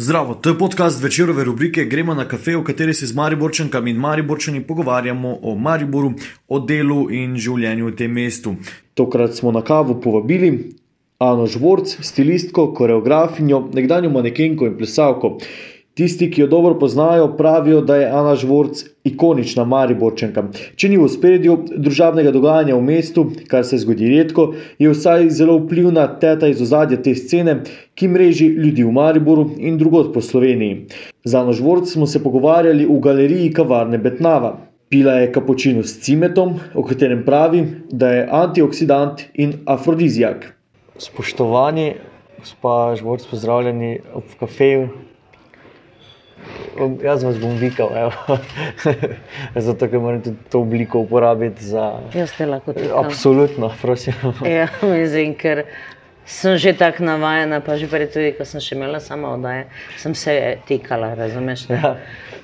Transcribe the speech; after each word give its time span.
Zdravo, 0.00 0.34
to 0.34 0.48
je 0.48 0.58
podcast 0.58 1.02
večerove 1.02 1.44
rubrike 1.44 1.84
Gremo 1.84 2.14
na 2.14 2.28
kafe, 2.28 2.56
v 2.56 2.64
kateri 2.64 2.94
se 2.94 3.06
z 3.06 3.14
Mariborčankami 3.14 3.90
in 3.90 3.96
Mariborčani 3.96 4.60
pogovarjamo 4.60 5.38
o 5.42 5.54
Mariboru, 5.54 6.10
o 6.48 6.58
delu 6.60 7.06
in 7.10 7.38
življenju 7.40 7.86
v 7.86 7.94
tem 7.96 8.12
mestu. 8.12 8.52
Tokrat 8.94 9.32
smo 9.38 9.54
na 9.56 9.62
kavu 9.64 9.96
povabili 10.00 10.50
Ano 11.18 11.46
Žvorc, 11.46 11.96
stilistko, 12.04 12.74
koreografinjo, 12.76 13.62
nekdanjo 13.72 14.10
manekenko 14.12 14.68
in 14.68 14.76
plesalko. 14.76 15.38
Tisti, 15.96 16.26
ki 16.30 16.40
jo 16.40 16.46
dobro 16.46 16.74
poznajo, 16.78 17.36
pravijo, 17.36 17.80
da 17.80 17.96
je 17.96 18.08
Ana 18.12 18.34
Žvorc 18.36 18.82
ikonična 19.08 19.64
Mariborčanka. 19.64 20.42
Če 20.76 20.90
ni 20.92 20.98
v 21.00 21.06
spredju 21.08 21.54
družabnega 21.72 22.34
dogajanja 22.34 22.74
v 22.76 22.82
mestu, 22.84 23.24
kar 23.48 23.64
se 23.64 23.78
zgodi 23.80 24.10
redko, 24.10 24.44
je 24.76 24.90
vsaj 24.92 25.30
zelo 25.38 25.54
vplivna 25.62 26.04
teta 26.20 26.50
iz 26.52 26.60
ozadja 26.60 26.98
te 27.00 27.14
scene, 27.16 27.54
ki 27.96 28.10
mreži 28.12 28.50
ljudi 28.58 28.84
v 28.84 28.92
Mariboru 28.92 29.46
in 29.56 29.80
drugod 29.80 30.12
po 30.12 30.20
Sloveniji. 30.20 30.82
Z 31.24 31.40
Ano 31.40 31.56
Žvorc 31.56 31.88
smo 31.94 32.04
se 32.04 32.20
pogovarjali 32.20 32.84
v 32.84 32.98
galeriji 33.08 33.48
kavarne 33.56 33.96
Betnava. 33.96 34.52
Pila 34.92 35.16
je 35.22 35.32
kapučino 35.32 35.80
s 35.80 35.96
cimetom, 36.04 36.58
o 36.76 36.84
katerem 36.84 37.24
pravi, 37.24 37.64
da 37.88 38.12
je 38.12 38.28
antioksidant 38.44 39.24
in 39.32 39.62
afrodizijak. 39.64 40.44
Spoštovani, 41.08 41.94
gospa 42.36 42.78
Žvorc, 43.00 43.30
pozdravljeni 43.32 43.94
v 44.12 44.40
kafeju. 44.44 44.88
Jaz 47.02 47.24
vas 47.24 47.38
bom 47.40 47.56
vikal, 47.56 47.90
zato 49.66 49.88
ker 49.88 50.00
moram 50.00 50.20
tudi 50.22 50.36
to 50.52 50.60
obliko 50.60 51.00
uporabiti 51.00 51.64
za. 51.64 51.86
Jaz 52.14 52.34
te 52.36 52.46
lahko 52.46 52.72
tudi. 52.72 52.90
Absolutno, 52.94 53.72
prosim. 53.82 54.14
Ja, 54.58 54.68
mislim, 54.82 55.34
ker 55.34 55.64
sem 56.26 56.58
že 56.58 56.74
tako 56.76 57.04
navajena, 57.04 57.60
pa 57.60 57.76
že 57.76 57.88
prej 57.88 58.10
tudi, 58.12 58.32
ko 58.36 58.44
sem 58.44 58.60
še 58.60 58.76
imela 58.76 59.00
samo 59.00 59.34
oddaje, 59.38 59.66
sem 59.96 60.14
se 60.14 60.56
tikala, 60.68 61.14
razumeš? 61.14 61.68
Ja. 61.70 61.96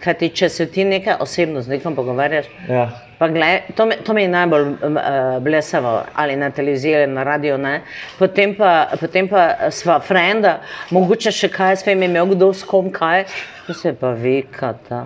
Kaj 0.02 0.18
ti, 0.18 0.32
če 0.34 0.48
se 0.48 0.66
ti 0.66 0.84
nekaj 0.84 1.20
osebno 1.20 1.62
z 1.62 1.76
nekom 1.76 1.94
pogovarjaš, 1.98 2.48
Ja. 2.68 2.88
Pa 3.22 3.28
gled, 3.30 3.68
to, 3.78 3.86
me, 3.86 3.96
to 4.02 4.14
mi 4.14 4.22
je 4.22 4.28
najbolj 4.28 4.62
uh, 4.62 4.96
blesavo, 5.40 6.00
ali 6.14 6.36
na 6.36 6.50
televiziji 6.50 6.96
ali 6.96 7.06
na 7.06 7.22
radiju, 7.22 7.58
ne. 7.58 7.76
Potem 8.18 8.54
pa, 8.58 8.88
potem 9.00 9.28
pa 9.30 9.70
sva 9.70 10.00
frenda, 10.02 10.56
mogoče 10.90 11.30
še 11.30 11.50
kaj 11.52 11.76
s 11.76 11.86
tem 11.86 12.02
imel 12.02 12.32
kdo 12.34 12.50
s 12.50 12.66
kom 12.66 12.90
kaj, 12.90 13.28
to 13.68 13.78
se 13.78 13.92
pa 13.94 14.10
vikata. 14.18 15.04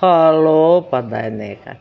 Halo, 0.00 0.82
pa 0.90 1.02
da 1.06 1.22
je 1.28 1.30
nekaj. 1.30 1.78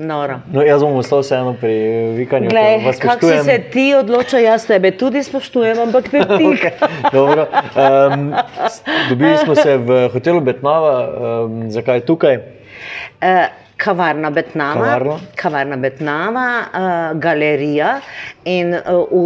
Nora. 0.00 0.40
No, 0.50 0.64
jaz 0.64 0.82
bom 0.82 0.98
ostal 0.98 1.22
vseeno 1.22 1.54
pri 1.60 1.74
vikanju. 2.16 2.50
kako 2.98 3.30
si 3.30 3.38
se 3.44 3.58
ti 3.70 3.86
odločil, 3.94 4.40
jaz 4.42 4.66
tebe 4.66 4.90
tudi 4.90 5.22
spoštujem, 5.22 5.78
ampak 5.86 6.12
ne 6.12 6.24
ti. 6.38 6.50
Dobro. 7.12 7.46
Um, 7.46 8.32
dobili 9.08 9.36
smo 9.44 9.54
se 9.54 9.76
v 9.76 10.08
hotelu 10.12 10.40
Betnava, 10.40 10.94
um, 11.46 11.70
zakaj 11.70 12.00
tukaj? 12.00 12.40
Eh, 13.20 13.48
Kavarna 13.80 14.30
Betnava, 14.30 14.84
Kavarna. 14.84 15.18
kavarna 15.34 15.76
Betnava 15.76 16.46
uh, 16.62 16.80
galerija. 17.16 18.00
In 18.44 18.74
uh, 18.74 18.80
v 19.08 19.22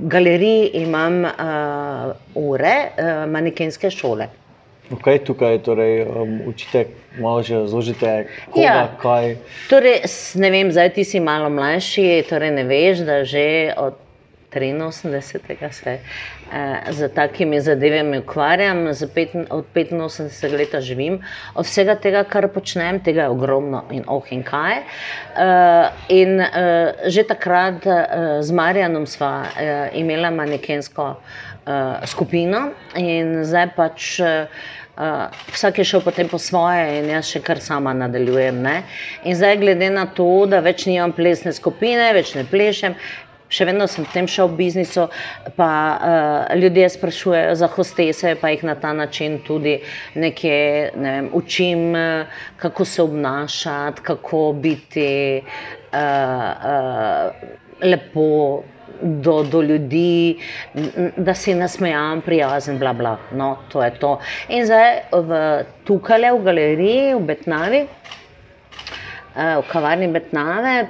galeriji 0.00 0.70
imam 0.74 1.24
uh, 1.24 1.32
ure 2.36 2.76
uh, 2.88 3.04
manekenske 3.26 3.90
šole. 3.90 4.28
Okay, 4.90 5.18
tukaj 5.20 5.58
torej, 5.60 6.02
um, 6.04 6.40
učite, 6.46 6.84
malo 7.18 7.42
že 7.42 7.54
razložite, 7.56 8.14
koga, 8.46 8.60
Ja. 8.60 8.88
kaj. 8.98 9.36
Torej, 9.68 10.00
s- 10.04 10.34
ne 10.34 10.50
vem, 10.50 10.70
zdaj 10.70 10.90
ti 10.90 11.04
si 11.04 11.20
malo 11.20 11.46
mlajši, 11.48 12.24
torej 12.26 12.50
ne 12.52 12.64
veš, 12.64 12.98
da 13.00 13.24
že 13.24 13.44
od 13.76 13.94
83. 14.50 15.38
se 15.72 15.90
eh, 15.90 16.00
z 16.90 17.08
takimi 17.14 17.60
zadevami 17.60 18.18
ukvarjam, 18.18 18.88
pet, 19.14 19.34
od 19.50 19.64
85 19.74 20.52
let 20.58 20.82
živim. 20.82 21.20
Od 21.54 21.66
vsega 21.66 21.94
tega, 21.94 22.24
kar 22.24 22.48
počnem, 22.48 23.00
tega 23.00 23.22
je 23.22 23.28
ogromno 23.28 23.84
in 23.90 24.04
oh 24.06 24.32
in 24.32 24.42
kaj. 24.42 24.76
Eh, 24.76 25.90
in 26.08 26.40
eh, 26.40 26.94
že 27.06 27.22
takrat 27.22 27.86
eh, 27.86 28.42
z 28.42 28.50
Marjanom 28.50 29.06
sva 29.06 29.46
eh, 29.46 29.90
imela 29.94 30.30
manekensko 30.30 31.14
eh, 31.14 32.06
skupino 32.06 32.70
in 32.96 33.44
zdaj 33.44 33.74
pač. 33.76 34.20
Eh, 34.20 34.46
Uh, 35.00 35.32
vsak 35.54 35.78
je 35.78 35.84
šel 35.84 36.00
potem 36.04 36.28
po 36.28 36.36
svoje, 36.36 36.98
in 36.98 37.06
jaz 37.08 37.30
še 37.30 37.40
kar 37.40 37.56
sama 37.64 37.94
nadaljujem. 37.96 38.58
Ne? 38.60 38.82
In 39.24 39.32
zdaj, 39.38 39.56
glede 39.62 39.88
na 39.88 40.02
to, 40.12 40.26
da 40.50 40.58
več 40.60 40.84
nimam 40.84 41.14
plesne 41.16 41.54
skupine, 41.56 42.10
več 42.12 42.34
ne 42.36 42.44
plešem, 42.44 42.98
še 43.50 43.66
vedno 43.68 43.86
sem 43.90 44.06
v 44.06 44.12
tem 44.14 44.28
šel 44.30 44.50
v 44.52 44.58
biznisu, 44.62 45.08
pa 45.58 45.70
uh, 45.98 46.56
ljudje 46.56 46.88
sprašujejo 46.96 47.54
za 47.58 47.68
hostese, 47.74 48.34
pa 48.40 48.54
jih 48.54 48.64
na 48.64 48.74
ta 48.78 48.92
način 48.96 49.40
tudi 49.46 49.80
nekje 50.14 50.90
ne 50.96 51.16
vem, 51.16 51.30
učim, 51.34 51.90
uh, 51.94 52.42
kako 52.56 52.84
se 52.84 53.02
obnašati, 53.02 54.02
kako 54.06 54.44
biti 54.62 55.42
uh, 55.42 55.98
uh, 55.98 57.58
lepo 57.82 58.62
do, 59.02 59.42
do 59.42 59.62
ljudi, 59.62 60.38
da 61.16 61.34
si 61.34 61.54
nasmejan, 61.54 62.20
prijazen, 62.20 62.78
bla, 62.78 62.92
bla. 62.92 63.16
No, 63.32 63.56
to 63.72 63.82
je 63.82 63.90
to. 63.98 64.18
In 64.48 64.66
zdaj 64.66 65.00
v, 65.12 65.40
tukaj 65.88 66.30
v 66.30 66.42
galeriji 66.44 67.14
v 67.14 67.20
Betnavi, 67.32 67.80
eh, 67.86 69.56
v 69.56 69.64
kavarni 69.72 70.08
Betnave, 70.12 70.88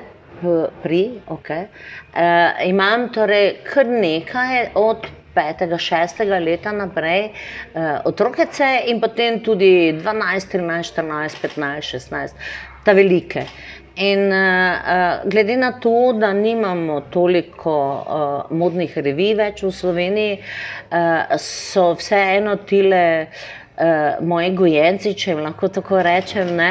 pri, 0.83 1.03
okay, 1.28 1.69
eh, 2.15 2.69
imam 2.69 3.09
torej 3.15 3.61
kar 3.65 3.87
nekaj 3.87 4.71
od. 4.75 5.09
5. 5.31 5.78
6. 5.78 6.25
leta 6.43 6.73
naprej, 6.75 7.31
uh, 7.31 8.01
otrokece 8.05 8.67
in 8.91 8.99
potem 9.01 9.39
tudi 9.41 9.93
12, 9.95 10.49
13, 10.51 10.91
14, 10.91 11.39
15, 11.39 11.87
16, 11.87 12.34
ta 12.84 12.93
velike. 12.93 13.45
In 13.95 14.33
uh, 14.33 14.34
uh, 14.34 15.31
glede 15.31 15.56
na 15.56 15.73
to, 15.78 16.12
da 16.19 16.33
nimamo 16.33 17.01
toliko 17.11 17.75
uh, 17.95 18.51
modnih 18.57 18.99
revij 18.99 19.34
več 19.37 19.62
v 19.67 19.72
Sloveniji, 19.75 20.37
uh, 20.41 21.37
so 21.37 21.91
vseeno 21.99 22.57
tile 22.67 23.05
uh, 23.27 24.22
moji 24.22 24.55
gojenci, 24.57 25.15
če 25.15 25.34
jim 25.34 25.43
lahko 25.45 25.69
tako 25.75 26.01
rečem, 26.07 26.55
ne, 26.57 26.71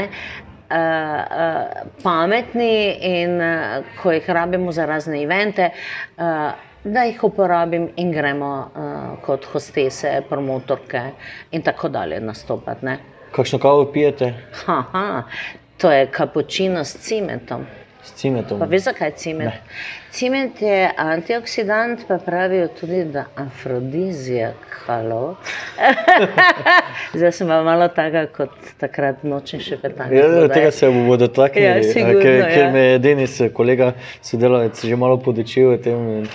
uh, 0.69 0.75
uh, 0.75 1.89
pametni 2.03 2.97
in 3.01 3.41
uh, 3.41 3.83
ko 4.01 4.11
jih 4.11 4.29
rabimo 4.29 4.71
za 4.71 4.85
razne 4.85 5.23
evente. 5.23 5.71
Uh, 6.17 6.51
Da 6.83 7.01
jih 7.03 7.23
uporabim 7.23 7.89
in 7.99 8.11
gremo 8.11 8.49
uh, 8.71 9.17
kot 9.25 9.45
hostese, 9.51 10.21
promotorke 10.29 11.01
in 11.51 11.61
tako 11.61 11.89
dalje 11.89 12.19
nastopati. 12.19 12.85
ne. 12.85 12.97
Kakšno 13.35 13.59
kavo 13.59 13.85
pijete 13.91 14.33
Haha, 14.65 15.23
to 15.77 15.91
je 15.91 16.07
kapučino 16.11 16.83
s 16.83 16.95
cimetom. 16.97 17.65
S 18.09 18.17
cimetom? 18.17 18.59
Pa 18.59 18.67
veš, 18.69 18.87
zakaj 18.89 19.13
cimet? 19.21 19.61
Cimet 20.11 20.61
je 20.65 20.89
antioksidant, 20.97 22.01
pa 22.09 22.17
pravijo 22.17 22.67
tudi, 22.79 23.03
da 23.13 23.27
afrodizijak, 23.37 24.65
halo. 24.87 25.35
Zdaj 27.17 27.31
sem 27.37 27.47
pa 27.47 27.59
malo 27.63 27.87
taka 27.93 28.25
kot 28.33 28.55
takrat 28.81 29.21
nočni 29.23 29.61
še 29.61 29.77
petnajst. 29.81 30.15
Ja, 30.17 30.47
tega 30.49 30.71
se 30.73 30.89
bomo 30.89 31.17
dotaknili, 31.21 31.67
Ja, 31.67 31.75
eh, 31.77 31.85
sigurno, 31.93 32.23
ker, 32.23 32.41
ker 32.49 32.63
ja. 32.65 32.71
me 32.73 32.85
je 32.87 32.97
Denis, 33.05 33.37
kolega 33.53 33.93
sodelavec, 34.25 34.81
že 34.81 34.97
malo 34.97 35.21
podočil 35.21 35.75
o 35.75 35.77
tem. 35.77 36.25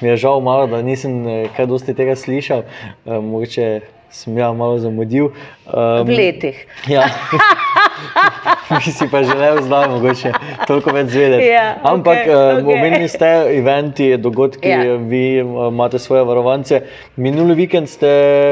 Mi 0.00 0.08
je 0.08 0.16
žal 0.26 0.42
malo, 0.42 0.66
da 0.66 0.82
nisem 0.82 1.22
eh, 1.28 1.46
kaj 1.56 1.70
dosti 1.70 1.94
tega 1.94 2.18
slišal, 2.18 2.66
Eh, 3.06 3.20
mogoče 3.20 3.80
sem 4.10 4.38
ja 4.38 4.52
malo 4.52 4.78
zamudil. 4.78 5.30
Um, 5.70 6.06
V 6.06 6.16
letih. 6.18 6.66
Ja. 6.90 7.06
Bi 8.76 8.92
si 8.92 9.08
pa 9.10 9.22
želel 9.22 9.62
zdaj 9.62 9.88
mogoče 9.88 10.32
toliko 10.66 10.90
več 10.90 11.08
zvedeti. 11.08 11.46
Ja, 11.46 11.76
Ampak 11.82 12.18
okay, 12.18 12.30
okej. 12.54 12.74
omenili 12.74 13.08
ste 13.08 13.26
eventi, 13.50 14.16
dogodki, 14.16 14.68
Ja. 14.68 14.82
ja. 14.82 14.96
vi 14.96 15.38
eh, 15.38 15.42
imate 15.68 15.98
svoje 15.98 16.24
varovance. 16.24 16.82
Minuli 17.16 17.54
vikend 17.54 17.88
ste 17.88 18.08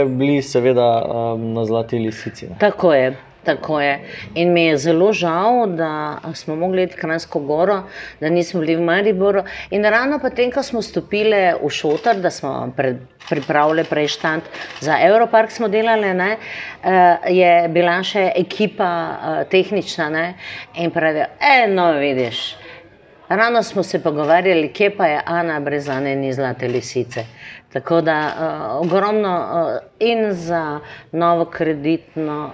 bili 0.09 0.43
seveda 0.43 1.05
um, 1.05 1.53
na 1.53 1.65
Zlati 1.65 1.99
lisici. 1.99 2.47
ne? 2.47 2.57
Tako 2.59 2.93
je. 2.93 3.28
Tako 3.49 3.81
je. 3.81 4.01
In 4.35 4.53
mi 4.53 4.65
je 4.65 4.77
zelo 4.77 5.13
žal, 5.13 5.67
da 5.67 6.19
smo 6.35 6.57
mogli 6.57 6.83
iti 6.83 6.97
v 6.97 7.01
Kranjsko 7.01 7.41
goro, 7.41 7.79
da 8.21 8.29
nismo 8.29 8.61
bili 8.61 8.77
v 8.77 8.85
Mariboru. 8.85 9.43
In 9.71 9.85
ravno 9.89 10.19
potem, 10.21 10.53
ko 10.53 10.63
smo 10.63 10.83
stopili 10.83 11.41
v 11.63 11.71
šotor, 11.73 12.21
da 12.21 12.31
smo 12.31 12.53
pred, 12.77 13.01
pripravili 13.29 13.87
prejštant 13.89 14.45
za 14.85 14.99
Europark, 15.01 15.51
smo 15.51 15.69
delali, 15.69 16.13
ne, 16.15 16.37
eh, 16.37 17.33
je 17.41 17.53
bila 17.73 18.03
še 18.05 18.33
ekipa 18.37 18.93
eh, 18.93 19.45
tehnična 19.49 20.11
ne, 20.13 20.27
in 20.77 20.93
pravijo, 20.93 21.31
eno 21.41 21.93
vidiš. 21.97 22.51
Ravno 23.29 23.63
smo 23.63 23.83
se 23.83 24.03
pogovarjali, 24.03 24.73
kje 24.73 24.97
pa 24.97 25.07
je 25.07 25.21
Ana 25.27 25.61
brez 25.61 25.89
Ane 25.89 26.17
ni 26.17 26.33
zlate 26.33 26.69
lisice. 26.69 27.25
Tako 27.73 28.01
da 28.01 28.17
uh, 28.19 28.87
ogromno 28.87 29.37
uh, 29.39 29.79
in 29.99 30.33
za 30.33 30.81
novo 31.13 31.45
kreditno, 31.45 32.51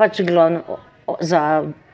pač 0.00 0.24
glavno, 0.24 0.64
o- 1.06 1.18
za 1.20 1.44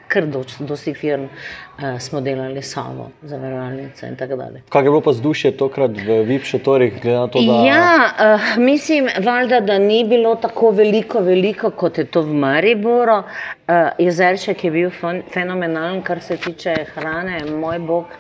kar 0.08 0.23
doč- 0.25 0.61
dosti 0.62 0.93
firm 0.94 1.25
uh, 1.25 1.99
smo 1.99 2.20
delali 2.20 2.62
samo, 2.62 3.08
zavarovalnice 3.23 4.06
in 4.06 4.14
tako 4.17 4.37
dalje. 4.37 4.61
Kaj 4.70 4.81
je 4.81 4.87
bilo 4.87 5.00
pa 5.00 5.11
vzdušje 5.11 5.50
tokrat 5.58 5.97
v 5.99 6.20
VIP 6.23 6.44
šotorih, 6.44 7.00
glede 7.03 7.17
na 7.17 7.26
to, 7.26 7.43
da 7.43 7.56
Ja, 7.64 7.88
uh, 8.37 8.44
mislim, 8.58 9.08
valjda, 9.20 9.61
da 9.62 9.79
ni 9.81 10.05
bilo 10.05 10.37
tako 10.37 10.70
veliko, 10.73 11.20
veliko 11.20 11.70
kot 11.73 11.99
je 11.99 12.05
to 12.06 12.23
v 12.23 12.35
Mariboru. 12.37 13.19
Uh, 13.19 13.75
jezerček 13.99 14.64
je 14.64 14.70
bil 14.70 14.91
fen- 14.93 15.25
fenomenalen, 15.29 15.99
kar 16.03 16.23
se 16.23 16.37
tiče 16.38 16.76
hrane, 16.94 17.41
moj 17.50 17.79
bog. 17.81 18.14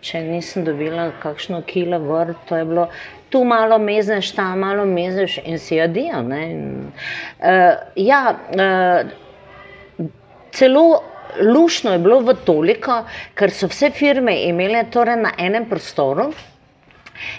Če 0.00 0.22
nisem 0.24 0.64
dobila 0.64 1.12
kakšno 1.22 1.62
kilo 1.62 1.98
gor, 2.00 2.34
to 2.48 2.56
je 2.56 2.64
bilo 2.64 2.88
tu 3.30 3.44
malo 3.44 3.78
mezneš, 3.78 4.32
tam 4.34 4.58
malo 4.58 4.84
mezneš 4.86 5.38
in 5.44 5.58
si 5.58 5.80
adijo. 5.80 6.20
Uh, 6.20 7.78
ja, 7.96 8.22
uh, 8.54 10.06
celo 10.52 11.02
lušno 11.40 11.92
je 11.92 11.98
bilo 11.98 12.20
v 12.20 12.34
toliko, 12.44 13.04
ker 13.34 13.50
so 13.54 13.68
vse 13.70 13.90
firme 13.94 14.34
imele 14.48 14.84
torej 14.90 15.20
na 15.22 15.32
enem 15.38 15.68
prostoru 15.70 16.30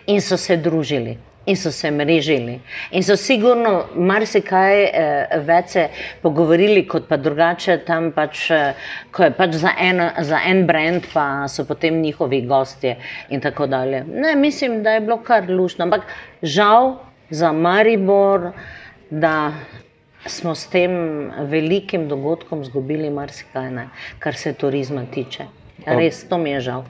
in 0.08 0.22
so 0.22 0.38
se 0.38 0.58
družili. 0.58 1.18
In 1.46 1.56
so 1.58 1.72
se 1.72 1.90
mrežili. 1.92 2.60
In 2.92 3.04
so 3.04 3.16
sigurno 3.18 3.88
marsikaj 3.96 4.84
eh, 4.84 5.38
več 5.48 5.72
se 5.74 5.88
pogovorili, 6.22 6.84
kot 6.88 7.08
pa 7.10 7.18
drugače 7.18 7.80
tam, 7.88 8.12
pač, 8.14 8.44
eh, 8.54 8.76
ko 9.12 9.26
je 9.26 9.32
pač 9.34 9.58
za, 9.64 9.74
en, 9.74 10.04
za 10.22 10.44
en 10.46 10.68
brand, 10.70 11.08
pa 11.14 11.48
so 11.50 11.66
potem 11.66 11.98
njihovi 12.02 12.44
gostje 12.46 12.94
in 13.30 13.42
tako 13.42 13.66
dalje. 13.68 14.04
Ne, 14.06 14.36
mislim, 14.36 14.84
da 14.84 14.94
je 14.94 15.02
bilo 15.08 15.18
kar 15.26 15.50
lušno. 15.50 15.90
Ampak 15.90 16.06
žal 16.44 17.00
za 17.34 17.52
Maribor, 17.52 18.52
da 19.10 19.52
smo 20.26 20.56
s 20.56 20.70
tem 20.70 21.32
velikim 21.50 22.08
dogodkom 22.08 22.62
izgubili 22.62 23.10
marsikaj, 23.10 23.72
ne, 23.72 23.90
kar 24.20 24.38
se 24.38 24.54
turizma 24.54 25.08
tiče. 25.14 25.50
Res, 25.86 26.22
to 26.30 26.38
mi 26.38 26.54
je 26.54 26.60
žal. 26.70 26.86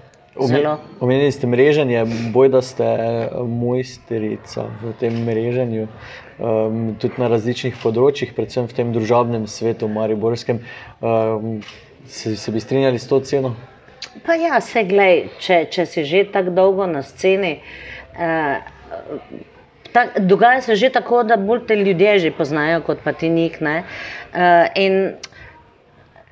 Omenili 1.00 1.32
ste 1.32 1.48
mreženje, 1.48 2.06
boj, 2.34 2.50
da 2.50 2.62
ste 2.62 2.86
mojsterica 3.48 4.70
v 4.84 4.94
tem 5.00 5.18
mreženju, 5.26 5.88
um, 6.40 6.96
tudi 6.96 7.20
na 7.20 7.28
različnih 7.28 7.76
področjih, 7.84 8.32
predvsem 8.38 8.70
v 8.72 8.78
tem 8.78 8.94
družabnem 8.96 9.44
svetu, 9.52 9.92
Mariborskem. 9.92 10.64
Um, 11.04 11.60
se, 12.08 12.38
se 12.40 12.52
bi 12.56 12.64
strinjali 12.64 13.00
s 13.00 13.12
to 13.12 13.20
ceno? 13.20 13.58
Pa 14.24 14.40
ja, 14.40 14.62
se 14.64 14.86
glej, 14.88 15.28
če, 15.44 15.66
če 15.72 15.86
si 15.86 16.08
že 16.08 16.24
tako 16.32 16.56
dolgo 16.56 16.88
na 16.88 17.04
sceni. 17.04 17.58
Uh, 18.16 18.60
Ta, 19.92 20.06
dogaja 20.16 20.62
se 20.64 20.76
že 20.80 20.88
tako, 20.90 21.24
da 21.28 21.36
bolj 21.36 21.66
te 21.68 21.76
ljudje 21.76 22.20
že 22.24 22.30
poznajo, 22.32 22.80
kot 22.88 23.02
pa 23.04 23.12
ti 23.12 23.28
njih. 23.30 23.58
Uh, 23.60 24.72
in 24.80 25.20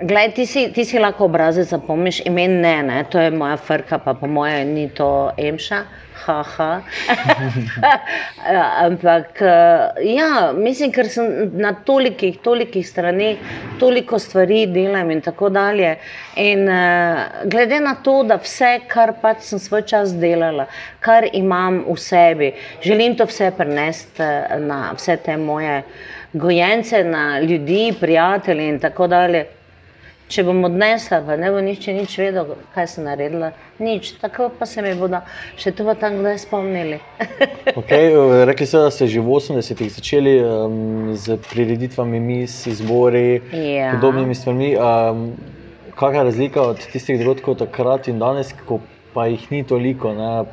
Glej, 0.02 0.30
ti, 0.32 0.46
ti 0.72 0.84
si 0.88 1.00
lahko 1.00 1.26
obrazec 1.28 1.68
zapomniš, 1.68 2.22
ime 2.26 2.46
ne, 2.48 2.78
ne, 2.88 3.00
to 3.12 3.20
je 3.20 3.32
moja 3.36 3.58
frka, 3.60 3.98
pa 4.00 4.14
po 4.16 4.30
moje 4.32 4.62
ni 4.66 4.86
to 4.96 5.08
emša, 5.36 5.80
haha. 6.22 6.68
Ampak 8.86 9.42
ja, 10.08 10.54
mislim, 10.56 10.94
ker 10.96 11.10
sem 11.12 11.52
na 11.60 11.74
tolikih, 11.84 12.40
tolikih 12.40 12.88
straneh, 12.88 13.44
toliko 13.80 14.22
stvari 14.24 14.62
delam 14.72 15.12
in 15.12 15.20
tako 15.20 15.52
dalje. 15.52 15.98
In 16.40 16.64
glede 17.52 17.84
na 17.84 17.98
to, 18.00 18.22
da 18.24 18.40
vse, 18.40 18.78
kar 18.88 19.18
pač 19.20 19.44
sem 19.52 19.60
svoj 19.60 19.84
čas 19.84 20.16
delala, 20.16 20.70
kar 21.04 21.28
imam 21.34 21.84
v 21.90 22.00
sebi, 22.00 22.54
želim 22.88 23.20
to 23.20 23.28
vse 23.28 23.52
prenesti 23.60 24.32
na 24.64 24.94
vse 24.96 25.20
te 25.28 25.36
moje 25.38 25.82
gojence, 26.32 27.04
na 27.04 27.40
ljudi, 27.44 27.90
prijatelje 28.00 28.74
in 28.78 28.80
tako 28.80 29.12
dalje. 29.12 29.59
Če 30.30 30.44
bom 30.46 30.60
odnesla, 30.68 31.24
pa 31.26 31.34
ne 31.42 31.50
bo 31.50 31.58
nihče 31.66 31.94
nič 31.98 32.12
vedel, 32.22 32.52
kaj 32.76 32.86
sem 32.92 33.08
naredila, 33.08 33.50
nič. 33.82 34.12
Tako 34.22 34.52
pa 34.54 34.68
se 34.70 34.84
mi 34.86 34.92
bodo 34.94 35.24
še 35.58 35.74
tu 35.74 35.88
tam 35.98 36.20
kdaj 36.22 36.38
spomnili. 36.46 37.00
okay, 37.80 38.14
rekli 38.46 38.68
ste, 38.70 38.78
da 38.78 38.92
ste 38.94 39.10
že 39.10 39.24
v 39.26 39.26
80-ih 39.26 39.90
začeli 39.90 40.36
um, 40.46 41.18
z 41.18 41.40
prireditvami, 41.50 42.22
mis, 42.22 42.62
izbori, 42.70 43.42
Ja. 43.50 43.98
podobnimi 43.98 44.38
stvarmi. 44.38 44.76
Um, 44.78 45.34
kakšna 45.98 46.22
je 46.22 46.30
razlika 46.30 46.62
od 46.62 46.86
tistih 46.94 47.18
dogodkov 47.18 47.58
takrat 47.60 48.08
in 48.08 48.22
danes, 48.22 48.54
ko 48.70 48.80
pa 49.14 49.26
jih 49.28 49.50
ni 49.52 49.66
toliko? 49.66 50.14
Ne? 50.14 50.46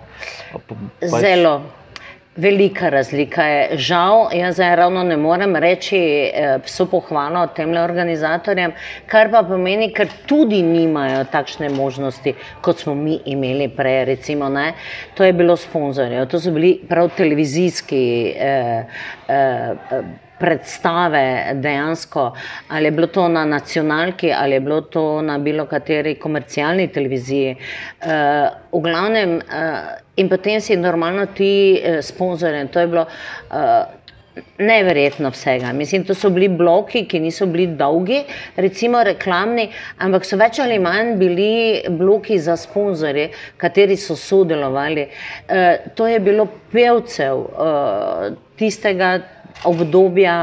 Pa- 0.56 0.64
pač- 1.04 1.20
Zelo. 1.20 1.60
Velika 2.36 2.88
razlika 2.88 3.44
je. 3.44 3.78
Žal, 3.78 4.28
jaz 4.32 4.54
zdaj 4.54 4.76
ravno 4.76 5.02
ne 5.02 5.16
morem 5.16 5.56
reči 5.56 5.98
eh, 5.98 6.58
vso 6.64 6.84
pohvalo 6.86 7.46
tem 7.56 7.72
organizatorjem, 7.80 8.74
kar 9.08 9.30
pa 9.32 9.40
pomeni, 9.42 9.88
ker 9.96 10.10
tudi 10.28 10.60
nimajo 10.62 11.24
takšne 11.32 11.70
možnosti, 11.72 12.34
kot 12.60 12.84
smo 12.84 12.94
mi 12.94 13.16
imeli 13.24 13.68
prej. 13.68 14.04
Recimo, 14.04 14.48
ne. 14.48 14.72
to 15.14 15.24
je 15.24 15.32
bilo 15.32 15.56
sponzorjev, 15.56 16.26
to 16.28 16.40
so 16.40 16.52
bili 16.52 16.76
prav 16.88 17.10
televizijski. 17.16 18.04
Eh, 18.36 18.84
eh, 19.28 20.24
predstave 20.38 21.54
dejansko, 21.54 22.32
ali 22.68 22.84
je 22.84 22.90
bilo 22.90 23.06
to 23.06 23.28
na 23.28 23.44
nacionalki, 23.44 24.32
ali 24.32 24.52
je 24.52 24.60
bilo 24.60 24.80
to 24.80 25.22
na 25.22 25.38
bilo 25.38 25.64
kateri 25.66 26.14
komercialni 26.14 26.88
televiziji. 26.92 27.56
Uh, 27.56 28.08
v 28.72 28.82
glavnem, 28.82 29.36
uh, 29.36 30.05
in 30.16 30.28
potem 30.28 30.60
si 30.60 30.76
normalno 30.76 31.26
ti 31.26 31.80
uh, 31.80 32.00
sponzorje, 32.00 32.66
to 32.72 32.80
je 32.80 32.86
bilo. 32.86 33.06
Uh, 33.50 34.06
Neverjetno 34.58 35.30
vsega. 35.32 35.72
Mislim, 35.72 36.04
to 36.04 36.14
so 36.14 36.28
bili 36.30 36.48
bloki, 36.48 37.06
ki 37.08 37.20
niso 37.24 37.46
bili 37.48 37.66
dolgi, 37.76 38.18
recimo 38.56 39.00
reklamni, 39.04 39.70
ampak 40.04 40.26
so 40.28 40.36
več 40.36 40.58
ali 40.60 40.76
manj 40.82 41.14
bili 41.16 41.48
bloki 41.96 42.36
za 42.38 42.56
sponzorje, 42.60 43.30
kateri 43.56 43.96
so 43.96 44.16
sodelovali. 44.16 45.06
E, 45.48 45.62
to 45.96 46.08
je 46.10 46.20
bilo 46.20 46.44
pevcev 46.72 47.46
e, 47.46 48.28
tistega 48.60 49.14
obdobja 49.64 50.36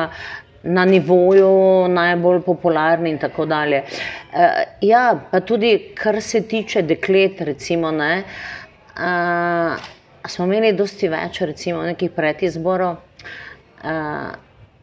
na 0.64 0.86
nivoju 0.90 1.88
najbolj 1.94 2.42
popularni 2.42 3.14
in 3.14 3.22
tako 3.22 3.46
dalje. 3.46 3.84
E, 3.84 4.50
ja, 4.90 5.06
pa 5.31 5.46
tudi 5.46 5.75
kar 5.94 6.22
se 6.22 6.42
tiče 6.48 6.81
deklet, 6.81 7.42
recimo, 7.42 7.92
ne, 7.92 8.24
a, 8.95 9.75
smo 10.28 10.45
imeli 10.45 10.74
dosti 10.78 11.10
več, 11.12 11.42
recimo, 11.42 11.84
nekih 11.84 12.12
predizborov. 12.16 12.98
Uh, 13.84 14.31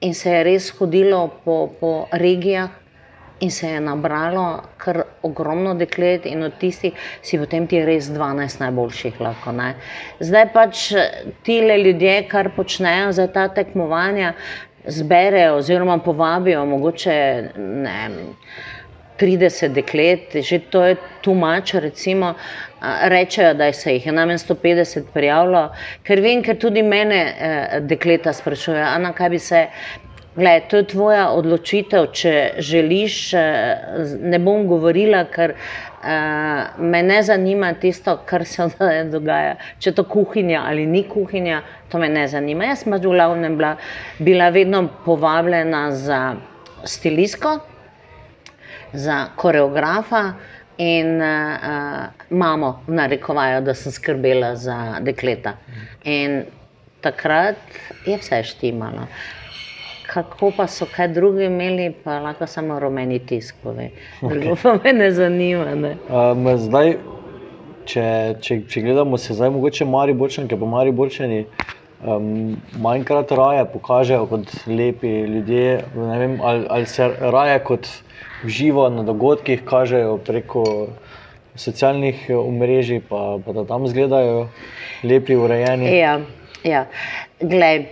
in 0.01 0.15
se 0.15 0.31
je 0.33 0.45
res 0.45 0.71
hodilo 0.77 1.27
po, 1.45 1.71
po 1.81 1.93
regijah, 2.13 2.71
in 3.41 3.51
se 3.51 3.69
je 3.69 3.81
nabralo 3.81 4.63
kar 4.77 5.03
ogromno 5.23 5.75
deklet, 5.75 6.27
in 6.27 6.43
od 6.45 6.59
tistih 6.61 6.93
si 7.23 7.39
potem 7.41 7.67
ti 7.67 7.81
res 7.85 8.11
12 8.13 8.61
najboljših 8.61 9.21
lahko. 9.21 9.55
Ne. 9.57 9.71
Zdaj 10.21 10.51
pač 10.53 10.83
ti 11.47 11.61
le 11.65 11.79
ljudje, 11.81 12.19
kar 12.29 12.53
počnejo 12.57 13.13
za 13.17 13.27
ta 13.33 13.49
tekmovanja, 13.49 14.35
zberejo 14.87 15.57
oziroma 15.61 15.99
povabijo 16.05 16.67
mogoče 16.67 17.17
ne. 17.57 17.97
vem, 18.09 18.37
30 19.21 19.73
deklet, 19.73 20.37
že 20.41 20.59
to 20.71 20.85
je 20.85 20.95
tumač, 21.21 21.75
recimo, 21.77 22.35
rečejo, 23.05 23.55
da 23.55 23.73
se 23.73 23.93
jih 23.93 24.07
je 24.07 24.13
najmanj 24.13 24.39
150 24.39 25.11
prijavilo, 25.15 25.67
ker 26.03 26.21
vem, 26.21 26.43
ker 26.43 26.57
tudi 26.57 26.83
mene 26.83 27.25
eh, 27.29 27.81
dekleta 27.83 28.33
sprašujejo, 28.33 28.87
Ana, 28.87 29.13
kaj 29.13 29.31
bi 29.31 29.39
se. 29.41 29.67
Gled, 30.31 30.69
to 30.71 30.77
je 30.77 30.87
tvoja 30.87 31.25
odločitev, 31.31 32.05
če 32.15 32.33
želiš. 32.59 33.15
z- 34.01 34.19
Ne 34.23 34.39
bom 34.39 34.63
govorila, 34.67 35.25
ker 35.27 35.51
uh, 35.51 36.07
me 36.79 37.03
ne 37.03 37.23
zanima 37.23 37.73
tisto, 37.75 38.15
kar 38.25 38.45
se 38.47 38.69
dogaja. 39.11 39.57
Če 39.79 39.91
je 39.91 39.95
to 39.95 40.05
kuhinja 40.05 40.63
ali 40.67 40.87
ni 40.87 41.03
kuhinja, 41.03 41.59
to 41.89 41.99
me 41.99 42.09
ne 42.09 42.29
zanima. 42.29 42.65
Jaz 42.65 42.85
sem 42.85 42.93
pač 42.93 43.03
v 43.03 43.11
glavnem 43.11 43.57
bila, 43.59 43.73
bila 44.21 44.49
vedno 44.51 44.85
povabljena 45.05 45.91
za 45.93 46.21
stilistko, 46.85 47.59
za 48.93 49.27
koreografa 49.37 50.33
in 50.79 51.21
uh, 51.23 52.07
mamo, 52.31 52.81
narekovajo, 52.87 53.61
da 53.61 53.75
sem 53.75 53.93
skrbela 53.93 54.55
za 54.57 54.97
dekleta. 55.01 55.53
In 56.05 56.43
takrat 57.01 57.57
je 58.07 58.17
vse 58.17 58.43
štimalo. 58.43 59.07
Kako 60.07 60.51
pa 60.57 60.67
so 60.67 60.87
kaj 60.97 61.09
drugi 61.09 61.45
imeli, 61.45 61.93
pa 62.05 62.19
lahko 62.19 62.47
samo 62.47 62.81
rumeni 62.81 63.19
tisk 63.19 63.55
pove. 63.63 63.91
Drugo 64.21 64.57
pa 64.63 64.79
me 64.85 64.93
ne 64.93 65.11
zanima. 65.13 65.75
Ne. 65.75 65.95
Um, 66.09 66.49
zdaj, 66.59 66.97
če, 67.85 68.07
če, 68.41 68.63
če 68.69 68.83
gledamo 68.83 69.19
se 69.19 69.37
zdaj, 69.37 69.53
mogoče 69.55 69.85
Mariborčanke, 69.85 70.59
pa 70.59 70.67
Mariborčani 70.67 71.45
um, 72.03 72.57
manjkrat 72.83 73.33
raje 73.37 73.65
pokažejo 73.73 74.27
kot 74.33 74.55
lepi 74.67 75.13
ljudje, 75.29 75.85
vem, 75.95 76.39
ali, 76.43 76.67
ali 76.69 76.87
se 76.87 77.11
raje 77.21 77.59
kot 77.69 77.87
v 77.87 78.10
živo 78.47 78.89
na 78.89 79.03
dogodkih 79.03 79.65
kažejo 79.65 80.19
preko 80.27 80.65
socialnih 81.55 82.27
eh, 82.29 82.37
omrežij, 82.37 83.01
pa, 83.09 83.39
pa 83.45 83.53
da 83.53 83.65
tam 83.65 83.85
izgledajo 83.85 84.49
lepi, 85.03 85.37
urejeni. 85.37 85.97
Ja, 85.99 86.21
ja. 86.65 86.87
Glej, 87.41 87.87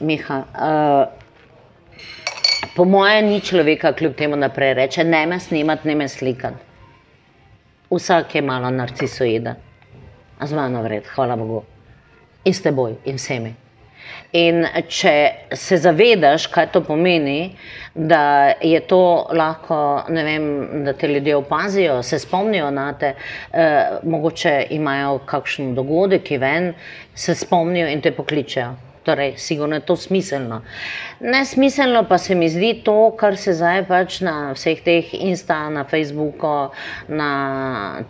Miha. 0.00 0.44
Uh, 0.54 1.20
Po 2.76 2.84
mojem, 2.84 3.26
ni 3.26 3.40
človeka, 3.40 3.92
kljub 3.92 4.14
temu 4.14 4.36
naprej 4.36 4.74
reče: 4.74 5.04
ne 5.04 5.26
me 5.26 5.40
snimati, 5.40 5.88
ne 5.88 5.94
me 5.94 6.08
slikati. 6.08 6.56
Vsak 7.90 8.34
je 8.34 8.42
malo 8.42 8.70
narcisoiden, 8.70 9.54
a 10.38 10.46
z 10.46 10.54
mano 10.54 10.82
vred, 10.82 11.04
hvala 11.14 11.36
Bogu. 11.36 11.64
In 12.44 12.54
s 12.54 12.62
teboj, 12.62 12.94
in 13.04 13.18
vsemi. 13.18 13.54
In 14.32 14.66
če 14.88 15.14
se 15.54 15.76
zavedaš, 15.76 16.46
kaj 16.46 16.68
to 16.72 16.84
pomeni, 16.86 17.56
da 17.94 18.52
je 18.62 18.80
to 18.86 19.00
lahko, 19.34 19.80
vem, 20.08 20.84
da 20.84 20.92
te 20.92 21.08
ljudje 21.08 21.36
opazijo, 21.36 22.02
se 22.02 22.18
spomnijo 22.18 22.70
na 22.70 22.92
te, 22.92 23.14
eh, 23.52 23.98
mogoče 24.02 24.66
imajo 24.70 25.18
kakšen 25.26 25.74
dogodek, 25.74 26.22
ki 26.22 26.38
ven, 26.38 26.74
se 27.14 27.34
spomnijo 27.34 27.88
in 27.88 28.00
te 28.00 28.12
pokličejo. 28.12 28.89
Torej, 29.02 29.34
sigurno 29.36 29.74
je 29.74 29.80
to 29.80 29.96
smiselno. 29.96 30.60
Nesmiselno 31.20 32.04
pa 32.08 32.18
se 32.18 32.34
mi 32.34 32.48
zdi 32.48 32.82
to, 32.84 33.16
kar 33.16 33.36
se 33.36 33.54
zdaj 33.56 33.86
pač 33.88 34.18
na 34.20 34.52
vseh 34.52 34.82
teh 34.84 35.14
Insta, 35.16 35.70
na 35.72 35.84
Facebooku, 35.88 36.68
na 37.08 37.30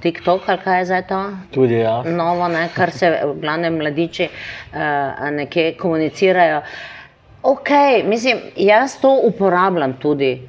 TikTok, 0.02 0.48
ali 0.48 0.58
kaj 0.64 0.78
je 0.78 0.84
zdaj 0.84 1.04
to? 1.06 1.20
Tudi 1.54 1.78
ja. 1.78 2.00
Novo, 2.02 2.48
ne, 2.48 2.66
kar 2.74 2.90
se 2.90 3.10
v 3.22 3.36
glavnem 3.38 3.78
mladiči 3.78 4.26
uh, 4.26 5.30
nekje 5.30 5.76
komunicirajo. 5.78 6.62
Ok, 7.42 7.70
mislim, 8.04 8.40
jaz 8.56 8.98
to 9.00 9.14
uporabljam 9.30 9.94
tudi. 10.02 10.40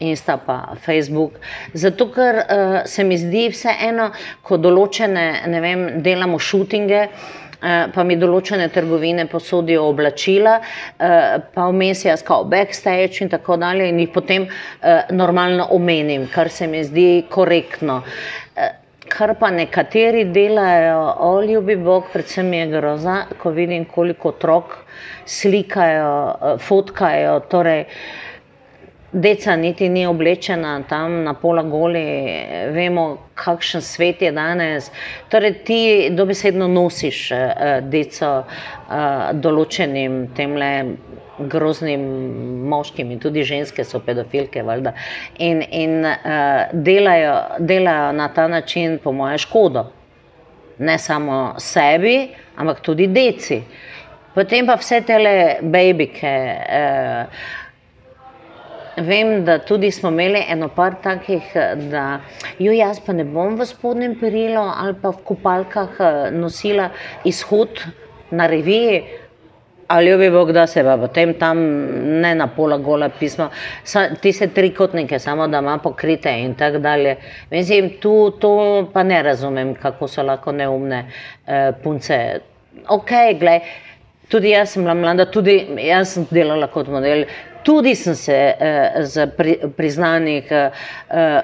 Insta 0.00 0.38
pa 0.40 0.78
Facebook. 0.80 1.34
Zato, 1.76 2.06
ker 2.08 2.40
uh, 2.40 2.78
se 2.88 3.04
mi 3.04 3.18
zdi 3.20 3.50
vseeno, 3.52 4.08
ko 4.40 4.56
določene, 4.56 5.26
ne 5.52 5.60
vem, 5.60 5.82
delamo 6.00 6.38
šutinge, 6.40 7.02
uh, 7.04 7.49
pa 7.60 8.04
mi 8.04 8.16
določene 8.16 8.68
trgovine 8.72 9.26
posodijo 9.28 9.84
oblačila, 9.90 10.58
eh, 10.98 11.38
pa 11.54 11.68
vmes 11.68 12.04
jaz 12.04 12.22
kao 12.26 12.44
backstage 12.44 13.20
in 13.24 13.28
tako 13.28 13.56
dalje 13.60 13.88
in 13.88 14.00
jih 14.00 14.12
potem 14.14 14.46
eh, 14.46 15.02
normalno 15.10 15.68
omenim, 15.76 16.28
kar 16.32 16.48
se 16.50 16.66
mi 16.66 16.84
zdi 16.84 17.26
korektno. 17.28 18.02
Kar 19.10 19.32
pa 19.34 19.48
nekateri 19.50 20.28
delajo, 20.30 21.00
o 21.26 21.30
ljubi 21.42 21.74
Bog, 21.76 22.12
predvsem 22.12 22.52
je 22.54 22.66
groza, 22.70 23.16
ko 23.42 23.50
vidim, 23.50 23.84
koliko 23.84 24.30
otrok 24.30 24.76
slikajo, 25.26 26.58
fotkajo. 26.62 27.40
Torej, 27.50 27.84
Deca 29.12 29.56
niti 29.56 29.88
ni 29.88 30.06
oblečena 30.06 30.82
tam 30.88 31.24
na 31.24 31.32
pola 31.34 31.62
goli, 31.62 32.02
vemo, 32.70 33.18
kakšen 33.34 33.82
svet 33.82 34.22
je 34.22 34.30
danes. 34.32 34.90
Torej, 35.28 35.54
ti 35.66 35.80
dobesedno 36.14 36.68
nosiš 36.70 37.24
uh, 37.34 37.40
deco 37.90 38.30
uh, 38.38 39.32
določenim 39.34 40.28
temle 40.36 40.70
groznim 41.50 42.06
moškim 42.70 43.10
in 43.10 43.18
tudi 43.18 43.42
ženske 43.42 43.82
so 43.84 43.98
pedofilke, 43.98 44.62
valjda. 44.62 44.94
In, 45.42 45.64
in 45.66 46.06
uh, 46.06 46.70
delajo, 46.70 47.36
delajo 47.58 48.12
na 48.14 48.28
ta 48.34 48.46
način, 48.48 49.00
po 49.02 49.10
moje, 49.12 49.42
škodo. 49.42 49.88
Ne 50.78 51.00
samo 51.02 51.56
sebi, 51.58 52.28
ampak 52.56 52.78
tudi 52.86 53.10
deci. 53.10 53.58
Potem 54.30 54.68
pa 54.70 54.78
vse 54.78 55.00
tele 55.02 55.32
babike. 55.66 56.36
Uh, 56.70 57.58
Vem, 59.00 59.44
da 59.44 59.58
tudi 59.58 59.90
smo 59.90 60.08
imeli 60.08 60.42
eno 60.48 60.68
par 60.68 60.94
takih, 61.02 61.52
da 61.90 62.20
jo 62.58 62.72
jaz 62.72 63.00
pa 63.00 63.12
ne 63.16 63.24
bom 63.24 63.56
v 63.56 63.64
spodnjem 63.66 64.18
perilu 64.20 64.60
ali 64.60 64.94
pa 65.02 65.14
v 65.14 65.24
kopalkah 65.24 66.00
eh, 66.00 66.30
nosila 66.36 66.90
izhod 67.24 67.80
na 68.30 68.46
reviji. 68.46 69.02
Ali 69.90 70.12
bi 70.16 70.28
Bog 70.30 70.52
da 70.52 70.66
se 70.66 70.84
pa 70.84 70.96
potem 70.96 71.32
tam 71.34 71.58
ne 72.22 72.34
na 72.34 72.46
pola 72.46 72.76
gola 72.78 73.08
pisma, 73.08 73.48
ti 74.22 74.32
se 74.32 74.46
trikotnike 74.46 75.18
samo 75.18 75.48
da 75.48 75.58
ima 75.58 75.78
pokrite 75.78 76.30
in 76.30 76.54
tako 76.54 76.78
dalje. 76.78 77.16
Mislim, 77.50 77.90
tu 78.00 78.30
to 78.30 78.90
pa 78.92 79.02
ne 79.02 79.22
razumem, 79.22 79.74
kako 79.74 80.08
so 80.08 80.22
lahko 80.22 80.52
neumne 80.52 81.04
eh, 81.46 81.72
punce. 81.82 82.40
Ok, 82.88 83.10
gledaj, 83.38 83.60
tudi 84.28 84.50
jaz 84.50 84.70
sem 84.70 84.84
bila 84.84 84.94
mlada, 84.94 85.26
tudi 85.26 85.56
jaz 85.88 86.14
sem 86.14 86.26
delala 86.30 86.68
kot 86.70 86.88
model, 86.88 87.24
Tudi 87.62 87.94
sem 87.94 88.14
se 88.14 88.34
eh, 88.34 88.92
z 89.04 89.26
pri, 89.36 89.56
priznanih 89.76 90.52
eh, 90.52 90.70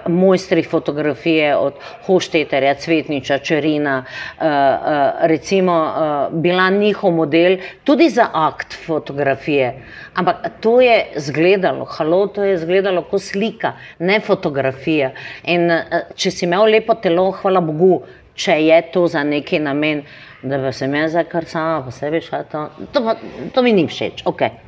mojstrih 0.09 0.69
fotografije 0.69 1.57
od 1.57 1.75
Hošteterja, 2.07 2.75
Cvetniča, 2.75 3.39
Čerina, 3.39 4.05
eh, 4.05 4.45
eh, 4.45 5.27
recimo 5.29 5.77
eh, 5.87 6.29
bila 6.33 6.71
njihov 6.71 7.13
model 7.13 7.59
tudi 7.85 8.09
za 8.09 8.29
akt 8.33 8.75
fotografije. 8.87 9.83
Ampak 10.15 10.37
to 10.61 10.81
je 10.81 11.07
izgledalo, 11.17 11.85
halo, 11.85 12.27
to 12.27 12.45
je 12.45 12.55
izgledalo 12.55 13.03
kot 13.03 13.23
slika, 13.23 13.73
ne 13.99 14.21
fotografija. 14.21 15.11
In 15.45 15.71
eh, 15.71 16.07
če 16.15 16.31
si 16.31 16.47
imel 16.47 16.71
lepo 16.73 16.95
telo, 16.95 17.31
hvala 17.31 17.61
Bogu, 17.61 18.01
če 18.35 18.61
je 18.65 18.83
to 18.93 19.07
za 19.07 19.25
neki 19.25 19.59
namen, 19.59 20.03
da 20.43 20.59
bi 20.59 20.73
se 20.73 20.87
me 20.89 21.09
zdaj 21.09 21.25
kar 21.33 21.45
sama 21.45 21.83
po 21.85 21.91
sebi 21.91 22.21
šla, 22.21 22.45
to, 22.53 22.69
to, 22.93 23.17
to 23.53 23.63
mi 23.63 23.73
ni 23.73 23.87
všeč. 23.89 24.25
Okay. 24.25 24.66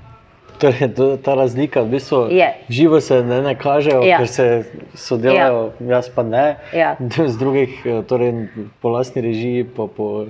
Torej, 0.59 0.89
to, 0.91 1.17
ta 1.17 1.35
razlika, 1.35 1.83
v 1.83 1.89
bistvu, 1.89 2.27
je. 2.31 2.55
živo 2.69 3.01
se 3.01 3.23
ne, 3.23 3.43
ne 3.43 3.55
kažejo, 3.55 4.03
Ja. 4.03 4.19
ker 4.19 4.27
se 4.29 4.65
sodelujejo, 4.95 5.71
jaz 5.81 6.09
pa 6.09 6.23
ne. 6.23 6.57
Ja. 6.73 6.97
Z 7.29 7.39
drugih, 7.39 7.83
eh, 7.87 8.03
torej 8.03 8.49
po 8.83 8.89
lastni 8.89 9.23
režiji, 9.23 9.65
pa 9.67 9.87
po 9.87 10.27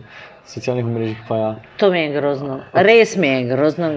socialnih 0.49 0.85
mrežah. 0.85 1.31
Ja. 1.31 1.49
To 1.77 1.91
mi 1.91 2.01
je 2.01 2.13
grozno, 2.13 2.61
res 2.73 3.17
mi 3.17 3.29
je 3.29 3.43
grozno. 3.51 3.91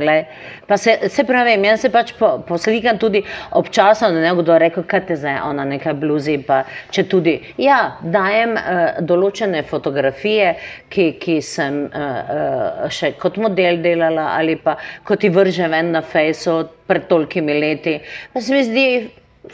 Se, 0.75 0.97
se 1.09 1.23
pravi, 1.23 1.55
jaz 1.63 1.81
se 1.81 1.91
pač 1.91 2.11
po, 2.19 2.31
poslikam 2.47 2.99
tudi 2.99 3.23
občasno, 3.51 4.11
da 4.11 4.19
ne 4.23 4.33
bo 4.35 4.43
kdo 4.43 4.57
rekel, 4.59 4.83
kaj 4.87 5.05
te 5.07 5.15
zdaj, 5.19 5.39
ona 5.47 5.65
nekaj 5.67 5.95
bluzi. 6.01 6.37
Pa, 6.47 6.63
če 6.91 7.05
tudi, 7.11 7.37
ja, 7.61 7.79
dajem 8.03 8.57
uh, 8.59 8.81
določene 9.07 9.63
fotografije, 9.67 10.53
ki, 10.91 11.07
ki 11.21 11.39
sem 11.45 11.85
uh, 11.87 11.95
uh, 11.95 12.91
še 12.91 13.13
kot 13.21 13.39
model 13.41 13.81
delala 13.83 14.31
ali 14.35 14.57
pa 14.59 14.77
kot 15.07 15.23
ti 15.23 15.31
vržem 15.31 15.71
ven 15.71 15.93
na 15.95 16.03
Facebooku 16.03 16.81
pred 16.91 17.07
tolkimi 17.07 17.55
leti. 17.59 17.95
Pa 18.33 18.43
se 18.43 18.51
mi 18.55 18.63
zdi 18.67 18.85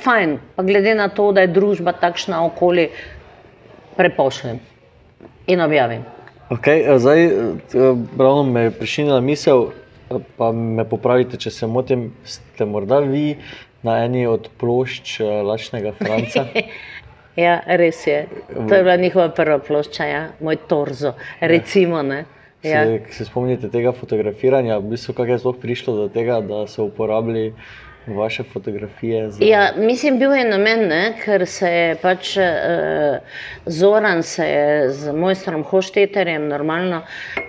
fajn, 0.01 0.38
pa 0.58 0.66
glede 0.66 0.98
na 0.98 1.10
to, 1.13 1.30
da 1.36 1.46
je 1.46 1.54
družba 1.54 1.94
takšna 2.01 2.42
okoli, 2.50 2.89
prepošljem 3.98 4.62
in 5.54 5.62
objavim. 5.62 6.17
Okay, 6.50 7.00
zdaj, 7.00 7.25
eh, 7.25 7.32
ravno 8.18 8.44
me 8.44 8.62
je 8.62 8.72
prišla 8.72 9.20
misel, 9.22 9.66
pa 10.38 10.51
me 10.51 10.86
popravite, 10.89 11.38
če 11.38 11.51
se 11.51 11.68
motim. 11.68 12.13
Ste 12.24 12.66
morda 12.66 13.00
vi 13.04 13.36
na 13.84 13.98
eni 14.06 14.24
od 14.27 14.48
plošč 14.60 15.20
eh, 15.20 15.42
Lačnega 15.44 15.92
Franca? 16.00 16.48
Ja, 17.38 17.60
res 17.70 18.00
je. 18.08 18.24
To 18.50 18.75
je 18.75 18.82
bila 18.82 18.96
njihova 18.98 19.30
prva 19.30 19.60
plošča, 19.62 20.06
ja. 20.10 20.22
moj 20.42 20.56
torzo. 20.68 21.12
Recimo, 21.39 22.01
ne. 22.01 22.24
Ja. 22.63 22.82
Se, 22.84 23.01
se 23.13 23.25
spomnite 23.25 23.70
tega 23.70 23.92
fotografiranja, 23.94 24.80
v 24.82 24.96
bistvu, 24.96 25.13
kako 25.13 25.36
je 25.36 25.38
sploh 25.44 25.60
prišlo 25.62 25.94
do 25.96 26.08
tega, 26.10 26.39
da 26.42 26.63
so 26.66 26.88
uporabili 26.89 27.51
vaše 28.08 28.44
fotografije? 28.44 29.32
Za... 29.32 29.46
Ja, 29.46 29.72
mislim, 29.78 30.20
bil 30.20 30.32
je 30.32 30.50
namen, 30.50 30.88
ne, 30.88 31.14
ker 31.24 31.46
se 31.48 31.72
je 31.72 31.96
pač 32.02 32.38
uh, 32.38 32.44
Zoran 33.66 34.24
se 34.24 34.48
je 34.48 34.90
z 34.90 35.14
mojstrom 35.14 35.64
Hošteterjem 35.64 36.48
normalno 36.48 37.02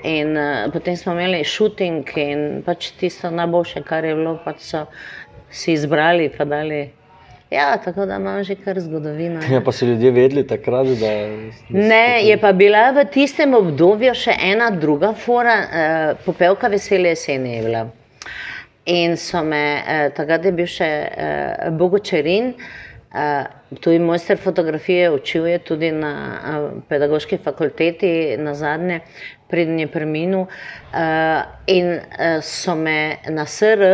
in 0.05 0.37
uh, 0.37 0.73
potem 0.73 0.97
smo 0.97 1.12
imeli 1.12 1.45
šuting 1.45 2.17
in 2.17 2.62
pač 2.67 2.91
tisto 3.00 3.31
najboljše, 3.31 3.83
kar 3.83 4.05
je 4.05 4.15
bilo, 4.15 4.38
pač 4.45 4.62
so 4.73 4.87
si 5.50 5.73
izbrali 5.73 6.31
pa 6.38 6.45
dali. 6.45 6.88
Ja, 7.50 7.77
tako 7.85 8.07
da 8.07 8.17
imam 8.17 8.43
že 8.45 8.55
kar 8.55 8.81
zgodovino. 8.81 9.41
Ja, 9.50 9.61
pa 9.65 9.73
so 9.73 9.87
ljudje 9.87 10.11
vedeli 10.11 10.47
takrat, 10.47 10.87
da. 10.87 11.12
da 11.71 11.79
Ne, 11.88 12.21
je 12.27 12.37
pa 12.41 12.53
bila 12.53 12.91
v 12.91 13.07
tistem 13.12 13.55
obdobju 13.55 14.12
še 14.15 14.35
ena 14.50 14.71
druga 14.71 15.15
fora, 15.17 15.57
uh, 15.62 16.21
popevka 16.27 16.69
vesele 16.69 17.15
jeseni 17.15 17.57
je 17.57 17.62
bila. 17.62 17.87
In 18.88 19.16
so 19.16 19.42
me, 19.45 19.83
uh, 19.85 20.09
takrat 20.16 20.47
je 20.49 20.52
bil 20.57 20.68
še 20.68 20.87
uh, 21.12 21.66
Bogočerin, 21.76 22.54
uh, 23.12 23.45
tudi 23.85 23.99
mojster 24.00 24.40
fotografije, 24.40 25.11
učil 25.12 25.49
je 25.50 25.59
tudi 25.61 25.90
na 25.92 26.12
uh, 26.12 26.71
pedagoški 26.88 27.37
fakulteti 27.45 28.38
na 28.40 28.54
zadnje, 28.57 29.02
preden 29.52 29.83
je 29.83 29.90
preminil. 29.92 30.47
Uh, 30.88 31.45
in 31.68 31.99
uh, 31.99 32.40
so 32.40 32.76
me 32.76 33.18
na 33.28 33.45
SR. 33.45 33.85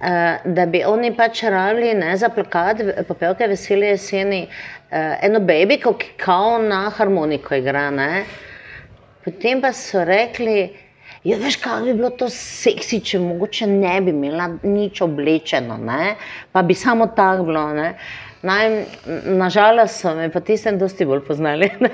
Uh, 0.00 0.36
da 0.44 0.64
bi 0.68 0.84
oni 0.84 1.14
pač 1.16 1.42
rabili 1.52 1.94
ne, 1.96 2.12
za 2.16 2.28
plakat, 2.32 2.78
popevke 3.08 3.48
vesele 3.48 3.94
jeseni, 3.94 4.42
uh, 4.46 5.16
eno 5.24 5.40
babiko, 5.40 5.94
ki 5.96 6.12
kao 6.20 6.58
na 6.60 6.86
harmoniko 6.92 7.56
igra. 7.56 7.88
Ne. 7.92 8.24
Potem 9.24 9.64
pa 9.64 9.72
so 9.76 10.04
rekli, 10.04 10.70
Ja, 11.24 11.36
veš, 11.36 11.58
kaj 11.60 11.82
bi 11.84 11.94
bilo 11.98 12.08
to 12.16 12.30
seksi, 12.32 13.02
če 13.04 13.18
mogoče 13.20 13.66
ne 13.68 13.92
bi 14.00 14.14
imela 14.14 14.46
nič 14.62 15.02
oblečeno, 15.04 15.76
ne? 15.76 16.14
pa 16.52 16.62
bi 16.62 16.74
samo 16.74 17.10
tako 17.16 17.44
bilo. 17.50 17.66
Ne? 17.76 17.92
Naj, 18.42 18.84
nažalost 19.36 20.00
so 20.00 20.14
me 20.16 20.30
pa 20.32 20.40
tistem 20.40 20.78
dosti 20.80 21.04
bolj 21.04 21.20
poznali. 21.26 21.68
ne. 21.80 21.90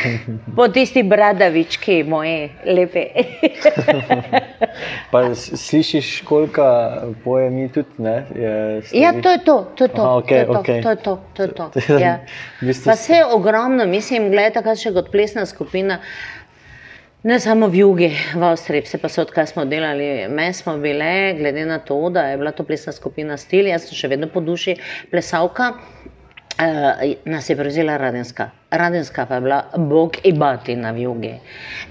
po 0.56 0.66
tisti 0.68 1.02
bradavički, 1.02 2.02
moji 2.04 2.50
lepi. 2.66 3.06
Pa 5.10 5.34
slišiš, 5.34 6.22
koliko 6.28 6.62
poje 7.24 7.50
mi 7.50 7.72
tudi, 7.72 7.88
ne? 7.98 8.26
Je, 8.36 8.82
ja, 8.92 9.12
to 9.22 9.30
je 9.30 9.38
to, 9.44 9.72
to 9.74 9.84
je 9.84 9.88
to. 9.88 10.02
Aha, 10.02 10.16
okej, 10.16 10.44
to, 10.44 10.46
je 10.46 10.46
to 10.46 10.60
okej. 10.60 10.82
to 10.82 10.90
je 10.90 10.96
to, 10.96 11.20
to 11.32 11.42
je 11.42 11.48
to. 11.48 11.70
To 11.72 11.98
Ja. 12.04 12.18
v 12.60 12.68
bistvu 12.68 12.92
Pa 12.92 13.14
je 13.14 13.24
ogromno, 13.26 13.86
mislim, 13.86 14.28
gledaj, 14.28 14.58
takrat 14.60 14.84
še 14.84 14.92
kot 14.92 15.08
plesna 15.10 15.48
skupina. 15.48 16.02
Ne 17.22 17.40
samo 17.40 17.66
v 17.66 17.74
jugi, 17.82 18.08
v 18.38 18.42
Avstriji, 18.46 18.84
vse 18.86 18.98
pa 19.02 19.08
so 19.10 19.24
odkar 19.24 19.48
smo 19.50 19.64
delali. 19.66 20.28
Me 20.30 20.52
smo 20.54 20.76
bile, 20.78 21.34
glede 21.34 21.64
na 21.66 21.80
to, 21.82 21.96
da 22.14 22.28
je 22.30 22.36
bila 22.38 22.52
to 22.54 22.62
plesna 22.62 22.94
skupina 22.94 23.36
Stil, 23.36 23.66
jaz 23.66 23.88
sem 23.88 23.98
še 23.98 24.10
vedno 24.12 24.28
po 24.30 24.38
duši 24.38 24.76
plesalka. 25.10 25.72
Uh, 26.58 27.18
nas 27.26 27.50
je 27.50 27.56
prevzela 27.58 27.98
Radenska. 27.98 28.48
Radenska 28.70 29.26
pa 29.26 29.34
je 29.34 29.46
bila 29.48 29.58
bog 29.90 30.20
in 30.22 30.38
batina 30.38 30.94
v 30.94 31.04
jugi. 31.08 31.34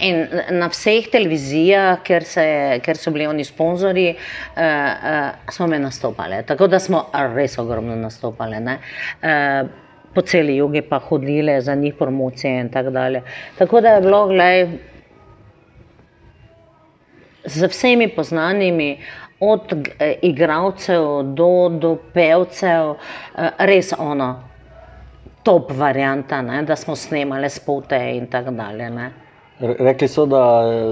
In 0.07 0.23
na 0.55 0.71
vseh 0.71 1.11
televizijah, 1.11 1.99
ker, 2.07 2.23
se, 2.23 2.47
ker 2.83 2.95
so 2.95 3.11
bili 3.11 3.27
oni 3.27 3.43
sponzorji, 3.47 4.15
uh, 4.15 4.63
uh, 4.63 5.29
smo 5.51 5.67
me 5.67 5.83
nastopali. 5.83 6.39
Tako 6.47 6.71
da 6.71 6.79
smo 6.79 7.05
res 7.35 7.59
ogromno 7.59 7.99
nastopali. 7.99 8.63
ne. 8.63 8.79
Uh, 9.19 9.87
po 10.15 10.23
celi 10.23 10.55
jugi 10.55 10.87
pa 10.87 11.03
hodile 11.03 11.61
za 11.61 11.75
njih 11.75 11.99
promocije 11.99 12.61
in 12.61 12.69
tako 12.71 12.95
dalje. 12.95 13.27
Tako 13.57 13.81
da 13.81 13.89
je 13.97 14.01
bilo, 14.01 14.27
gledaj, 14.27 14.95
z 17.47 17.67
vsemi 17.67 18.07
poznanimi, 18.07 18.97
od 19.39 19.73
eh, 19.99 20.15
igralcev 20.21 21.23
do, 21.23 21.69
do 21.69 21.95
pevcev, 22.13 22.95
eh, 23.35 23.49
res 23.59 23.93
ono, 23.97 24.43
top 25.43 25.71
varianta, 25.71 26.41
ne, 26.41 26.63
da 26.63 26.75
smo 26.75 26.95
snemali 26.95 27.49
spote 27.49 27.99
in 28.15 28.27
tako 28.27 28.51
dalje. 28.51 28.89
Ne. 28.89 29.11
Re- 29.59 29.75
Rekli 29.79 30.07
so, 30.07 30.25
da 30.25 30.41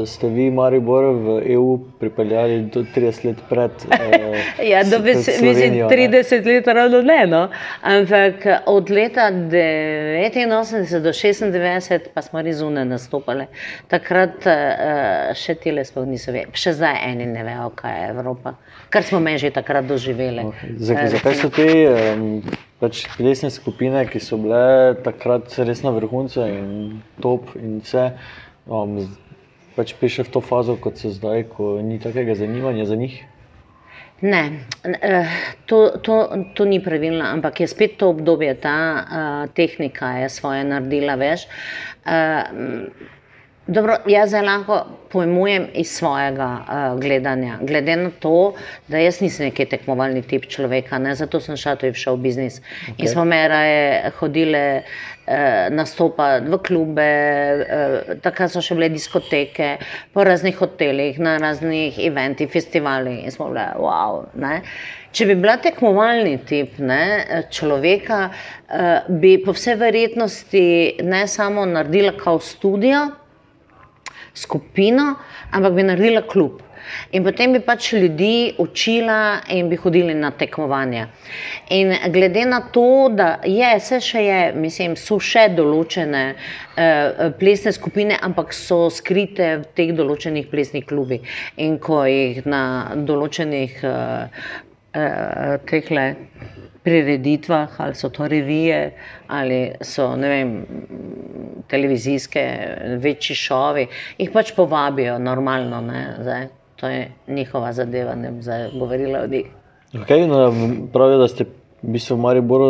ste 0.06 0.28
vi 0.30 0.52
Maribor 0.52 1.04
v 1.14 1.42
EU 1.54 1.78
pripeljali 2.00 2.62
do 2.74 2.82
30 2.96 3.26
let 3.26 3.38
pred. 3.50 3.72
eh, 3.92 4.44
Ja, 4.72 4.84
da 4.84 5.00
bi 5.00 5.14
se, 5.14 5.32
mislim, 5.32 5.54
Slovenijo, 5.54 5.90
ne. 5.90 5.96
30 6.10 6.46
let 6.46 6.68
ravno 6.68 7.02
ne, 7.02 7.28
no. 7.28 7.50
ampak 7.82 8.46
od 8.66 8.90
leta 8.90 9.32
89 9.32 11.00
do 11.02 11.10
96 11.10 12.00
pa 12.14 12.22
smo 12.22 12.42
res 12.42 12.58
zunaj 12.58 12.86
nastopali. 12.86 13.46
Takrat 13.88 14.46
uh, 14.46 15.34
še 15.38 15.56
tile 15.62 15.86
sploh 15.86 16.08
niso 16.10 16.34
vedeli, 16.34 16.54
še 16.58 16.74
zdaj 16.80 17.02
eni 17.12 17.26
ne 17.30 17.44
vejo, 17.46 17.70
kaj 17.78 18.00
je 18.00 18.10
Evropa, 18.16 18.56
kar 18.90 19.04
smo 19.04 19.20
me 19.20 19.38
že 19.38 19.52
takrat 19.54 19.86
doživeli. 19.86 20.46
Zakaj, 20.78 21.06
Eh, 21.06 21.10
zakaj 21.18 21.36
so 21.36 21.50
te 21.54 21.68
um, 21.92 22.42
pač 22.82 23.06
plesne 23.18 23.50
skupine, 23.54 24.06
ki 24.10 24.20
so 24.20 24.38
bile 24.42 24.96
takrat 25.06 25.54
res 25.68 25.84
na 25.86 25.94
vrhuncu 25.96 26.42
in 26.50 27.02
top 27.22 27.54
in 27.60 27.80
vse, 27.86 28.10
um, 28.68 29.00
pač 29.76 29.94
prišle 30.00 30.28
v 30.28 30.34
to 30.34 30.42
fazo, 30.42 30.76
kot 30.80 30.98
so 30.98 31.12
zdaj, 31.12 31.48
ko 31.56 31.80
ni 31.84 32.00
takega 32.00 32.36
zanimanja 32.36 32.86
za 32.86 32.96
njih? 32.96 33.24
Ne, 34.22 34.64
eh, 34.84 35.28
to, 35.66 36.00
to, 36.00 36.48
to 36.56 36.66
ni 36.66 36.80
pravilno, 36.80 37.26
ampak 37.26 37.60
je 37.60 37.68
spet 37.68 37.98
to 38.00 38.10
obdobje, 38.16 38.54
ta 38.64 38.78
uh, 38.96 39.52
tehnika 39.52 40.24
je 40.24 40.30
svoje 40.32 40.64
naredila, 40.64 41.20
veš. 41.20 41.44
Uh, 42.08 42.88
Dobro, 43.68 43.96
jaz 44.06 44.30
zdaj 44.30 44.44
lahko 44.46 44.76
pojmujem 45.10 45.64
iz 45.74 45.90
svojega 45.98 46.50
uh, 46.60 47.00
gledanja. 47.00 47.58
Glede 47.62 47.96
na 47.96 48.12
to, 48.20 48.54
da 48.88 49.00
jaz 49.02 49.22
nisem 49.22 49.48
neki 49.48 49.66
tekmovalni 49.66 50.22
tip 50.22 50.46
človeka, 50.46 51.00
ne, 51.02 51.16
zato 51.18 51.40
sem 51.42 51.58
šla 51.58 51.74
tudi 51.82 51.96
v 51.96 51.98
šov 51.98 52.20
biznis. 52.22 52.60
Okay. 52.62 52.94
In 53.00 53.10
smo 53.10 53.26
me 53.26 53.40
raje 53.50 54.12
hodile 54.20 54.62
uh, 54.84 55.34
nastopati 55.74 56.54
v 56.54 56.62
klube, 56.68 57.10
uh, 57.58 58.14
takrat 58.22 58.54
so 58.54 58.62
še 58.62 58.78
bile 58.78 58.92
diskoteke, 58.94 59.72
po 60.14 60.28
raznih 60.30 60.62
hotelih, 60.62 61.18
na 61.18 61.40
raznih 61.42 61.98
eventih, 62.06 62.54
festivalih 62.54 63.26
in 63.26 63.34
smo 63.34 63.50
bile 63.50 63.66
wow. 63.82 64.28
Ne. 64.38 64.62
Če 65.10 65.32
bi 65.32 65.42
bila 65.42 65.58
tekmovalni 65.58 66.38
tip 66.46 66.78
ne, 66.78 67.02
človeka, 67.50 68.24
uh, 68.30 68.96
bi 69.10 69.40
po 69.42 69.58
vsej 69.58 69.82
verjetnosti 69.82 70.66
ne 71.02 71.26
samo 71.26 71.66
naredila 71.66 72.14
kao 72.22 72.38
študijo, 72.38 73.08
skupino, 74.36 75.16
ampak 75.52 75.74
bi 75.74 75.88
naredila 75.88 76.22
klub. 76.28 76.62
In 77.18 77.24
potem 77.26 77.54
bi 77.56 77.62
pač 77.66 77.94
ljudi 77.94 78.54
učila 78.62 79.40
in 79.50 79.70
bi 79.70 79.78
hodili 79.80 80.14
na 80.14 80.32
tekmovanja. 80.32 81.08
In 81.74 81.94
glede 82.14 82.46
na 82.46 82.60
to, 82.74 83.10
da 83.10 83.40
je, 83.46 83.72
vse 83.80 84.00
še 84.06 84.22
je, 84.26 84.40
mislim, 84.54 84.94
so 85.00 85.18
še 85.20 85.48
določene 85.58 86.24
uh, 86.36 87.26
plesne 87.40 87.74
skupine, 87.76 88.20
ampak 88.22 88.54
so 88.54 88.86
skrite 88.94 89.50
v 89.64 89.72
teh 89.78 89.96
določenih 89.98 90.52
plesnih 90.52 90.86
klubih. 90.86 91.26
In 91.58 91.80
ko 91.82 92.04
jih 92.10 92.46
na 92.46 92.62
določenih 93.08 93.82
uh, 93.82 94.46
uh, 94.94 95.58
tehle 95.66 96.08
prireditvah, 96.86 97.80
ali 97.82 97.96
so 97.98 98.10
to 98.14 98.28
revije, 98.28 98.94
ali 99.28 99.72
so 99.82 100.12
vem, 100.16 100.66
televizijske 101.68 102.44
večji 103.02 103.36
šovi, 103.36 103.88
jih 104.18 104.32
pač 104.34 104.54
povabijo 104.56 105.18
normalno. 105.20 105.82
Ne, 105.82 106.04
zdaj, 106.22 106.48
to 106.76 106.88
je 106.88 107.08
njihova 107.28 107.74
zadeva, 107.74 108.16
ne 108.16 108.32
bom 108.32 108.42
zdaj 108.42 108.70
govorila 108.80 109.24
o 109.24 109.28
njih. 109.28 109.50
Okay, 109.94 110.28
no, 110.28 110.52
pravijo, 110.94 111.18
da 111.18 111.28
ste 111.28 111.50
v 111.82 111.96
bistvu 111.96 112.18
v 112.18 112.22
Mariboru 112.22 112.70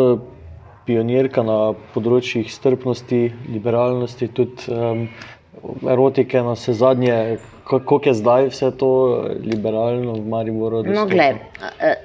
pionirka 0.86 1.42
na 1.42 1.74
področjih 1.94 2.48
strpnosti, 2.52 3.20
liberalnosti, 3.50 4.28
tudi 4.32 4.70
um, 4.70 5.08
erotike, 5.90 6.42
na 6.42 6.52
vse 6.52 6.72
zadnje. 6.72 7.38
Kako 7.66 8.00
je 8.04 8.14
zdaj 8.14 8.46
vse 8.46 8.70
to 8.78 8.88
liberalno 9.42 10.12
v 10.12 10.28
Mariboru? 10.28 10.76
No, 10.76 10.82
dostopno? 10.82 11.06
gled, 11.06 11.36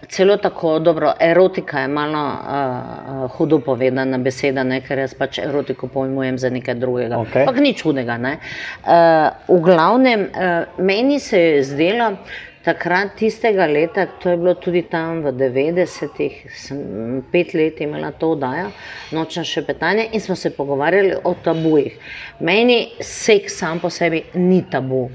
celo 0.10 0.38
tako 0.38 0.80
dobro, 0.80 1.14
erotika 1.20 1.80
je 1.80 1.88
malo 1.88 2.24
uh, 2.34 3.32
hudo 3.38 3.60
povedana 3.60 4.18
beseda, 4.18 4.64
ne, 4.64 4.82
ker 4.82 5.04
jaz 5.04 5.14
pač 5.14 5.38
erotiko 5.38 5.88
pojmujem 5.88 6.38
za 6.42 6.50
nekaj 6.50 6.76
drugega. 6.82 7.22
Ampak 7.22 7.62
nič 7.62 7.84
hudega. 7.86 8.18
ne. 8.18 8.40
Uh, 8.82 9.30
v 9.48 9.62
glavnem, 9.62 10.26
uh, 10.34 10.82
meni 10.82 11.20
se 11.20 11.40
je 11.40 11.64
zdelo, 11.64 12.16
takrat 12.63 13.15
tistega 13.17 13.65
leta, 13.65 14.06
to 14.06 14.30
je 14.30 14.38
bilo 14.38 14.54
tudi 14.54 14.84
tam 14.89 15.21
v 15.26 15.34
90-ih, 15.34 16.38
sem 16.54 17.24
pet 17.32 17.54
let 17.58 17.82
imela 17.82 18.12
to 18.12 18.32
oddajo, 18.36 18.69
nočna 19.12 19.43
šepetanja 19.43 20.06
in 20.12 20.21
smo 20.21 20.36
se 20.36 20.54
pogovarjali 20.56 21.15
o 21.24 21.34
tabujih. 21.43 21.97
Meni 22.39 22.80
seks 23.02 23.58
sam 23.58 23.80
po 23.80 23.89
sebi 23.89 24.24
ni 24.34 24.63
tabu. 24.71 25.10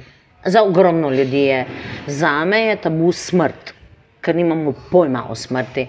Za 0.45 0.63
ogromno 0.63 1.11
ljudi 1.11 1.41
je. 1.41 1.65
Za 2.07 2.45
me 2.45 2.61
je 2.61 2.77
tabu 2.77 3.13
smrt, 3.13 3.73
ker 4.21 4.37
nimamo 4.37 4.75
pojma 4.91 5.27
o 5.31 5.35
smrti. 5.35 5.89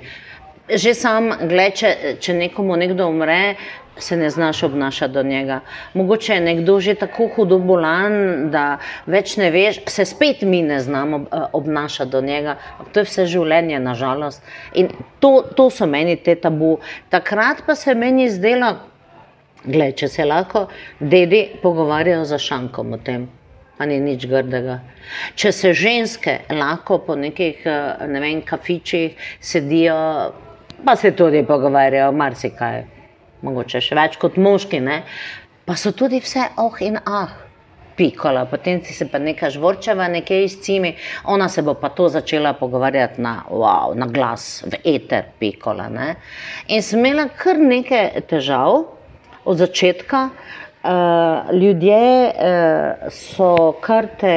Že 0.67 0.93
sam, 0.93 1.29
gled, 1.47 1.77
če, 1.79 1.91
če 2.19 2.33
nekomu 2.33 2.75
nekdo 2.75 3.07
umre, 3.07 3.55
se 4.01 4.17
ne 4.17 4.29
znaš 4.29 4.63
obnašati 4.63 5.13
do 5.13 5.23
njega. 5.23 5.59
Mogoče 5.93 6.33
je 6.33 6.41
nekdo 6.41 6.79
že 6.79 6.95
tako 6.95 7.29
hudo 7.35 7.59
bolan, 7.59 8.49
da 8.51 8.77
več 9.05 9.37
ne 9.37 9.51
veš, 9.51 9.79
se 9.87 10.05
spet 10.05 10.41
mi 10.41 10.61
ne 10.61 10.79
znamo 10.79 11.17
eh, 11.17 11.45
obnašati 11.53 12.11
do 12.11 12.21
njega. 12.21 12.57
To 12.91 12.99
je 12.99 13.03
vse 13.03 13.25
življenje, 13.25 13.79
nažalost. 13.79 14.43
In 14.73 14.89
to, 15.19 15.41
to 15.55 15.69
so 15.69 15.85
meni 15.85 16.15
te 16.15 16.35
tabu. 16.35 16.77
Takrat 17.09 17.63
pa 17.65 17.75
se 17.75 17.95
meni 17.95 18.29
zdelo, 18.29 18.73
gled, 19.65 19.95
če 19.97 20.07
se 20.07 20.25
lahko 20.25 20.67
dedi 20.99 21.47
pogovarjajo 21.61 22.25
za 22.25 22.37
šankom 22.37 22.93
o 22.93 22.97
tem. 22.97 23.27
Pa 23.77 23.85
ni 23.85 23.99
nič 24.01 24.25
grdega. 24.25 24.79
Če 25.37 25.51
se 25.53 25.73
ženske 25.77 26.39
lahko 26.49 26.97
po 27.05 27.15
nekih 27.15 27.65
eh, 27.65 28.05
ne 28.09 28.21
vem, 28.23 28.41
kafičih 28.41 29.31
sedijo, 29.39 29.97
pa 30.85 30.95
se 30.95 31.11
tudi 31.11 31.43
pogovarjajo, 31.45 32.11
marsikaj, 32.11 32.83
mogoče 33.45 33.81
še 33.83 33.97
več 33.97 34.17
kot 34.21 34.37
moški, 34.41 34.79
ne? 34.83 35.01
pa 35.67 35.75
so 35.75 35.91
tudi 35.91 36.21
vse 36.23 36.47
oh 36.63 36.81
in 36.81 36.99
ah. 37.05 37.43
Pikola, 37.97 38.43
potem 38.45 38.77
si 38.85 38.93
se 38.93 39.07
pa 39.09 39.17
neka 39.17 39.49
žvorčeva 39.49 40.05
nekje 40.13 40.43
izcimi, 40.45 40.91
ona 41.33 41.47
se 41.49 41.63
bo 41.65 41.73
pa 41.73 41.89
to 41.89 42.05
začela 42.13 42.51
pogovarjati 42.53 43.21
na, 43.25 43.39
wow, 43.49 43.95
na 43.97 44.05
glas, 44.05 44.61
v 44.69 44.77
eter, 44.85 45.31
pikola. 45.41 45.87
Ne? 45.89 46.11
In 46.69 46.85
sem 46.85 47.01
imela 47.01 47.25
kar 47.33 47.57
nekaj 47.57 48.21
težav 48.29 48.83
od 49.49 49.57
začetka. 49.57 50.27
Uh, 50.87 51.49
ljudje 51.57 51.97
uh, 52.29 53.09
so 53.11 53.73
kar 53.81 54.05
te 54.21 54.35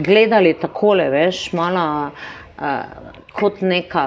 gledali 0.00 0.54
takole, 0.56 1.04
veš, 1.12 1.50
malo 1.54 1.84
uh, 2.08 3.12
kot 3.36 3.60
neka, 3.60 4.06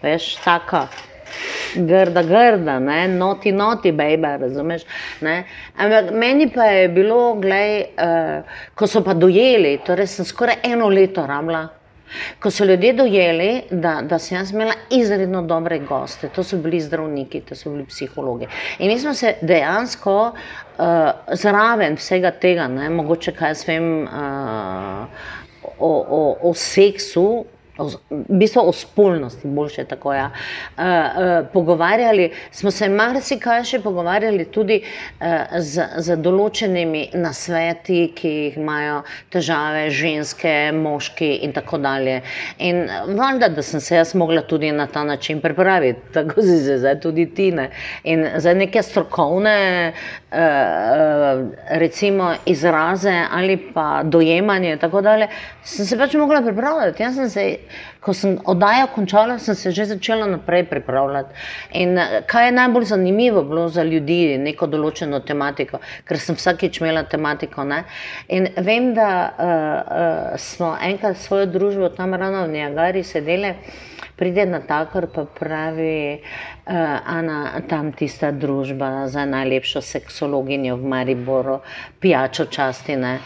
veš, 0.00 0.36
taka 0.46 0.86
grda, 1.74 2.22
grda, 2.22 2.78
ne, 2.78 3.08
noti, 3.08 3.52
noti, 3.52 3.92
baby, 3.92 4.36
razumeš. 4.40 4.82
Ne? 5.20 5.44
Ampak 5.76 6.12
meni 6.12 6.50
pa 6.50 6.64
je 6.64 6.88
bilo, 6.88 7.34
glej, 7.34 7.86
uh, 7.98 8.58
ko 8.74 8.86
so 8.86 9.04
pa 9.04 9.14
dojeli, 9.14 9.78
torej 9.86 10.06
sem 10.06 10.24
skoraj 10.24 10.62
eno 10.62 10.88
leto 10.88 11.26
rabila. 11.26 11.68
Ko 12.38 12.50
so 12.50 12.64
ljudje 12.64 12.92
dojeli, 12.92 13.62
da, 13.70 13.96
da 14.06 14.18
sem 14.22 14.36
jaz 14.36 14.52
imela 14.52 14.74
izredno 14.90 15.42
dobre 15.42 15.80
goste, 15.82 16.28
to 16.28 16.44
so 16.46 16.56
bili 16.62 16.78
zdravniki, 16.80 17.40
to 17.48 17.56
so 17.58 17.72
bili 17.72 17.86
psihologi. 17.90 18.46
In 18.78 18.92
mi 18.92 18.98
smo 19.00 19.14
se 19.14 19.34
dejansko 19.42 20.18
uh, 20.30 20.84
zraven 21.32 21.96
vsega 21.98 22.30
tega, 22.30 22.68
ne, 22.68 22.90
mogoče 22.90 23.34
kaj 23.34 23.50
jaz 23.50 23.64
vem 23.66 23.88
uh, 24.04 25.26
o, 25.78 25.90
o, 25.90 26.22
o 26.50 26.54
seksu, 26.54 27.44
v 27.78 27.96
bistvu 28.28 28.62
o 28.68 28.72
spolnosti, 28.72 29.48
boljše 29.48 29.84
tako. 29.84 30.14
Ja. 30.14 30.30
Uh, 30.76 30.84
uh, 30.84 31.46
pogovarjali 31.52 32.30
smo 32.50 32.70
se 32.70 32.88
marsikaj 32.88 33.64
še 33.64 33.80
pogovarjali 33.82 34.46
tudi 34.54 34.80
uh, 34.80 35.58
z, 35.58 35.86
z 35.98 36.16
določenimi 36.22 37.08
nasveti, 37.18 38.12
ki 38.14 38.32
jih 38.34 38.58
imajo 38.62 39.00
težave 39.34 39.88
ženske, 39.90 40.54
moški 40.76 41.32
in 41.46 41.54
tako 41.56 41.78
dalje. 41.82 42.20
In 42.62 42.84
valjda, 43.18 43.50
da 43.56 43.62
sem 43.62 43.82
se 43.82 43.98
jaz 43.98 44.14
mogla 44.14 44.44
tudi 44.46 44.70
na 44.72 44.86
ta 44.86 45.04
način 45.04 45.42
pripraviti, 45.42 46.12
tako 46.14 46.42
se 46.42 46.78
zdaj 46.78 47.00
tudi 47.02 47.26
ti. 47.34 47.50
Ne. 47.54 47.70
In 48.04 48.26
za 48.38 48.54
neke 48.54 48.82
strokovne 48.82 49.58
uh, 49.90 50.23
recimo 51.68 52.34
izraze 52.46 53.22
ali 53.30 53.72
pa 53.74 54.02
dojemanje 54.02 54.72
in 54.72 54.78
tako 54.78 55.00
dalje, 55.00 55.28
sem 55.62 55.86
se 55.86 55.98
pač 55.98 56.14
mogla 56.14 56.42
pripravljati. 56.42 57.02
Jaz 57.02 57.14
sem 57.14 57.30
se 57.30 57.56
ko 58.04 58.12
sem 58.12 58.36
oddajo 58.44 58.86
končala, 58.94 59.38
sem 59.38 59.54
se 59.54 59.70
že 59.72 59.84
začela 59.84 60.26
naprej 60.26 60.66
pripravljati. 60.68 61.34
In 61.80 61.98
eh, 61.98 62.20
kaj 62.26 62.46
je 62.46 62.52
najbolj 62.52 62.84
zanimivo 62.84 63.42
bilo 63.42 63.68
za 63.68 63.82
ljudi, 63.82 64.36
neko 64.38 64.66
določeno 64.66 65.20
tematiko, 65.24 65.80
ker 66.04 66.20
sem 66.20 66.36
vsakeč 66.36 66.80
imela 66.82 67.04
tematiko. 67.08 67.64
Ne? 67.64 67.84
In 68.28 68.48
vem, 68.66 68.92
da 68.94 69.08
uh, 69.08 69.48
uh, 69.48 70.38
smo 70.38 70.74
enkrat 70.82 71.16
svojo 71.16 71.46
družbo 71.46 71.88
tam 71.96 72.14
ravno 72.14 72.44
v 72.46 72.52
Niagari 72.58 73.02
sedeli. 73.04 73.54
Pride 74.14 74.44
na 74.46 74.60
takor, 74.62 75.08
pa 75.10 75.24
pravi, 75.26 76.20
uh, 76.20 77.16
Ana, 77.16 77.62
tam 77.68 77.90
tista 77.92 78.30
družba 78.30 79.08
za 79.10 79.24
najlepšo 79.26 79.82
seksologinjo 79.82 80.76
v 80.76 80.92
Mariboru, 80.92 81.58
pijačo 82.00 82.46
časti. 82.46 83.00
Ne? 83.00 83.16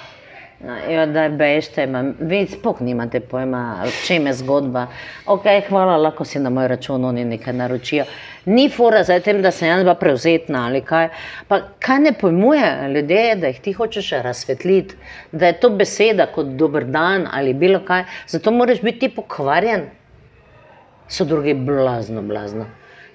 Ja, 0.66 1.04
da 1.06 1.28
bežte, 1.30 1.84
vi 2.18 2.40
spok 2.50 2.80
nimate 2.82 3.20
pojma, 3.22 3.84
v 3.86 3.92
čem 4.02 4.24
je 4.26 4.32
zgodba. 4.40 4.88
Ok, 5.30 5.44
hvala, 5.68 5.94
lahko 6.02 6.24
si 6.26 6.40
na 6.42 6.50
moj 6.50 6.66
račun 6.72 7.04
oni 7.04 7.22
nekaj 7.24 7.54
naročijo. 7.54 8.06
Ni 8.50 8.64
fora 8.68 9.04
za 9.06 9.20
tem, 9.22 9.38
da 9.42 9.52
sem 9.54 9.68
jaz 9.68 9.84
bila 9.84 9.94
prevzetna 9.94 10.64
ali 10.66 10.80
kaj. 10.82 11.12
Pa 11.48 11.60
kaj 11.78 12.00
ne 12.00 12.12
pojmuje 12.12 12.72
ljudje, 12.94 13.36
da 13.38 13.52
jih 13.52 13.60
ti 13.62 13.72
hočeš 13.72 14.10
razsvetliti, 14.26 14.98
da 15.32 15.46
je 15.46 15.60
to 15.60 15.70
beseda 15.70 16.26
kot 16.34 16.50
dober 16.58 16.84
dan 16.90 17.28
ali 17.30 17.54
bilo 17.54 17.78
kaj. 17.86 18.08
Zato 18.26 18.50
moraš 18.50 18.82
biti 18.82 19.14
pokvarjen. 19.14 19.86
So 21.08 21.24
drugi 21.24 21.54
blazno, 21.54 22.22
blazno. 22.22 22.66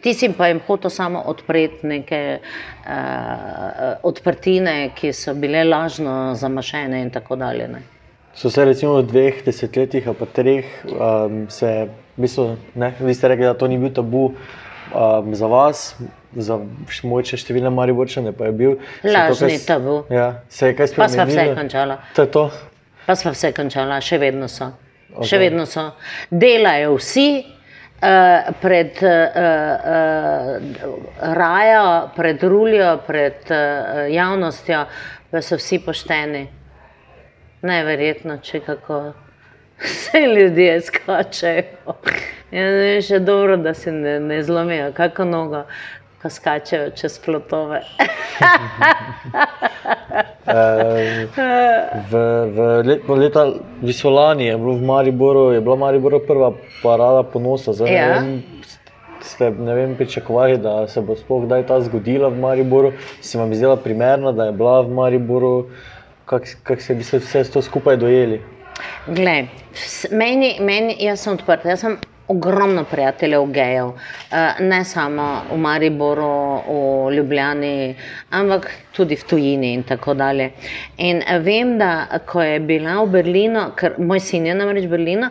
Ti 0.04 0.14
si 0.14 0.28
pa 0.36 0.50
jim 0.52 0.60
hotel 0.68 0.92
samo 0.92 1.22
odpreti 1.32 1.88
neke 1.88 2.22
uh, 2.40 3.94
odprtine, 4.04 4.92
ki 4.96 5.14
so 5.16 5.34
bile 5.34 5.64
lažno 5.64 6.34
zamašene 6.36 7.02
in 7.02 7.12
tako 7.12 7.36
dalje. 7.40 7.68
Ne. 7.72 7.84
So 8.36 8.50
se 8.50 8.66
recimo 8.66 8.98
v 8.98 9.06
dveh 9.08 9.44
desetletjih, 9.46 10.10
pa 10.20 10.26
treh, 10.26 10.66
um, 10.90 11.46
se, 11.50 11.88
v 12.18 12.26
bistvu, 12.26 12.48
ne, 12.76 12.92
vi 13.00 13.14
ste 13.14 13.30
rekli, 13.30 13.46
da 13.46 13.54
to 13.54 13.68
ni 13.70 13.78
bil 13.78 13.94
tabu 13.94 14.34
um, 14.34 15.36
za 15.36 15.48
vas, 15.48 15.84
za 16.34 16.58
moče 17.06 17.38
številne 17.38 17.70
mariborčane, 17.70 18.34
pa 18.34 18.50
je 18.50 18.56
bil. 18.58 18.78
Lažni 19.06 19.54
kaj, 19.54 19.66
tabu. 19.68 20.00
Ja, 20.12 20.44
se 20.50 20.72
je 20.72 20.78
kaj 20.78 20.92
spremenilo? 20.92 21.26
Pa 21.26 21.30
smo 21.30 21.44
vse 21.46 21.58
končala. 21.62 22.00
To 22.18 22.26
je 22.26 22.32
to? 22.34 22.46
Pa 23.06 23.16
smo 23.20 23.36
vse 23.36 23.54
končala, 23.54 24.02
še 24.02 24.18
vedno 24.18 24.50
so. 24.50 24.72
Okay. 25.14 25.30
Še 25.30 25.42
vedno 25.44 25.68
so. 25.70 25.92
Delajo 26.34 26.98
vsi, 26.98 27.28
pred 28.62 29.00
uh, 29.02 29.10
uh, 29.36 30.62
rajo, 31.34 32.10
pred 32.16 32.44
ruljo, 32.44 32.98
pred 33.08 33.34
uh, 33.50 34.12
javnostjo, 34.14 34.86
pa 35.32 35.42
so 35.42 35.56
vsi 35.56 35.80
pošteni. 35.86 36.48
Najverjetno, 37.64 38.38
če 38.44 38.60
kako 38.60 39.14
se 40.02 40.22
ljudje 40.22 40.82
skačejo. 40.82 41.96
Ja, 42.52 42.66
ne, 42.70 43.02
še 43.02 43.20
dobro, 43.20 43.58
da 43.58 43.74
se 43.74 43.92
ne, 43.92 44.20
ne 44.20 44.44
zlomijo, 44.44 44.92
kako 44.94 45.26
nogo, 45.26 45.64
ko 46.24 46.30
skačejo 46.32 46.90
čez 46.96 47.20
plotove. 47.20 47.82
v, 52.12 52.14
v 52.56 52.58
let, 52.88 53.10
leta 53.10 53.44
Visolani 53.82 54.46
je 54.48 54.58
bilo 54.58 54.74
v 54.80 54.88
Mariboru, 54.88 55.52
je 55.52 55.62
bila 55.62 55.76
Maribor 55.76 56.16
prva 56.28 56.54
parada 56.84 57.24
ponosa. 57.28 57.74
Zdaj, 57.76 57.92
ja. 57.92 58.08
ne 58.08 58.14
vem, 58.16 58.44
ste 59.20 59.52
ne 59.52 59.76
vem, 59.76 59.96
pričakovali, 60.00 60.58
da 60.64 60.88
se 60.88 61.02
bo 61.04 61.16
sploh 61.20 61.44
kdaj 61.44 61.68
ta 61.68 61.82
zgodila 61.84 62.32
v 62.32 62.40
Mariboru. 62.40 62.94
Se 63.22 63.38
vam 63.38 63.52
je 63.52 63.60
zdela 63.60 63.76
primerna, 63.76 64.32
da 64.32 64.46
je 64.48 64.56
bila 64.56 64.82
v 64.82 64.96
Mariboru, 64.96 65.68
kako 66.26 66.46
kak 66.64 66.82
se 66.82 66.96
bi 66.96 67.04
se 67.04 67.20
vse 67.20 67.44
to 67.52 67.62
skupaj 67.62 68.00
dojeli? 68.00 68.40
Glej, 69.08 69.48
meni, 70.12 70.56
meni, 70.64 70.96
jaz 71.04 71.20
sem 71.28 71.36
odprt. 71.36 71.68
Jaz 71.68 71.84
sem 71.84 72.00
ogromno 72.28 72.84
prijateljev 72.84 73.46
gejev, 73.52 73.88
eh, 74.32 74.54
ne 74.60 74.84
samo 74.86 75.42
v 75.52 75.58
Mariboru, 75.58 76.62
v 76.68 77.12
Ljubljani, 77.16 77.96
ampak 78.32 78.70
tudi 78.96 79.16
v 79.16 79.24
tujini 79.24 79.74
in 79.74 79.84
tako 79.84 80.14
dalje. 80.14 80.52
In 80.98 81.24
vem, 81.44 81.78
da 81.78 82.08
ko 82.26 82.42
je 82.42 82.60
bila 82.60 83.04
v 83.04 83.10
Berlinu, 83.10 83.72
ker 83.76 83.96
moj 83.98 84.20
sin 84.20 84.46
je 84.46 84.56
namreč 84.56 84.86
v 84.86 84.90
Berlinu, 84.90 85.30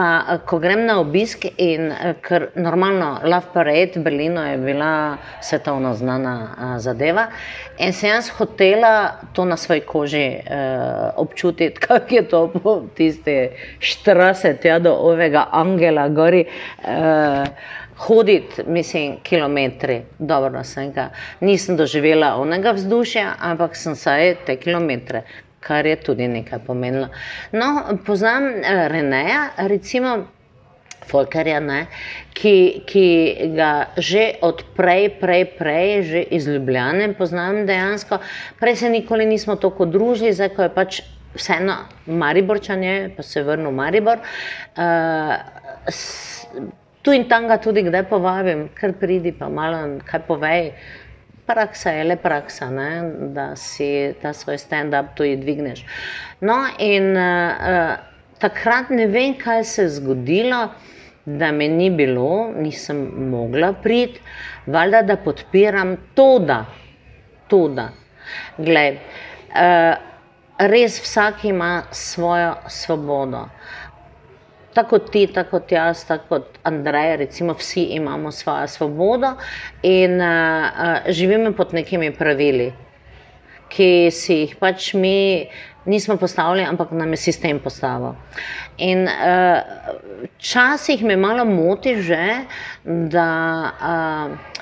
pa 0.00 0.24
eh, 0.24 0.38
ko 0.48 0.58
grem 0.58 0.86
na 0.88 0.96
obisk 1.00 1.44
in 1.60 1.90
eh, 1.92 2.14
ker 2.24 2.48
normalno 2.56 3.18
Love 3.24 3.52
Parade 3.52 4.00
v 4.00 4.04
Berlinu 4.06 4.40
je 4.48 4.56
bila 4.62 4.92
svetovno 5.44 5.92
znana 5.94 6.34
a, 6.56 6.78
zadeva 6.80 7.26
in 7.78 7.92
sem 7.92 8.08
jaz 8.08 8.30
hotela 8.38 9.20
to 9.36 9.44
na 9.44 9.56
svoji 9.56 9.80
koži 9.80 10.26
uh, 10.36 11.12
občutiti, 11.16 11.80
kako 11.86 12.14
je 12.14 12.22
to 12.28 12.40
po 12.48 12.74
tiste 12.94 13.52
40 13.80 14.66
ja, 14.66 14.78
do 14.78 14.92
ovega 14.92 15.46
angela 15.52 16.08
gori. 16.08 16.44
Uh, 16.84 17.44
Hoditi, 18.00 18.62
mislim, 18.66 19.18
kilometri, 19.22 19.98
dobro, 20.18 20.62
sem 20.64 20.88
ga. 20.92 21.10
Nisem 21.40 21.76
doživela 21.76 22.30
onega 22.40 22.72
vzdušja, 22.72 23.34
ampak 23.40 23.76
sem 23.76 23.92
saj 23.94 24.38
te 24.46 24.56
kilometre 24.56 25.20
kar 25.60 25.86
je 25.86 25.96
tudi 25.96 26.28
nekaj 26.28 26.64
pomenilo. 26.66 27.08
No, 27.52 27.98
poznam 28.06 28.50
uh, 28.50 28.86
Reneja, 28.92 29.50
recimo. 29.56 30.18
Folkerja, 31.10 31.58
ne, 31.64 31.86
ki, 32.36 32.84
ki 32.86 33.04
ga 33.56 33.88
že 33.98 34.36
od 34.46 34.60
prej, 34.76 35.08
prej, 35.58 36.02
že 36.06 36.20
iz 36.36 36.46
Ljubljana 36.46 37.08
poznam 37.18 37.64
dejansko. 37.66 38.20
Prej 38.60 38.76
se 38.76 38.90
nikoli 38.92 39.26
nismo 39.26 39.56
tako 39.56 39.88
družili, 39.90 40.36
zdaj 40.36 40.52
ko 40.54 40.68
je 40.68 40.74
pač 40.76 41.00
vseeno 41.34 41.76
Mariborčanje, 42.06 43.14
pa 43.16 43.24
se 43.26 43.42
vrnil 43.42 43.72
v 43.72 43.78
Maribor. 43.80 44.22
Uh, 44.76 45.34
s, 45.88 46.46
tu 47.02 47.16
in 47.16 47.26
tam 47.28 47.48
ga 47.48 47.58
tudi 47.58 47.82
kdaj 47.86 48.06
povabim, 48.10 48.68
kar 48.74 48.92
pridi, 48.92 49.32
pa 49.32 49.48
malo 49.48 49.98
kaj 50.04 50.26
povej 50.28 50.72
praksa 51.50 51.90
je 51.90 52.04
le 52.04 52.16
praksa, 52.16 52.70
ne? 52.70 52.90
da 53.34 53.50
si 53.56 54.14
ta 54.22 54.32
svoj 54.32 54.58
stand-up 54.58 55.14
tudi 55.18 55.36
dvigneš. 55.40 55.82
No, 56.46 56.60
in 56.78 57.10
uh, 57.16 57.98
takrat 58.38 58.92
ne 58.94 59.08
vem, 59.10 59.34
kaj 59.38 59.64
se 59.64 59.82
je 59.82 59.94
zgodilo, 59.98 60.62
da 61.24 61.50
me 61.52 61.68
ni 61.68 61.90
bilo, 61.90 62.50
nisem 62.56 63.02
mogla 63.30 63.72
priti, 63.82 64.22
valjda, 64.66 65.02
da 65.02 65.16
podpiram 65.24 65.96
to, 66.14 66.28
da, 66.46 66.64
to, 67.48 67.66
da. 67.74 67.90
Glej, 68.58 68.96
uh, 69.50 69.94
res 70.70 71.00
vsak 71.02 71.44
ima 71.50 71.82
svojo 71.90 72.54
svobodo 72.68 73.46
tako 74.74 74.98
ti, 74.98 75.26
tako 75.26 75.60
jaz, 75.70 76.04
tako 76.04 76.40
Andrej, 76.62 77.16
recimo 77.16 77.54
vsi 77.54 77.82
imamo 77.82 78.32
svojo 78.32 78.66
svobodo 78.66 79.34
in 79.82 80.20
uh, 80.20 80.98
živimo 81.08 81.52
pod 81.52 81.74
nekimi 81.74 82.12
pravili, 82.12 82.72
ki 83.68 84.10
si 84.10 84.34
jih 84.34 84.56
pač 84.56 84.94
mi 84.94 85.46
nismo 85.86 86.16
postavili, 86.16 86.64
ampak 86.64 86.90
nam 86.90 87.10
je 87.10 87.16
sistem 87.16 87.58
postavil. 87.58 88.14
In 88.78 89.08
včasih 90.38 91.02
uh, 91.02 91.06
me 91.06 91.16
malo 91.16 91.44
moti 91.44 91.96
že, 92.02 92.44
da 92.84 93.28
uh, 93.80 94.60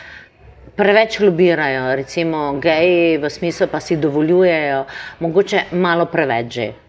preveč 0.77 1.21
lobirajo, 1.21 1.97
recimo 1.97 2.53
geji 2.62 3.18
v 3.18 3.31
smislu 3.31 3.66
pa 3.66 3.81
si 3.81 3.97
dovoljujejo, 3.97 4.85
mogoče 5.21 5.64
malo 5.73 6.07
preveč 6.07 6.55
že. 6.55 6.88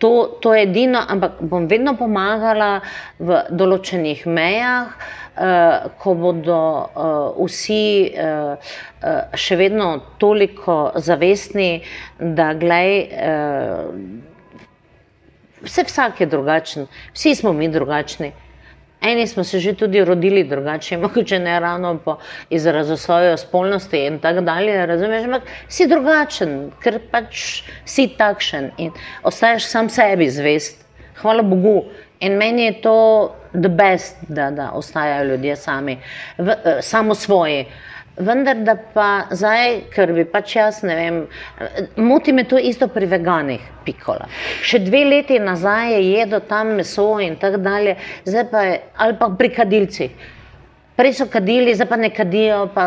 To, 0.00 0.10
to 0.40 0.54
je 0.56 0.64
edino, 0.64 1.00
ampak 1.08 1.42
bom 1.44 1.66
vedno 1.68 1.92
pomagala 1.96 2.80
v 3.20 3.42
določenih 3.52 4.24
mejah, 4.24 4.94
uh, 4.96 5.92
ko 6.00 6.14
bodo 6.16 6.56
uh, 6.56 7.36
vsi 7.44 8.08
uh, 8.08 8.56
uh, 8.56 9.36
še 9.36 9.60
vedno 9.60 9.90
toliko 10.16 10.80
zavestni, 10.96 11.82
da 12.18 12.52
glej. 12.56 12.92
Uh, 13.12 14.28
Vse 15.60 15.82
vsak 15.84 16.22
je 16.22 16.26
drugačen, 16.26 16.86
vsi 17.12 17.34
smo 17.36 17.52
mi 17.52 17.66
drugačni. 17.68 18.30
Eni 19.02 19.26
smo 19.26 19.44
se 19.44 19.58
že 19.58 19.72
tudi 19.72 20.04
rodili 20.04 20.44
drugače, 20.44 20.96
mogoče 21.04 21.38
ne 21.38 21.60
ravno 21.60 21.98
po 21.98 22.16
izrazu 22.50 22.96
svoje 22.96 23.36
spolnosti 23.38 24.06
in 24.06 24.18
tako 24.18 24.40
dalje. 24.40 24.86
Razumeš, 24.86 25.24
ampak 25.24 25.42
si 25.68 25.86
drugačen, 25.88 26.70
ker 26.82 27.00
pač 27.10 27.62
si 27.84 28.08
takšen 28.18 28.70
in 28.78 28.92
ostaješ 29.22 29.66
sam 29.66 29.88
sebi 29.88 30.30
zvest. 30.30 30.84
Hvala 31.22 31.42
Bogu. 31.42 31.84
In 32.20 32.36
meni 32.36 32.64
je 32.64 32.80
to 32.82 32.96
the 33.52 33.68
best, 33.68 34.16
da, 34.28 34.50
da 34.50 34.70
ostajajo 34.74 35.24
ljudje 35.24 35.56
sami, 35.56 35.98
v, 36.38 36.48
uh, 36.48 36.80
samo 36.80 37.14
svoji. 37.14 37.60
Uh, 37.60 37.89
vendar 38.16 38.64
da 38.64 38.74
pa 38.94 39.26
zdaj, 39.30 39.76
ker 39.94 40.12
bi 40.16 40.24
pač 40.28 40.56
jaz 40.56 40.82
ne 40.86 40.96
vem, 40.96 41.20
moti 41.96 42.32
me 42.32 42.44
to 42.44 42.58
isto 42.58 42.88
pri 42.88 43.06
veganih, 43.10 43.62
pikola. 43.86 44.28
Še 44.66 44.82
dve 44.84 45.04
leti 45.08 45.38
nazaj 45.40 45.94
je 45.94 46.02
jedel 46.10 46.44
tam 46.48 46.74
meso 46.80 47.12
in 47.22 47.38
tako 47.40 47.62
dalje, 47.64 47.96
zdaj 48.26 48.46
pa 48.50 48.66
je, 48.66 48.76
ali 48.96 49.18
pa 49.20 49.30
pri 49.38 49.50
kadilcih. 49.56 50.28
Prej 51.00 51.14
so 51.16 51.24
kadili, 51.32 51.72
zdaj 51.72 51.88
pa 51.88 51.96
ne 51.96 52.10
kadijo, 52.12 52.66
pa 52.74 52.84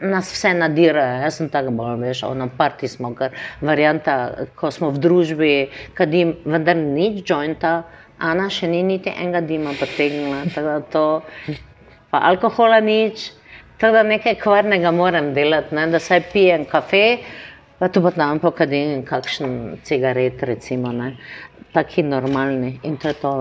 nas 0.00 0.30
vse 0.32 0.54
nadirajo. 0.56 1.18
Jaz 1.26 1.40
sem 1.42 1.50
tako 1.52 1.74
bolj, 1.76 1.98
veš, 2.00 2.22
na 2.38 2.46
parti 2.48 2.88
smo, 2.88 3.12
ker 3.14 3.36
varianta, 3.60 4.46
ko 4.56 4.70
smo 4.72 4.88
v 4.94 5.02
družbi, 5.02 5.50
kadim, 5.98 6.38
vendar 6.48 6.78
nič 6.80 7.20
jointa, 7.28 7.82
Ana 8.20 8.50
še 8.52 8.68
ni 8.68 8.82
niti 8.84 9.08
enega 9.08 9.40
dima 9.40 9.72
potegnila, 9.80 10.42
tako 10.52 10.66
da 10.68 10.80
to, 10.92 11.04
pa 12.12 12.20
alkohola 12.28 12.80
nič. 12.84 13.30
Tako 13.80 13.92
da 13.92 14.02
nekaj 14.02 14.34
kvarnega 14.34 14.90
moram 14.90 15.34
delati, 15.34 15.74
ne? 15.74 15.86
da 15.86 15.98
saj 15.98 16.20
pijem 16.32 16.64
kafe, 16.68 17.18
pa 17.78 17.88
tu 17.88 18.02
pa 18.02 18.10
tam 18.10 18.38
pokadim 18.38 19.04
kakšen 19.08 19.78
cigaret, 19.84 20.42
recimo, 20.42 20.92
ne? 20.92 21.16
taki 21.72 22.02
normalni 22.02 22.78
in 22.82 22.96
to 22.96 23.08
je 23.08 23.14
to. 23.14 23.32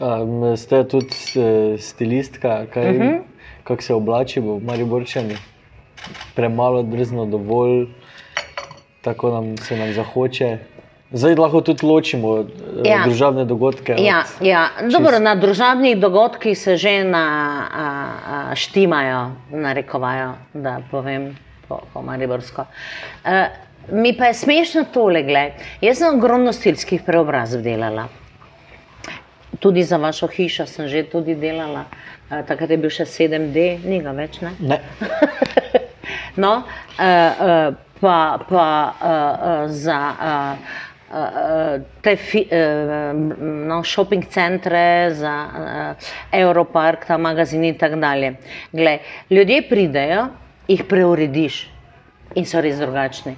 Um, 0.00 0.56
ste 0.56 0.82
tudi 0.88 1.14
eh, 1.36 1.78
stilistka, 1.78 2.66
kaj, 2.72 2.90
uh 2.90 2.94
mhm. 2.96 3.02
-huh. 3.02 3.20
kako 3.64 3.82
se 3.82 3.94
oblači 3.94 4.40
v 4.40 4.58
Mariborčani? 4.62 5.36
Premalo, 6.34 6.82
drzno, 6.82 7.26
dovolj, 7.26 7.86
tako 9.00 9.30
nam 9.30 9.56
se 9.56 9.76
nam 9.76 9.92
zahoče. 9.92 10.58
Zdaj 11.12 11.34
lahko 11.34 11.60
tudi 11.60 11.86
ločimo 11.86 12.38
eh, 12.38 12.44
ja. 12.86 13.02
družabne 13.04 13.44
dogodke. 13.44 13.96
Ja, 13.98 14.22
ja. 14.40 14.68
Dobro, 14.86 15.18
na 15.18 15.34
družabnih 15.34 15.98
dogodkih 15.98 16.58
se 16.58 16.76
že 16.76 17.02
na, 17.04 17.24
a, 17.66 17.86
a, 18.50 18.54
štimajo, 18.54 19.30
narekovajo, 19.50 20.34
da 20.54 20.78
povem 20.90 21.32
po, 21.68 21.80
po 21.92 22.02
Mariborsko. 22.02 22.64
E, 23.24 23.48
mi 23.90 24.12
pa 24.16 24.30
je 24.30 24.34
smešno 24.34 24.84
tole, 24.94 25.22
gled. 25.26 25.58
jaz 25.80 25.98
sem 25.98 26.14
ogromno 26.14 26.52
stilskih 26.52 27.02
preobrazb 27.06 27.64
delala. 27.66 28.06
Tudi 29.58 29.82
za 29.82 29.98
vašo 29.98 30.28
hišo 30.30 30.66
sem 30.66 30.88
že 30.88 31.02
tudi 31.10 31.34
delala, 31.34 31.88
e, 32.30 32.44
takrat 32.46 32.70
je 32.70 32.78
bil 32.78 32.90
še 32.90 33.08
7D, 33.10 33.66
ni 33.82 33.98
ga 33.98 34.14
več. 34.14 34.38
Ne? 34.46 34.54
ne. 34.62 34.78
no, 36.44 36.62
e, 36.94 37.10
e, 37.10 37.58
pa, 37.98 38.20
pa 38.46 38.68
e, 38.94 39.10
e, 39.10 39.68
za. 39.74 39.98
E, 40.14 40.86
te 41.10 42.16
fi, 42.16 42.44
no, 42.50 43.82
shopping 43.82 44.26
centre, 44.30 45.10
za 45.14 45.34
uh, 45.46 46.10
Europark, 46.30 47.06
ta 47.06 47.18
magazin 47.18 47.64
in 47.64 47.74
tako 47.78 47.96
dalje. 47.96 48.36
Gle, 48.72 48.98
ljudje 49.30 49.62
pridejo, 49.68 50.28
jih 50.68 50.84
preurediš 50.86 51.64
in 52.38 52.46
so 52.46 52.62
res 52.62 52.78
drugačni. 52.78 53.34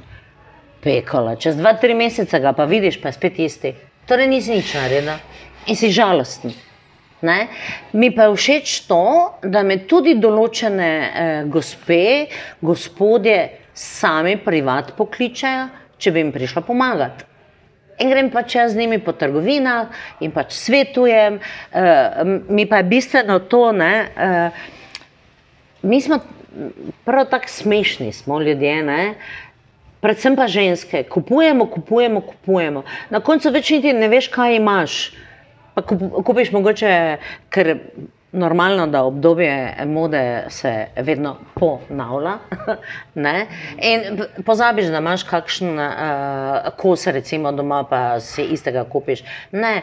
Pekola, 0.82 1.36
čez 1.40 1.56
dva, 1.56 1.72
tri 1.80 1.94
mesece 1.94 2.40
ga 2.42 2.52
pa 2.52 2.66
vidiš, 2.68 3.00
pa 3.00 3.08
je 3.08 3.16
spet 3.16 3.40
isti. 3.40 3.72
Torej 4.08 4.28
nisi 4.28 4.58
nič 4.58 4.74
naredil 4.74 5.14
in 5.70 5.78
si 5.78 5.92
žalosten. 5.94 6.52
Ne? 7.22 7.46
Mi 7.94 8.10
pa 8.10 8.26
je 8.26 8.36
všeč 8.36 8.80
to, 8.90 9.02
da 9.46 9.62
me 9.62 9.84
tudi 9.86 10.16
določene 10.18 10.92
eh, 10.92 11.34
gospe, 11.46 12.26
gospodje 12.60 13.38
sami 13.72 14.36
privat 14.42 14.90
pokličajo, 14.98 15.68
če 15.96 16.10
bi 16.10 16.20
jim 16.20 16.32
prišla 16.34 16.66
pomagati. 16.66 17.31
In 18.02 18.10
grem 18.10 18.30
pač 18.34 18.56
z 18.56 18.76
njimi 18.76 18.98
po 18.98 19.14
trgovinah 19.14 19.94
in 20.20 20.34
pač 20.34 20.56
svetujem. 20.58 21.38
Uh, 21.38 22.38
mi 22.50 22.66
pa 22.66 22.82
je 22.82 22.90
bistveno 22.90 23.38
to, 23.46 23.68
da 23.72 23.92
uh, 24.02 24.62
mi 25.82 26.00
smo 26.00 26.18
prav 27.04 27.26
tako 27.30 27.48
smešni, 27.48 28.12
smo 28.12 28.40
ljudje. 28.40 28.82
Ne? 28.82 29.14
Predvsem 30.02 30.36
pa 30.36 30.48
ženske, 30.50 31.04
kupujemo, 31.06 31.66
kupujemo, 31.70 32.20
kupujemo. 32.20 32.82
Na 33.10 33.20
koncu 33.20 33.52
več 33.54 33.70
niti 33.70 33.92
ne 33.94 34.08
veš, 34.10 34.28
kaj 34.34 34.56
imaš. 34.58 34.96
Pa 35.74 35.84
kupiš 35.86 36.50
mogoče, 36.52 36.90
ker 37.54 37.76
normalno, 38.32 38.86
da 38.86 39.02
obdobje 39.04 39.74
mode 39.86 40.44
se 40.48 40.86
vedno 40.96 41.36
ponavlja. 41.54 42.38
In 43.90 44.22
pozabiš, 44.46 44.86
da 44.86 44.98
imaš 44.98 45.22
kakšen 45.22 45.78
uh, 45.78 46.72
kos, 46.76 47.06
recimo 47.06 47.52
doma, 47.52 47.84
pa 47.84 48.20
si 48.20 48.42
istega 48.42 48.84
kupiš. 48.84 49.24
Ne. 49.52 49.82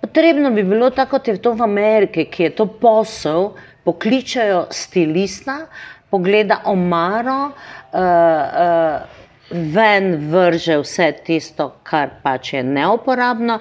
Potrebno 0.00 0.50
bi 0.50 0.62
bilo 0.62 0.90
tako, 0.90 1.18
kot 1.18 1.28
je 1.28 1.42
to 1.42 1.52
v 1.52 1.62
Ameriki, 1.62 2.24
ki 2.30 2.42
je 2.42 2.54
to 2.56 2.66
posel, 2.66 3.50
pokličajo 3.84 4.66
stilista, 4.70 5.66
pogleda 6.10 6.60
omaro, 6.64 7.40
uh, 7.44 8.00
uh, 8.00 9.18
ven 9.50 10.30
vrže 10.30 10.78
vse 10.82 11.12
tisto, 11.24 11.72
kar 11.82 12.20
pač 12.22 12.52
je 12.52 12.62
neuporabno, 12.62 13.58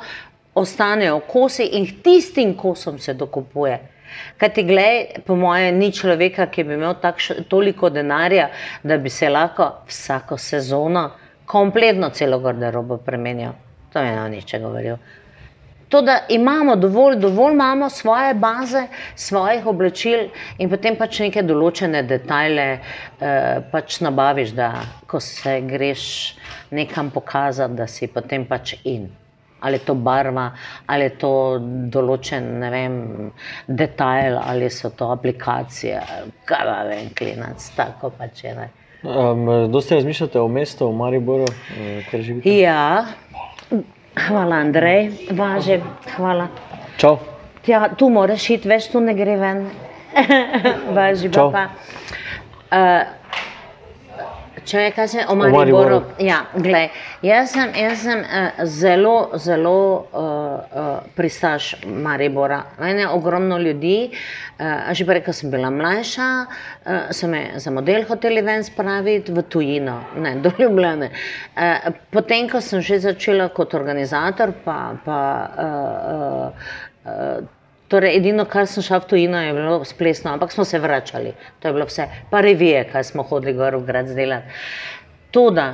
ostanejo 0.57 1.19
kosi 1.19 1.69
in 1.79 1.87
tistim 2.03 2.57
kosom 2.57 2.99
se 2.99 3.13
dokupuje. 3.13 3.96
Kaj 4.37 4.53
ti 4.53 4.63
gledaj, 4.63 5.23
po 5.25 5.35
mojem, 5.35 5.77
ni 5.77 5.91
človeka, 5.91 6.47
ki 6.51 6.63
bi 6.63 6.75
imel 6.77 6.97
takš, 7.01 7.31
toliko 7.49 7.89
denarja, 7.89 8.49
da 8.83 8.97
bi 8.97 9.09
se 9.09 9.29
lahko 9.29 9.71
vsako 9.87 10.37
sezono 10.37 11.09
kompletno 11.45 12.09
celo 12.09 12.39
garderobo 12.39 12.97
premenil. 12.97 13.51
To 13.93 13.99
je 13.99 14.13
eno 14.13 14.27
niče 14.27 14.59
govoril. 14.59 14.97
To, 15.89 16.01
da 16.01 16.19
imamo 16.29 16.75
dovolj, 16.75 17.15
dovolj 17.15 17.53
imamo 17.53 17.89
svoje 17.89 18.33
baze, 18.33 18.87
svojih 19.15 19.65
oblačil 19.65 20.27
in 20.57 20.69
potem 20.69 20.97
pač 20.99 21.21
neke 21.23 21.43
določene 21.47 22.01
detajle 22.03 22.65
eh, 22.73 23.61
pač 23.71 24.01
nabaviš, 24.03 24.51
da 24.57 24.73
ko 25.07 25.21
se 25.23 25.61
greš 25.63 26.03
nekam 26.75 27.11
pokazati, 27.15 27.79
da 27.79 27.87
si 27.87 28.11
potem 28.11 28.43
pač 28.45 28.75
in 28.83 29.07
ali 29.59 29.75
je 29.75 29.85
to 29.85 29.93
barva, 29.93 30.51
ali 30.85 31.03
je 31.03 31.13
to 31.21 31.33
določen 31.93 32.49
vem, 32.71 32.97
detajl, 33.67 34.39
ali 34.41 34.69
so 34.69 34.89
to 34.89 35.11
aplikacije, 35.11 36.01
kaj 36.45 36.65
pa 36.65 36.81
vem, 36.89 37.09
klinac, 37.17 37.69
tako 37.75 38.11
pač 38.17 38.43
je. 38.43 38.69
Um, 39.03 39.45
dosti 39.71 39.95
razmišljate 39.95 40.39
o 40.41 40.47
mestu 40.47 40.89
v 40.89 40.97
Mariboru, 40.97 41.47
eh, 41.77 42.03
kjer 42.09 42.21
živite? 42.21 42.53
Ja, 42.59 43.05
hvala 44.27 44.61
Andrej, 44.65 45.11
važe, 45.37 45.81
hvala. 46.15 46.47
Čau. 46.97 47.17
Tja, 47.65 47.89
tu 47.99 48.09
moraš 48.09 48.49
iti, 48.49 48.69
veš, 48.69 48.91
tu 48.93 48.99
ne 49.03 49.13
gre 49.13 49.37
ven. 49.37 49.67
važi, 50.97 51.29
pa. 51.29 51.67
Uh, 52.71 53.17
Če 54.67 54.81
je 54.81 54.91
kaj 54.91 55.07
se 55.07 55.23
o 55.31 55.35
Mariboru. 55.39 56.01
Ja, 56.19 56.41
glej, 56.55 56.89
jaz 57.23 57.53
sem, 57.55 57.71
jaz 57.79 58.01
sem 58.03 58.19
uh, 58.19 58.59
zelo, 58.67 59.13
zelo 59.39 59.77
uh, 59.95 60.19
uh, 60.19 60.89
pristaš 61.15 61.69
Maribora. 61.87 62.59
Mene 62.81 63.05
je 63.05 63.09
ogromno 63.15 63.57
ljudi. 63.63 63.95
Uh, 64.57 64.91
že 64.97 65.05
prej, 65.07 65.21
ko 65.23 65.35
sem 65.37 65.53
bila 65.53 65.69
mlajša, 65.71 66.27
uh, 66.43 67.11
so 67.15 67.29
me 67.31 67.43
za 67.61 67.71
model 67.71 68.03
hoteli 68.09 68.41
ven 68.43 68.65
spraviti 68.65 69.31
v 69.31 69.43
tujino, 69.47 69.99
ne 70.19 70.35
do 70.43 70.51
Ljubljane. 70.59 71.11
Uh, 71.55 71.91
potem, 72.11 72.49
ko 72.51 72.59
sem 72.61 72.81
že 72.83 72.99
začela 73.07 73.47
kot 73.53 73.77
organizator, 73.77 74.55
pa. 74.65 74.79
pa 75.05 75.21
uh, 75.67 76.01
uh, 76.15 76.73
uh, 77.05 77.53
Torej, 77.87 78.17
edino, 78.19 78.43
kar 78.45 78.67
sem 78.67 78.83
šel 78.83 78.99
v 78.99 79.07
tujino, 79.07 79.39
je 79.39 79.53
bilo 79.55 79.75
splesno, 79.87 80.33
ampak 80.33 80.51
smo 80.51 80.65
se 80.67 80.79
vračali, 80.79 81.31
to 81.59 81.69
je 81.69 81.73
bilo 81.73 81.85
vse, 81.87 82.07
pa 82.29 82.41
revije, 82.43 82.83
kaj 82.91 83.03
smo 83.13 83.23
hodili 83.23 83.53
gor 83.55 83.77
v 83.79 83.85
grad 83.87 84.09
zdelati. 84.11 84.55
To, 85.31 85.49
da 85.55 85.67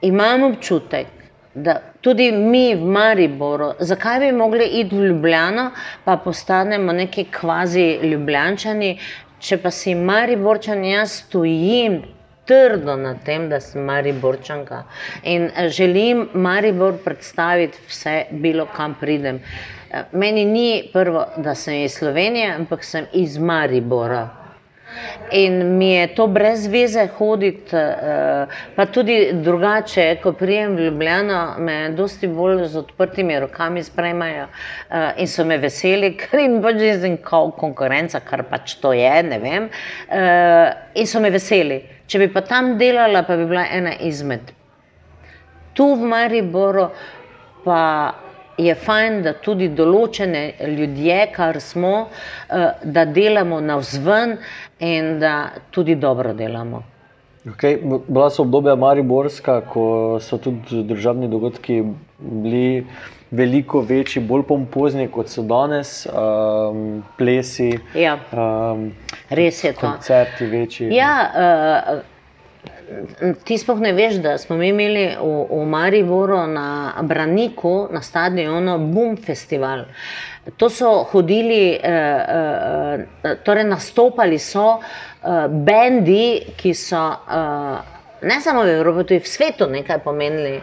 imamo 0.00 0.48
občutek, 0.48 1.06
da 1.54 1.74
tudi 2.00 2.30
mi 2.32 2.74
v 2.74 2.86
Mariboru, 2.94 3.74
zakaj 3.84 4.20
bi 4.20 4.30
mogli 4.32 4.64
iti 4.80 4.96
v 4.96 5.10
Ljubljano, 5.10 5.70
pa 6.04 6.16
postanemo 6.16 6.92
neki 6.92 7.26
kvazi 7.34 7.98
ljubljančani, 8.02 8.94
če 9.40 9.58
pa 9.60 9.70
si 9.70 9.94
Mariborčani, 9.94 10.94
jaz 10.94 11.18
stojim 11.26 12.00
trdo 12.48 12.96
na 12.96 13.12
tem, 13.24 13.48
da 13.50 13.60
sem 13.60 13.84
Mariborčanka 13.84 14.84
in 15.22 15.50
eh, 15.52 15.68
želim 15.68 16.28
Maribor 16.32 16.96
predstaviti 17.04 17.78
vse, 17.88 18.24
bilo 18.30 18.66
kam 18.76 18.96
pridem. 19.00 19.36
Eh, 19.36 19.79
meni 20.12 20.44
ni 20.44 20.90
prvo, 20.92 21.24
da 21.36 21.54
sem 21.54 21.74
iz 21.84 21.94
Slovenije, 21.98 22.54
ampak 22.54 22.84
sem 22.84 23.06
iz 23.12 23.38
Maribora. 23.38 24.28
In 25.32 25.76
mi 25.78 25.92
je 25.92 26.06
to 26.14 26.26
brez 26.26 26.66
veze 26.66 27.06
hoditi, 27.18 27.76
eh, 27.76 28.46
pa 28.76 28.86
tudi 28.86 29.30
drugače, 29.32 30.16
ko 30.22 30.32
prijem 30.32 30.74
v 30.76 30.86
Ljubljano, 30.88 31.54
me 31.58 31.90
dosti 31.94 32.28
bolj 32.28 32.64
z 32.66 32.78
odprtimi 32.78 33.38
rokami 33.40 33.82
sprejmajo 33.82 34.46
eh, 34.46 35.12
in 35.16 35.26
so 35.26 35.44
me 35.44 35.58
veseli, 35.58 36.14
ker 36.18 36.40
jim 36.40 36.58
pač 36.62 36.82
jezdim 36.82 37.16
kao 37.22 37.50
konkurenca, 37.50 38.20
kar 38.20 38.42
pač 38.50 38.74
to 38.82 38.92
je, 38.92 39.22
ne 39.22 39.38
vem. 39.38 39.68
Eh, 40.08 40.72
in 40.94 41.06
so 41.06 41.20
me 41.20 41.30
veseli. 41.30 41.84
Če 42.06 42.18
bi 42.18 42.32
pa 42.34 42.42
tam 42.42 42.74
delala, 42.78 43.22
pa 43.22 43.36
bi 43.38 43.46
bila 43.46 43.68
ena 43.70 43.94
izmed. 44.02 44.50
Tu 45.74 45.86
v 45.94 46.10
Mariboru 46.10 46.88
pa 47.62 47.80
je 48.66 48.74
fajn, 48.74 49.22
da 49.22 49.32
tudi 49.32 49.68
določene 49.68 50.44
ljudje, 50.76 51.18
kar 51.34 51.60
smo, 51.60 52.08
da 52.84 53.04
delamo 53.04 53.60
navzven 53.60 54.36
in 54.78 55.18
da 55.20 55.34
tudi 55.70 55.96
dobro 56.00 56.32
delamo. 56.36 56.82
Okay. 57.48 57.78
Bila 58.08 58.28
so 58.30 58.42
obdobja 58.42 58.74
Mariborska, 58.76 59.60
ko 59.72 60.18
so 60.20 60.36
tudi 60.38 60.82
državni 60.84 61.28
dogodki 61.28 61.82
bili 62.18 62.86
veliko 63.30 63.80
večji, 63.80 64.22
bolj 64.22 64.42
pompozni 64.48 65.08
kot 65.08 65.28
so 65.28 65.42
danes, 65.42 66.06
um, 66.06 67.02
plesi. 67.18 67.70
Ja. 67.94 68.18
Um, 68.32 68.90
Res 69.30 69.64
je 69.64 69.72
to. 69.72 69.86
Koncerti 69.86 70.46
večji. 70.46 70.90
Ja, 70.94 71.14
uh, 71.32 72.00
Ti 73.44 73.58
sploh 73.58 73.78
ne 73.80 73.92
veš, 73.94 74.18
da 74.24 74.38
smo 74.38 74.56
imeli 74.62 75.04
v, 75.14 75.34
v 75.50 75.66
Mariboru 75.70 76.40
na 76.50 76.94
Braniku, 77.02 77.88
na 77.92 78.02
stadionu, 78.02 78.78
Boom 78.90 79.16
Festival. 79.16 79.84
To 80.56 80.70
so 80.70 81.04
hodili, 81.12 81.76
eh, 81.76 81.86
eh, 83.22 83.36
torej 83.44 83.68
nastopali 83.68 84.38
so 84.38 84.80
eh, 84.80 85.46
bendi, 85.48 86.54
ki 86.56 86.74
so 86.74 87.04
eh, 87.14 88.26
ne 88.26 88.40
samo 88.40 88.64
v 88.66 88.74
Evropi, 88.80 89.06
tudi 89.06 89.20
v 89.20 89.28
svetu 89.28 89.70
nekaj 89.70 90.02
pomenili. 90.04 90.60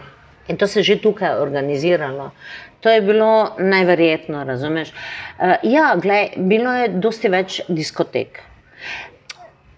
In 0.48 0.56
to 0.56 0.66
se 0.66 0.80
je 0.80 0.84
že 0.84 1.00
tukaj 1.00 1.40
organiziralo. 1.40 2.30
To 2.80 2.90
je 2.90 3.00
bilo 3.02 3.56
najverjetno, 3.58 4.44
razumeš? 4.44 4.92
Eh, 5.38 5.56
ja, 5.62 5.96
gled, 5.96 6.36
bilo 6.36 6.72
je 6.72 6.88
dosti 6.88 7.28
več 7.28 7.60
diskotek. 7.68 8.42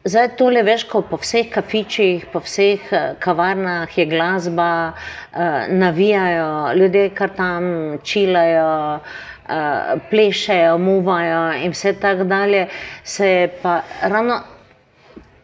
Zdaj 0.01 0.31
tole 0.41 0.63
veš, 0.65 0.87
ko 0.89 1.03
po 1.05 1.19
vseh 1.21 1.51
kafičih, 1.53 2.23
po 2.33 2.41
vseh 2.41 2.85
eh, 2.89 3.17
kavarnah 3.21 3.99
je 3.99 4.07
glasba, 4.09 4.93
eh, 4.93 5.67
navijajo, 5.69 6.73
ljudje 6.73 7.11
kar 7.15 7.35
tam 7.37 7.99
čilajo, 8.03 8.97
eh, 8.97 10.01
plešejo, 10.11 10.79
muvajo 10.79 11.43
in 11.65 11.77
vse 11.77 11.93
tako 12.01 12.25
dalje, 12.25 12.67
se 13.05 13.29
je 13.29 13.49
pa 13.63 13.83
ravno 14.01 14.41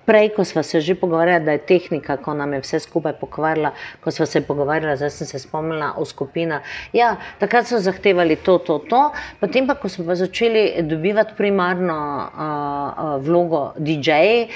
prej, 0.07 0.31
ko 0.37 0.45
smo 0.45 0.63
se 0.63 0.81
že 0.81 0.95
pogovarjali, 0.95 1.45
da 1.45 1.53
je 1.53 1.59
tehnika, 1.59 2.17
ko 2.17 2.35
nam 2.35 2.53
je 2.53 2.61
vse 2.61 2.81
skupaj 2.81 3.13
pokvarila, 3.21 3.73
ko 4.01 4.11
smo 4.11 4.27
se 4.27 4.41
pogovarjali, 4.41 4.97
zdaj 4.97 5.11
sem 5.11 5.27
se 5.27 5.39
spomnila 5.39 5.93
o 5.97 6.05
skupinah. 6.05 6.63
Ja, 6.93 7.17
takrat 7.41 7.67
so 7.67 7.79
zahtevali 7.83 8.37
to, 8.37 8.59
to, 8.59 8.79
to, 8.79 9.03
potem 9.41 9.67
pa, 9.67 9.75
ko 9.75 9.89
smo 9.89 10.07
pa 10.07 10.15
začeli 10.15 10.83
dobivati 10.83 11.35
primarno 11.37 11.99
uh, 11.99 12.41
uh, 12.41 13.23
vlogo 13.27 13.73
DJ-ji. 13.79 14.49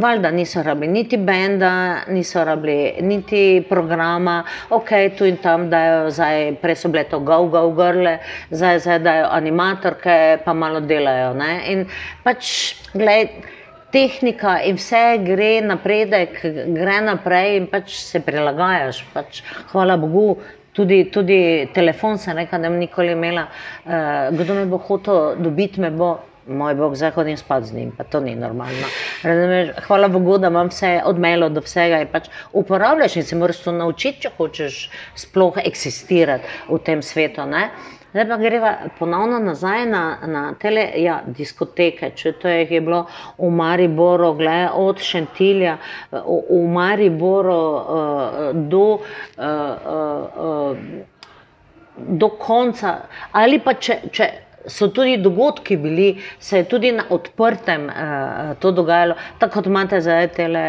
Valjda 0.00 0.30
niso 0.30 0.62
rabili 0.62 0.92
niti 0.92 1.16
benda, 1.16 2.00
niso 2.08 2.44
rabili 2.44 3.02
niti 3.02 3.66
programa, 3.68 4.44
ok, 4.70 4.90
tu 5.18 5.26
in 5.26 5.36
tam 5.36 5.66
dajo, 5.70 6.10
zdaj 6.10 6.54
so 6.78 6.88
bile 6.88 7.04
to 7.04 7.18
go-go 7.18 7.66
grle, 7.74 8.18
zdaj, 8.50 8.78
zdaj 8.80 8.98
dajo 9.04 9.26
animatorke, 9.30 10.38
pa 10.44 10.54
malo 10.54 10.80
delajo. 10.80 11.34
Ne? 11.34 11.50
In 11.72 11.84
pač, 12.24 12.76
gledaj 12.94 13.59
tehnika 13.92 14.58
in 14.64 14.78
vse 14.78 15.02
gre 15.24 15.50
napredek, 15.64 16.40
gre 16.76 17.00
naprej 17.04 17.58
in 17.58 17.68
pač 17.70 17.94
se 17.98 18.22
prilagajaš. 18.24 19.04
Pač, 19.14 19.42
hvala 19.72 19.98
Bogu, 20.00 20.38
tudi, 20.76 21.04
tudi 21.12 21.68
telefon 21.74 22.18
sem 22.18 22.36
rekel, 22.38 22.62
da 22.62 22.70
bom 22.70 22.80
nikoli 22.80 23.14
imela. 23.16 23.46
Uh, 23.84 24.30
kdo 24.38 24.58
me 24.58 24.66
bo 24.70 24.80
hotel 24.88 25.38
dobiti, 25.40 25.80
me 25.80 25.90
bo. 25.90 26.16
Moj 26.50 26.74
bog, 26.74 26.94
zdaj 26.98 27.12
hodim 27.14 27.36
spat 27.38 27.66
z 27.68 27.76
njim, 27.76 27.90
pa 27.94 28.02
to 28.08 28.18
ni 28.24 28.32
normalno. 28.34 28.88
Razumeš, 29.22 29.68
hvala 29.84 30.08
Bogu, 30.10 30.38
da 30.40 30.48
imam 30.48 30.70
vse 30.72 30.88
odmelo 31.06 31.46
do 31.52 31.60
vsega 31.62 32.00
in 32.02 32.08
pač 32.10 32.26
uporabljaš 32.56 33.18
in 33.20 33.26
se 33.28 33.36
moraš 33.38 33.60
to 33.66 33.74
naučiti, 33.76 34.24
če 34.24 34.32
hočeš 34.38 34.78
sploh 35.20 35.60
eksistirati 35.62 36.48
v 36.72 36.80
tem 36.88 37.04
svetu. 37.06 37.44
Ne? 37.46 37.68
Zdaj 38.10 38.28
pa 38.28 38.36
greva 38.36 38.72
ponovno 38.98 39.38
nazaj 39.38 39.86
na, 39.86 40.02
na 40.26 40.42
te 40.58 40.72
ja, 40.98 41.20
diskoteke. 41.26 42.10
Če 42.16 42.32
to 42.42 42.48
je, 42.50 42.66
je 42.70 42.80
bilo 42.80 43.04
v 43.38 43.50
Mariboru, 43.54 44.32
gled, 44.34 44.70
od 44.74 44.98
Šentilja 44.98 45.76
v, 46.10 46.40
v 46.50 46.60
Mariboru 46.74 47.54
uh, 47.54 48.50
do, 48.74 48.84
uh, 48.98 49.46
uh, 49.94 50.42
uh, 50.50 52.04
do 52.20 52.32
konca, 52.38 52.96
ali 53.32 53.62
pa 53.62 53.78
če. 53.78 54.00
če 54.10 54.30
so 54.66 54.88
tudi 54.88 55.16
dogodki 55.16 55.76
bili, 55.76 56.22
se 56.38 56.58
je 56.58 56.64
tudi 56.68 56.92
na 56.92 57.04
odprtem 57.10 57.86
uh, 57.86 58.56
to 58.60 58.72
dogajalo, 58.72 59.14
tako 59.38 59.54
kot 59.54 59.66
imate 59.66 60.00
zdaj 60.00 60.28
tele, 60.36 60.64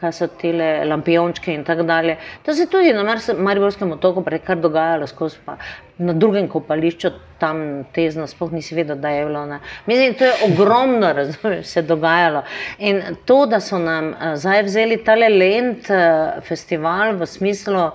kaj 0.00 0.12
so 0.12 0.26
tele 0.40 0.84
lampiončke 0.88 1.54
in 1.54 1.64
tako 1.64 1.82
dalje. 1.82 2.16
To 2.44 2.54
se 2.54 2.62
je 2.62 2.70
tudi 2.70 2.92
na 2.92 3.16
Mariborskem 3.38 3.92
otoku 3.92 4.24
prej 4.24 4.42
kar 4.46 4.58
dogajalo, 4.58 5.06
skozi 5.06 5.38
pa 5.44 5.56
na 5.98 6.12
drugem 6.12 6.48
kopališču 6.48 7.10
tam 7.38 7.84
tezno, 7.94 8.26
spoh 8.26 8.52
nisi 8.52 8.74
vedel, 8.74 8.96
da 8.96 9.08
je 9.08 9.26
bilo. 9.26 9.44
Ne. 9.46 9.60
Mislim, 9.86 10.14
to 10.14 10.24
je 10.24 10.32
ogromno, 10.48 11.12
razumeš, 11.18 11.66
se 11.66 11.82
dogajalo. 11.82 12.42
In 12.78 13.02
to, 13.24 13.44
da 13.46 13.60
so 13.60 13.78
nam 13.78 14.10
uh, 14.14 14.34
zdaj 14.34 14.62
vzeli 14.62 15.04
tale 15.04 15.28
lent 15.28 15.90
uh, 15.90 16.42
festival 16.46 17.16
v 17.20 17.26
smislu 17.26 17.90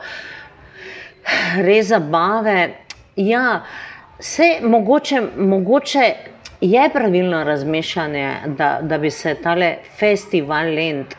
res 1.65 1.89
zabave, 1.89 2.69
ja, 3.15 3.63
Vse 4.19 4.59
mogoče, 4.61 5.21
mogoče 5.37 6.13
je 6.61 6.89
pravilno 6.93 7.43
razmišljanje, 7.43 8.35
da, 8.45 8.79
da 8.81 8.97
bi 8.97 9.11
se 9.11 9.35
tale 9.43 9.75
festival 9.99 10.71
Lend 10.75 11.15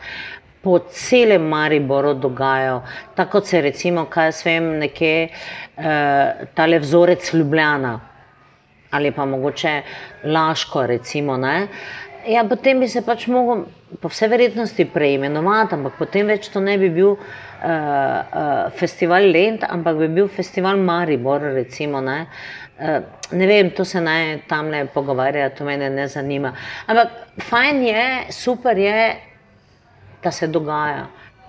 po 0.63 0.79
celem 0.79 1.43
Mariboru 1.43 2.15
dogajal. 2.15 2.81
Tako 3.15 3.41
se 3.41 3.61
recimo, 3.61 4.05
kaj 4.05 4.27
jaz 4.27 4.41
vem, 4.47 4.71
nekje 4.79 5.29
eh, 5.29 6.47
tale 6.55 6.79
vzorec 6.79 7.33
Ljubljana 7.35 8.01
ali 8.91 9.11
pa 9.13 9.25
mogoče 9.25 9.83
Laško, 10.25 10.87
recimo. 10.87 11.37
Ne? 11.37 11.67
Ja, 12.27 12.45
potem 12.49 12.81
bi 12.81 12.89
se 12.89 13.03
pač 13.07 13.27
mogel 13.31 13.65
po 14.01 14.09
vsej 14.09 14.29
verjetnosti 14.29 14.85
preimenovati, 14.91 15.75
ampak 15.77 15.99
potem 15.99 16.27
več 16.27 16.49
to 16.51 16.61
ne 16.61 16.79
bi 16.79 16.89
bil 16.91 17.13
uh, 17.13 17.19
uh, 17.21 18.73
festival 18.79 19.29
Lend, 19.31 19.67
ampak 19.69 20.01
bi 20.01 20.09
bil 20.17 20.31
festival 20.33 20.81
Maribor, 20.81 21.45
recimo. 21.55 22.01
Ne? 22.01 22.25
Eh, 22.79 23.01
ne 23.33 23.47
vem, 23.47 23.71
to 23.71 23.85
se 23.85 24.01
naj 24.01 24.43
tam 24.49 24.69
ne 24.69 24.85
pogovarja, 24.87 25.49
to 25.51 25.65
me 25.65 25.77
ne 25.77 26.09
zanima. 26.09 26.53
Ampak 26.87 27.09
fajn 27.49 27.83
je, 27.83 28.33
super 28.33 28.79
je, 28.79 29.17
da 30.23 30.31
se 30.31 30.47
dogaja. 30.47 31.07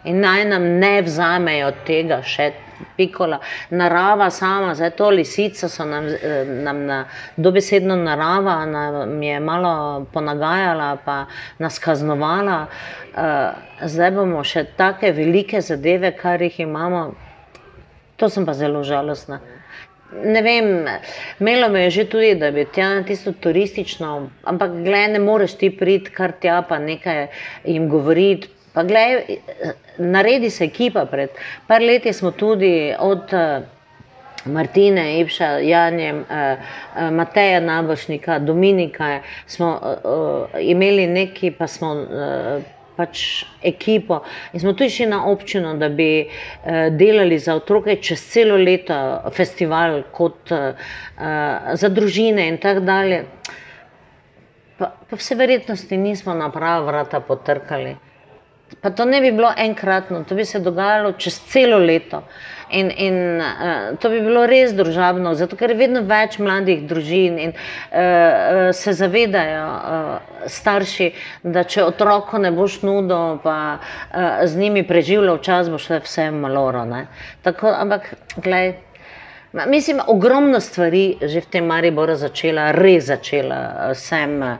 In 0.08 0.22
naj 0.24 0.46
nam 0.46 0.63
ne 0.80 1.02
vzamejo 1.04 1.74
tega 1.86 2.22
še 2.24 2.52
pikola. 2.96 3.42
Narava 3.76 4.30
sama, 4.32 4.72
zdaj 4.78 4.94
to 4.96 5.10
lisica 5.10 5.68
so 5.68 5.86
nam, 5.86 6.08
eh, 6.08 6.46
nam 6.63 6.86
na 6.86 7.02
dobesedno 7.36 7.96
narava, 7.96 8.66
nam 8.66 9.24
je 9.24 9.40
malo 9.40 10.06
ponagajala, 10.13 10.98
pa 11.06 11.26
nas 11.60 11.80
kaznovala. 11.80 12.68
Uh, 13.18 13.52
zdaj 13.82 14.12
bomo 14.13 14.44
še 14.46 14.63
take 14.78 15.12
velike 15.12 15.62
zadeve, 15.62 16.12
kar 16.16 16.42
jih 16.42 16.60
imamo. 16.60 17.16
To 18.18 18.30
sem 18.30 18.46
pa 18.46 18.54
zelo 18.54 18.84
žalostna. 18.84 19.42
Ne 20.10 20.41
vem, 20.41 20.86
imelo 21.39 21.70
me 21.70 21.82
je 21.82 21.89
že 21.89 22.06
tudi, 22.06 22.36
da 22.36 22.52
bi 22.52 22.65
tja 22.65 22.89
na 22.89 23.04
tisto 23.04 23.32
turistično, 23.34 24.12
ampak 24.43 24.72
gledaj, 24.78 25.08
ne 25.08 25.20
moreš 25.20 25.54
ti 25.54 25.70
priti 25.70 26.12
kar 26.12 26.32
tja, 26.34 26.62
pa 26.62 26.80
nekaj 26.80 27.28
jim 27.65 27.89
govoriti. 27.89 28.48
Pa 28.74 28.84
gledaj, 28.84 29.38
naredi 29.98 30.50
se 30.50 30.63
ekipa 30.63 31.06
pred. 31.06 31.30
Par 31.67 31.82
leti 31.82 32.13
smo 32.13 32.32
tudi 32.32 32.72
od 33.00 33.34
Martine, 34.46 35.20
Ipša, 35.20 35.46
Janjem, 35.60 36.24
Mateja 37.12 37.60
Nabošnika, 37.60 38.39
Dominika, 38.39 39.20
smo 39.48 39.80
imeli 40.62 41.08
neki, 41.10 41.52
pa 41.52 41.67
smo 41.67 41.96
pač 42.98 43.46
ekipo. 43.62 44.22
In 44.54 44.60
smo 44.60 44.74
tudi 44.74 44.90
šli 44.90 45.06
na 45.12 45.22
občino, 45.30 45.76
da 45.78 45.90
bi 45.90 46.10
uh, 46.26 46.90
delali 46.98 47.40
za 47.40 47.56
otroke 47.56 47.96
čez 48.02 48.24
celo 48.34 48.58
leto, 48.58 48.98
festival, 49.36 50.02
kot 50.12 50.52
uh, 50.52 50.90
za 51.74 51.90
družine 51.90 52.48
in 52.50 52.58
tako 52.62 52.86
dalje. 52.90 53.24
Pa, 54.78 54.92
pa 55.10 55.18
vse 55.18 55.36
verjetnosti 55.36 55.98
nismo 55.98 56.34
na 56.38 56.52
prava 56.54 56.86
vrata 56.86 57.20
potrkali. 57.20 57.96
Pa 58.82 58.90
to 58.92 59.06
ne 59.06 59.22
bi 59.22 59.32
bilo 59.32 59.54
enkratno, 59.58 60.24
to 60.28 60.36
bi 60.36 60.46
se 60.46 60.60
dogajalo 60.60 61.14
čez 61.18 61.40
celo 61.48 61.78
leto. 61.80 62.24
In, 62.69 62.91
in 62.91 63.41
uh, 63.41 63.97
to 63.99 64.09
bi 64.11 64.20
bilo 64.22 64.45
res 64.49 64.74
družabno, 64.76 65.32
zato 65.39 65.55
ker 65.55 65.72
vedno 65.80 66.01
več 66.07 66.36
mladih 66.43 66.82
družin 66.89 67.38
in 67.39 67.53
uh, 67.55 68.72
se 68.76 68.93
zavedajo 68.97 69.68
uh, 69.68 70.34
starši, 70.51 71.11
da 71.43 71.63
če 71.63 71.86
otroku 71.88 72.41
ne 72.43 72.51
boš 72.51 72.82
nudil, 72.84 73.39
pa 73.43 73.57
uh, 73.78 74.43
z 74.43 74.59
njimi 74.59 74.84
preživljal 74.88 75.39
čas, 75.39 75.72
boš 75.72 75.88
vse 76.03 76.28
maloro. 76.36 76.84
Tako, 77.47 77.72
ampak, 77.72 78.11
gledaj. 78.36 78.76
Mislim, 79.68 80.01
ogromno 80.07 80.59
stvari 80.59 81.18
že 81.22 81.41
v 81.41 81.45
tem 81.49 81.65
Mariboru 81.65 82.15
začela, 82.15 82.72
res 82.76 83.07
začela. 83.07 83.93
Sem 83.95 84.41
uh, 84.43 84.59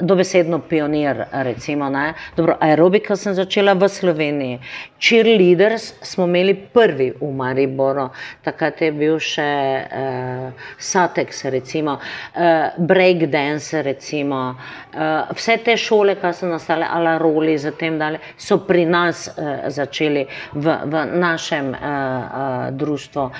dobesedno 0.00 0.58
pionir. 0.68 1.24
Recimo, 1.32 1.90
Dobro, 2.36 2.56
aerobiko 2.60 3.16
sem 3.16 3.34
začela 3.34 3.74
v 3.74 3.88
Sloveniji. 3.88 4.60
Cheerleaders 5.00 5.92
smo 6.02 6.24
imeli 6.24 6.54
prvi 6.54 7.10
v 7.20 7.30
Mariboru, 7.32 8.08
takrat 8.44 8.80
je 8.80 8.90
bil 8.92 9.18
še 9.20 9.46
uh, 9.84 10.66
Satex, 10.78 11.44
recimo, 11.52 11.98
uh, 11.98 12.76
breakdance. 12.78 13.82
Recimo. 13.82 14.56
Uh, 14.94 15.28
vse 15.36 15.58
te 15.64 15.76
šole, 15.76 16.16
ki 16.20 16.32
so 16.34 16.48
nastale, 16.50 16.88
ala 16.88 17.16
roli, 17.18 17.58
zatem 17.58 17.98
dalje, 17.98 18.20
so 18.38 18.58
pri 18.66 18.86
nas 18.88 19.26
uh, 19.28 19.68
začeli 19.68 20.26
v, 20.54 20.76
v 20.84 21.04
našem 21.20 21.72
uh, 21.74 21.78
uh, 21.80 22.68
društvu. 22.72 23.30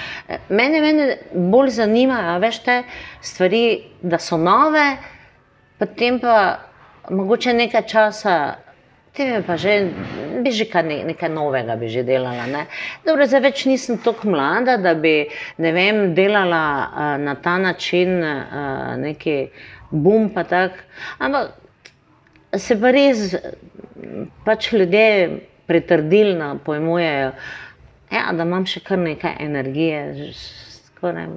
Mene, 0.49 0.81
mene 0.81 1.11
bolj 1.33 1.77
zanimajo 1.81 2.39
veš, 2.43 2.62
te 2.66 2.81
stvari, 3.24 3.64
da 4.03 4.18
so 4.22 4.39
nove, 4.39 4.87
potem 5.79 6.20
pa 6.20 6.37
mogoče 7.11 7.53
nekaj 7.53 7.87
časa. 7.87 8.37
Pa 9.16 9.57
že, 9.57 9.89
bi 10.45 10.53
že 10.53 10.68
ne, 10.85 11.05
nekaj 11.09 11.31
novega 11.33 11.77
bi 11.81 11.89
že 11.89 12.05
delala. 12.05 12.45
Ne? 12.53 12.66
Dobro, 13.01 13.24
zdaj 13.24 13.41
več 13.49 13.64
nisem 13.64 13.97
tako 14.05 14.29
mlada, 14.29 14.77
da 14.77 14.93
bi 14.93 15.24
vem, 15.57 16.12
delala 16.12 16.64
uh, 16.85 17.16
na 17.16 17.35
ta 17.41 17.57
način 17.57 18.20
uh, 18.20 18.93
neki 19.01 19.49
bum. 19.91 20.29
Pa 20.29 20.45
tak. 20.45 20.85
Ampak 21.18 21.57
se 22.61 22.77
pa 22.77 22.93
res 22.93 23.33
pač 24.45 24.72
ljudje 24.72 25.41
pretrdilno 25.66 26.59
pojmujejo, 26.64 27.33
ja, 28.12 28.24
da 28.33 28.45
imam 28.45 28.66
še 28.68 28.85
kar 28.85 29.01
nekaj 29.01 29.41
energije. 29.41 30.31
Skoraj, 30.37 31.33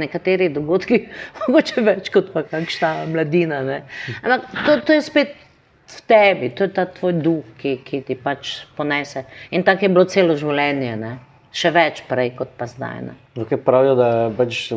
nekateri 0.00 0.50
dogodki, 0.54 1.00
mogoče 1.44 1.84
več 1.86 2.10
kot 2.14 2.32
pa 2.34 2.44
kakšna 2.48 2.94
mladina. 3.12 3.62
Ne. 3.66 3.82
Ampak 4.22 4.50
to, 4.66 4.78
to 4.88 4.98
je 4.98 5.04
spet 5.06 5.36
v 5.84 6.00
tebi, 6.08 6.50
to 6.56 6.68
je 6.68 6.74
ta 6.74 6.86
tvoj 6.88 7.14
duh, 7.20 7.54
ki, 7.60 7.78
ki 7.84 8.02
ti 8.06 8.16
pač 8.16 8.64
ponese. 8.76 9.26
In 9.52 9.66
tako 9.66 9.86
je 9.86 9.94
bilo 9.94 10.08
celo 10.10 10.36
življenje. 10.40 10.96
Ne. 11.00 11.14
Še 11.54 11.70
več 11.70 12.00
prej, 12.08 12.32
kot 12.34 12.56
pa 12.58 12.66
zdaj. 12.66 13.12
Tukaj 13.36 13.60
pravijo, 13.62 13.94
da 13.94 14.08
pač 14.34 14.72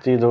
ti 0.00 0.14
do, 0.16 0.30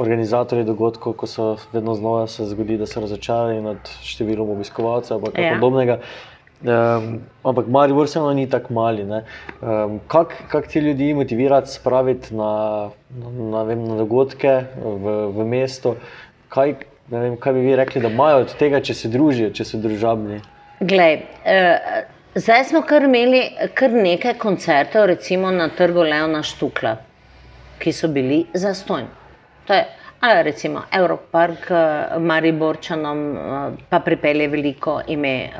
organizatori 0.00 0.64
dogodkov, 0.64 1.18
ko 1.20 1.28
so 1.28 1.50
vedno 1.74 1.92
znova 1.98 2.24
se 2.32 2.46
zgodi, 2.48 2.78
da 2.80 2.88
se 2.88 3.02
razočarajo 3.04 3.60
nad 3.66 3.92
številom 4.08 4.54
obiskovalcev 4.56 5.28
ali 5.28 5.44
ja. 5.44 5.52
podobnega. 5.58 5.98
Um, 6.58 7.20
ampak 7.44 7.66
Maribor 7.66 8.08
se 8.08 8.20
ni 8.34 8.48
tako 8.50 8.74
mali. 8.74 9.02
Um, 9.02 10.00
Kako 10.08 10.32
kak 10.50 10.66
ti 10.66 10.80
ljudi 10.80 11.14
motivirati, 11.14 11.70
spraviti 11.70 12.34
na, 12.34 12.90
na, 13.10 13.64
na, 13.64 13.74
na 13.74 13.96
dogodke 13.96 14.64
v, 14.84 15.28
v 15.30 15.46
mestu? 15.46 15.94
Kaj, 16.48 16.74
vem, 17.08 17.36
kaj 17.36 17.52
bi 17.52 17.60
vi 17.60 17.76
rekli, 17.76 18.02
da 18.02 18.08
imajo 18.08 18.40
od 18.42 18.56
tega, 18.58 18.80
če 18.80 18.94
se 18.94 19.08
družijo, 19.08 19.52
če 19.54 19.64
so 19.64 19.78
družabni? 19.78 20.40
Glej, 20.80 21.20
uh, 21.46 22.02
zdaj 22.34 22.64
smo 22.72 22.82
kar 22.82 23.06
imeli 23.06 23.44
kar 23.78 23.94
nekaj 23.94 24.34
koncertov, 24.42 25.06
recimo 25.06 25.54
na 25.54 25.68
trgu 25.70 26.02
Leona 26.10 26.42
Štukla, 26.42 26.96
ki 27.78 27.94
so 27.94 28.10
bili 28.10 28.48
zastojni. 28.54 29.14
To 29.70 29.78
je 29.78 29.86
ali 30.20 30.42
recimo 30.42 30.82
Evropark, 30.90 31.70
uh, 31.70 32.22
Mariborčanom, 32.22 33.18
uh, 33.36 33.78
pa 33.88 34.00
pripelje 34.00 34.48
veliko 34.48 35.00
ime 35.06 35.50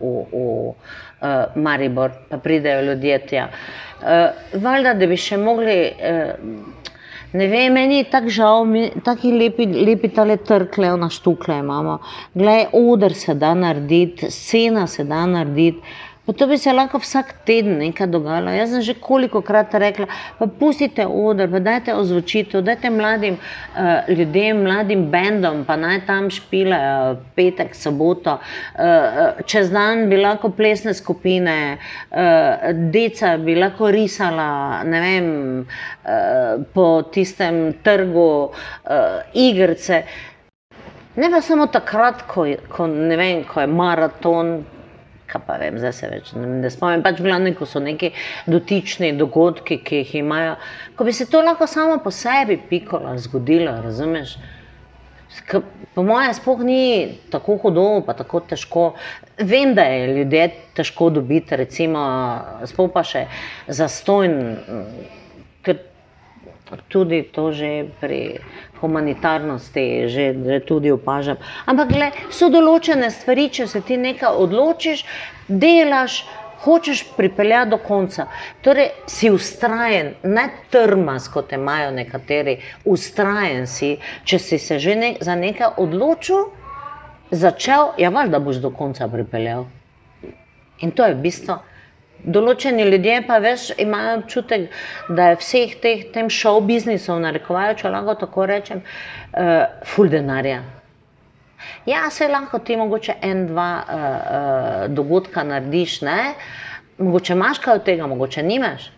v, 0.00 0.12
v 0.32 0.42
uh, 0.68 0.74
Maribor, 1.54 2.10
pa 2.28 2.38
pridejo 2.38 2.82
ljudje 2.82 3.18
tja. 3.26 3.48
Valjda, 4.52 4.94
da 4.98 5.06
bi 5.06 5.16
še 5.16 5.36
mogli. 5.38 5.76
Ne 7.32 7.46
vem, 7.48 7.72
meni 7.72 8.00
je 8.00 8.08
tako 8.10 8.32
žal, 8.34 8.72
tako 9.06 9.30
lepi, 9.38 9.64
lepi 9.86 10.10
tale 10.12 10.36
trkle, 10.36 10.90
na 11.00 11.06
štukle 11.08 11.60
imamo. 11.62 12.00
Glej, 12.34 12.66
oder 12.76 13.14
se 13.14 13.34
da 13.34 13.54
narediti, 13.54 14.28
scena 14.30 14.86
se 14.86 15.06
da 15.08 15.22
narediti. 15.26 15.80
Pa 16.26 16.32
to 16.32 16.46
bi 16.46 16.54
se 16.58 16.72
lahko 16.72 17.00
vsak 17.02 17.32
teden 17.46 17.80
nekaj 17.82 18.06
dogajalo. 18.06 18.52
Jaz 18.54 18.70
sem 18.70 18.82
že 18.86 18.94
koliko 18.94 19.40
krat 19.42 19.74
rekla, 19.74 20.06
pa 20.38 20.46
pustite 20.46 21.02
odr, 21.06 21.48
pa 21.50 21.58
dajte 21.58 21.94
ozvočitev, 21.98 22.62
dajte 22.62 22.90
mladim 22.94 23.34
uh, 23.34 24.06
ljudem, 24.08 24.60
mladim 24.62 25.08
bendom, 25.10 25.64
pa 25.66 25.74
naj 25.76 26.04
tam 26.06 26.28
špile 26.30 26.78
uh, 26.78 27.16
petek, 27.34 27.74
soboto. 27.74 28.36
Uh, 28.38 29.42
čez 29.50 29.72
dan 29.74 30.06
bi 30.10 30.20
lahko 30.20 30.52
plesne 30.54 30.94
skupine, 30.94 31.56
uh, 31.74 32.70
deca 32.94 33.32
bi 33.42 33.56
lahko 33.58 33.90
risala, 33.90 34.84
ne 34.86 35.00
vem, 35.02 35.26
uh, 35.66 36.62
po 36.74 36.86
tistem 37.10 37.72
trgu 37.82 38.28
uh, 38.46 39.26
igrice. 39.34 40.04
Ne 41.18 41.32
pa 41.34 41.42
samo 41.42 41.66
takrat, 41.66 42.22
ko, 42.30 42.46
ko, 42.70 42.86
vem, 42.86 43.42
ko 43.42 43.66
je 43.66 43.66
maraton, 43.66 44.54
kaj 45.32 45.44
pa 45.46 45.58
vem, 45.60 45.78
zdaj 45.80 45.92
se 45.96 46.08
več 46.12 46.32
ne, 46.36 46.46
ne 46.62 46.70
spomnim. 46.72 47.04
Pač 47.04 47.20
glavni, 47.24 47.54
ko 47.56 47.68
so 47.68 47.80
neki 47.82 48.12
dotični 48.52 49.12
dogodki, 49.18 49.80
ki 49.84 50.02
jih 50.02 50.16
imajo. 50.22 50.56
Ko 50.98 51.06
bi 51.08 51.14
se 51.16 51.28
to 51.30 51.40
lahko 51.44 51.68
samo 51.70 51.98
po 52.04 52.12
sebi 52.14 52.58
pikalo, 52.70 53.14
zgodilo, 53.24 53.78
razumeš? 53.84 54.36
K, 55.48 55.62
po 55.96 56.04
mojem, 56.04 56.34
sploh 56.36 56.60
ni 56.68 56.82
tako 57.32 57.56
hudo, 57.62 57.86
pa 58.06 58.12
tako 58.18 58.42
težko. 58.52 58.90
Vem, 59.40 59.72
da 59.74 59.86
je 59.88 60.10
ljudje 60.18 60.42
težko 60.76 61.08
dobiti, 61.16 61.56
recimo, 61.56 62.02
sploh 62.68 62.92
pa 62.92 63.04
še 63.06 63.24
zastojn, 63.72 64.36
ker 65.64 65.80
tudi 66.92 67.22
to 67.32 67.50
že 67.52 67.72
pri 68.00 68.20
humanitarnosti 68.82 69.86
že, 70.08 70.26
že 70.44 70.60
tudi 70.66 70.92
opažam. 70.92 71.38
Ampak 71.66 71.90
le, 71.94 72.12
so 72.30 72.50
določene 72.50 73.10
stvari, 73.10 73.48
če 73.48 73.66
se 73.70 73.80
ti 73.80 73.96
nekaj 73.96 74.38
odločiš, 74.44 75.06
delaš. 75.48 76.22
Hočeš 76.62 77.00
pripeljati 77.16 77.72
do 77.72 77.78
konca, 77.82 78.28
torej 78.62 78.92
si 79.10 79.32
ustrajen, 79.34 80.12
ne 80.22 80.44
trmas, 80.70 81.24
kot 81.26 81.50
imajo 81.56 81.88
nekateri, 81.90 82.54
ustrajen 82.86 83.66
si, 83.66 83.96
če 84.22 84.38
si 84.38 84.60
se 84.62 84.78
že 84.78 84.94
ne, 84.94 85.08
za 85.18 85.34
nekaj 85.34 85.74
odločil, 85.82 86.52
začel, 87.34 87.96
ja, 87.98 88.14
vaš, 88.14 88.30
da 88.30 88.38
boš 88.38 88.62
do 88.62 88.70
konca 88.70 89.10
pripeljal. 89.10 89.66
In 90.86 90.94
to 90.94 91.02
je 91.10 91.18
bistvo. 91.18 91.58
Določeni 92.24 92.84
ljudje 92.86 93.16
pa 93.26 93.38
veš, 93.42 93.70
imajo 93.82 94.18
občutek, 94.20 94.68
da 95.08 95.32
je 95.32 95.38
vseh 95.40 95.74
teh 95.82 96.04
tem 96.14 96.28
šov 96.30 96.60
biznisov, 96.68 97.18
narekovajo, 97.24 97.74
če 97.80 97.90
lahko 97.90 98.14
tako 98.20 98.46
rečem, 98.46 98.82
uh, 98.82 99.64
full 99.90 100.12
denarja. 100.12 100.60
Ja, 101.86 102.04
se 102.10 102.28
lahko 102.30 102.60
ti 102.62 102.76
mogoče 102.78 103.16
en, 103.26 103.46
dva 103.50 103.70
uh, 103.78 103.94
uh, 103.94 104.84
dogodka 104.94 105.42
narediš, 105.46 106.00
ne? 106.06 106.18
mogoče 107.02 107.34
imaš 107.34 107.58
kaj 107.58 107.80
od 107.80 107.86
tega, 107.88 108.06
mogoče 108.06 108.42
nimaš. 108.46 108.90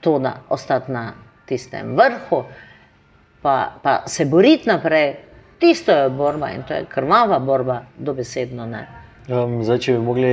To, 0.00 0.16
da 0.18 0.38
ostati 0.48 0.92
na 0.92 1.10
tistem 1.44 1.92
vrhu, 1.96 2.44
pa, 3.42 3.56
pa 3.82 3.98
se 4.08 4.24
boriti 4.24 4.68
naprej, 4.70 5.12
tisto 5.60 5.92
je 5.92 6.08
borba 6.08 6.54
in 6.56 6.62
to 6.64 6.74
je 6.74 6.88
krvava 6.88 7.38
borba, 7.38 7.82
dobesedno 7.98 8.66
ne. 8.66 8.99
Um, 9.28 9.58
zdaj, 9.60 9.78
če 9.84 9.94
bi 9.98 10.00
mogli 10.00 10.30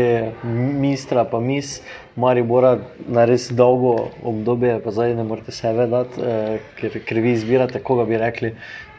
mistra, 0.79 1.25
pa 1.27 1.41
mis, 1.43 1.81
mari 2.15 2.41
bora 2.47 2.77
na 3.11 3.25
res 3.27 3.49
dolgo 3.51 4.13
obdobje, 4.23 4.77
pa 4.83 4.93
zdaj 4.95 5.11
ne 5.17 5.25
morete 5.27 5.51
sebe 5.51 5.89
dati, 5.91 6.23
eh, 6.23 6.61
ker, 6.79 6.95
ker 7.05 7.19
vi 7.21 7.33
izbirate, 7.35 7.81
koga 7.83 8.07
bi 8.07 8.17
rekli, 8.21 8.53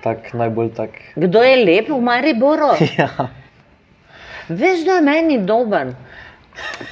tak 0.05 0.29
najbolj 0.37 0.71
tak. 0.77 1.01
Kdo 1.17 1.43
je 1.43 1.57
lep 1.65 1.89
v 1.89 2.01
Mariboru? 2.05 2.75
ja. 3.01 3.09
Veš, 4.49 4.85
da 4.85 5.01
je 5.01 5.07
meni 5.09 5.41
dober, 5.49 5.95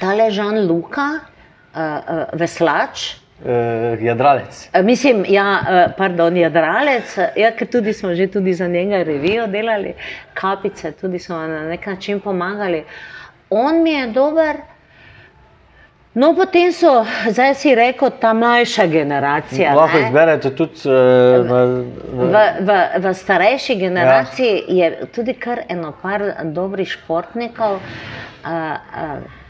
ta 0.01 0.17
ležan 0.17 0.63
Luka, 0.65 1.07
uh, 1.21 1.77
uh, 1.77 2.25
veslač. 2.33 3.11
Uh, 3.37 4.03
jadralec. 4.03 4.69
Uh, 4.73 4.85
mislim, 4.85 5.25
ja, 5.29 5.59
uh, 5.61 5.93
pardon, 5.97 6.37
jadralec. 6.37 7.17
Ja, 7.37 7.51
ker 7.53 7.67
tudi 7.69 7.93
smo 7.93 8.15
že 8.15 8.27
tudi 8.33 8.53
za 8.53 8.67
njega 8.67 9.03
revijo 9.03 9.47
delali, 9.47 9.93
kapice, 10.33 10.91
tudi 10.91 11.19
smo 11.19 11.37
na 11.37 11.61
nek 11.69 11.85
način 11.85 12.19
pomagali. 12.19 12.83
On 13.49 13.83
mi 13.83 13.91
je 13.91 14.07
dober, 14.07 14.57
No, 16.17 16.31
potem 16.33 16.71
so, 16.73 17.05
zdaj 17.29 17.51
si 17.55 17.75
rekel, 17.77 18.09
ta 18.17 18.31
mlajša 18.33 18.87
generacija. 18.89 19.75
Lahko 19.77 19.99
izberete 20.01 20.49
tudi 20.57 20.89
uh, 20.89 20.95
v, 21.45 21.59
V, 22.09 22.39
v, 22.65 22.77
v 23.03 23.11
starejši 23.13 23.75
generaciji 23.77 24.63
ja. 24.65 24.87
je 24.87 25.11
tudi 25.13 25.35
kar 25.37 25.61
eno 25.69 25.93
par 26.01 26.23
dobrih 26.57 26.89
športnikov. 26.89 27.77
Uh, 27.77 28.49
uh, 28.49 29.46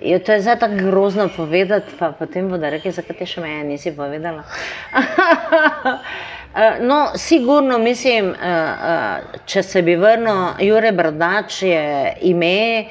je, 0.00 0.18
to 0.18 0.32
je 0.32 0.40
zdaj 0.40 0.58
tako 0.58 0.74
grozno 0.74 1.28
povedati, 1.36 1.92
pa 1.98 2.12
potem 2.12 2.48
bodo 2.48 2.70
rekli, 2.70 2.92
zakaj 2.92 3.16
te 3.16 3.26
še 3.26 3.40
meje 3.40 3.64
nisi 3.64 3.92
povedala. 3.96 4.44
Uh, 4.92 5.98
No, 6.80 7.12
sigurno 7.14 7.78
mislim, 7.78 8.30
uh, 8.30 8.34
uh, 8.36 9.40
če 9.46 9.62
se 9.62 9.82
bi 9.86 9.94
vrnil, 9.94 10.48
Jure 10.66 10.90
Brdač 10.92 11.62
je 11.62 12.14
ime, 12.26 12.88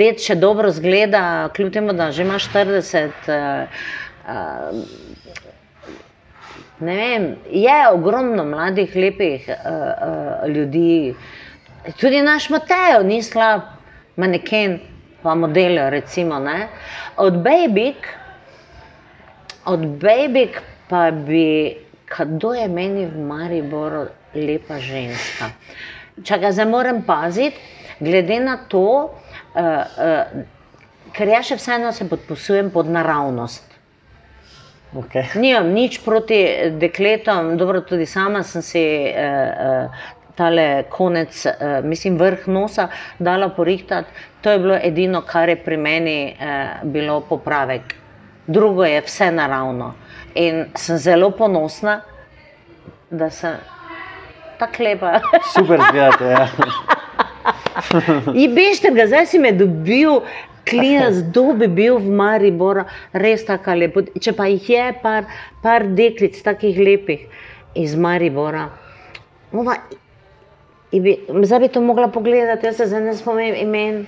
ded 0.00 0.22
še 0.24 0.38
dobro 0.40 0.70
zgleda, 0.72 1.50
kljub 1.52 1.72
temu, 1.74 1.92
da 1.92 2.08
že 2.16 2.24
ima 2.24 2.38
40. 2.40 3.28
Uh, 3.28 3.68
uh, 4.24 4.80
ne 6.80 6.94
vem, 6.96 7.26
je 7.52 7.76
ogromno 7.92 8.44
mladih, 8.48 8.96
lepih 8.96 9.50
uh, 9.52 9.58
uh, 9.60 10.48
ljudi. 10.48 11.14
Tudi 12.00 12.22
naš 12.24 12.48
Mateo 12.50 13.02
ni 13.04 13.20
slab, 13.22 13.68
maneken, 14.16 14.78
pa 15.22 15.34
model, 15.34 15.90
recimo. 15.90 16.38
Ne? 16.38 16.68
Od 17.16 17.42
Babik, 17.42 18.08
od 19.64 19.86
Babik 20.00 20.62
pa 20.88 21.10
bi, 21.10 21.76
kdo 22.10 22.54
je 22.54 22.68
meni 22.68 23.06
v 23.06 23.18
Mariboru 23.18 24.08
lepa 24.34 24.78
ženska. 24.78 25.50
Čakaj, 26.24 26.52
zdaj 26.52 26.66
moram 26.66 27.02
paziti, 27.02 27.56
glede 28.00 28.40
na 28.40 28.56
to, 28.68 29.10
uh, 29.10 29.60
uh, 29.60 30.44
ker 31.14 31.28
jaz 31.28 31.50
še 31.50 31.58
vseeno 31.60 31.92
se 31.92 32.08
podpisujem 32.08 32.70
pod 32.70 32.90
naravnost. 32.90 33.64
okay. 34.94 35.26
Nimam 35.34 35.70
nič 35.74 36.00
proti 36.04 36.70
dekletom, 36.78 37.56
dobro, 37.56 37.80
tudi 37.80 38.06
sama 38.06 38.42
sem 38.42 38.62
si 38.62 38.84
uh, 39.06 39.86
uh, 39.86 40.10
tale 40.40 40.84
konec, 40.88 41.46
uh, 41.46 41.84
mislim, 41.84 42.16
vrh 42.16 42.46
nosa 42.48 42.88
dala 43.18 43.50
porihtati. 43.52 44.08
To 44.40 44.50
je 44.50 44.58
bilo 44.58 44.78
edino, 44.82 45.20
kar 45.28 45.48
je 45.52 45.56
pri 45.60 45.76
meni 45.76 46.18
uh, 46.32 46.88
bilo 46.88 47.20
popravek. 47.28 47.94
Drugo 48.46 48.84
je 48.84 49.02
vse 49.04 49.30
naravno. 49.30 49.92
In 50.34 50.64
sem 50.74 50.98
zelo 50.98 51.30
ponosna, 51.36 52.00
da 53.10 53.30
sem 53.30 53.58
tako 54.58 54.82
lepa. 54.84 55.20
Super 55.56 55.80
zgledate. 55.90 56.24
Ja. 56.24 56.48
In 58.42 58.56
bežte 58.56 58.94
ga, 58.96 59.06
zdaj 59.12 59.26
si 59.26 59.38
me 59.38 59.52
dobil. 59.52 60.22
Klinac, 60.70 61.16
kdo 61.30 61.54
bi 61.58 61.66
bil 61.72 61.96
v 61.98 62.12
Mariboru, 62.14 62.84
res 63.12 63.42
tako 63.48 63.74
lepo. 63.74 64.04
Če 64.22 64.36
pa 64.36 64.46
jih 64.46 64.68
je 64.70 64.84
par, 65.02 65.24
par 65.64 65.88
deklic, 65.98 66.36
takih 66.46 66.76
lepih 66.78 67.24
iz 67.80 67.96
Maribora, 67.96 68.68
Ova, 69.52 69.74
in 69.90 69.99
bi, 70.92 71.16
zdaj 71.42 71.58
bi 71.58 71.68
to 71.68 71.80
mogla 71.80 72.08
pogledati, 72.08 72.66
jaz 72.66 72.76
se 72.76 72.86
zdaj 72.86 73.00
ne 73.00 73.14
spomnim 73.14 73.54
imen. 73.54 74.06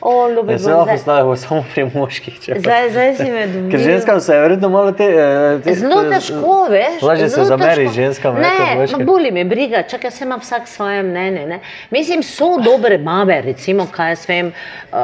O, 0.00 0.28
Ja, 0.28 0.58
se 0.58 0.72
lahko 0.72 0.98
stavimo 0.98 1.36
samo 1.36 1.64
pri 1.74 1.90
moških. 1.94 2.40
Zdaj, 2.56 2.90
zdaj 2.90 3.14
si 3.16 3.30
me 3.30 3.46
dobil. 3.46 3.70
Ker 3.70 3.80
ženskam 3.80 4.20
se 4.20 4.34
je 4.34 4.40
verjetno 4.40 4.68
malo 4.68 4.92
te. 4.92 5.04
eh, 5.04 5.60
te 5.64 5.74
Zelo 5.74 6.02
težko, 6.10 6.66
veš. 6.70 7.02
Lažje 7.02 7.28
se 7.28 7.44
zameri 7.44 7.88
ženskam, 7.88 8.34
ne, 8.34 8.50
Ne, 8.98 9.04
boli 9.04 9.30
me 9.30 9.44
briga, 9.44 9.82
čakaj, 9.82 10.10
se 10.10 10.24
ima 10.24 10.36
vsak 10.36 10.68
svoje 10.68 11.02
mnenje. 11.02 11.46
Ne? 11.46 11.60
Mislim, 11.90 12.22
so 12.22 12.58
dobre 12.60 12.98
babe, 12.98 13.40
recimo, 13.40 13.86
kaj 13.90 14.10
jaz 14.10 14.28
vem, 14.28 14.46
uh, 14.92 14.98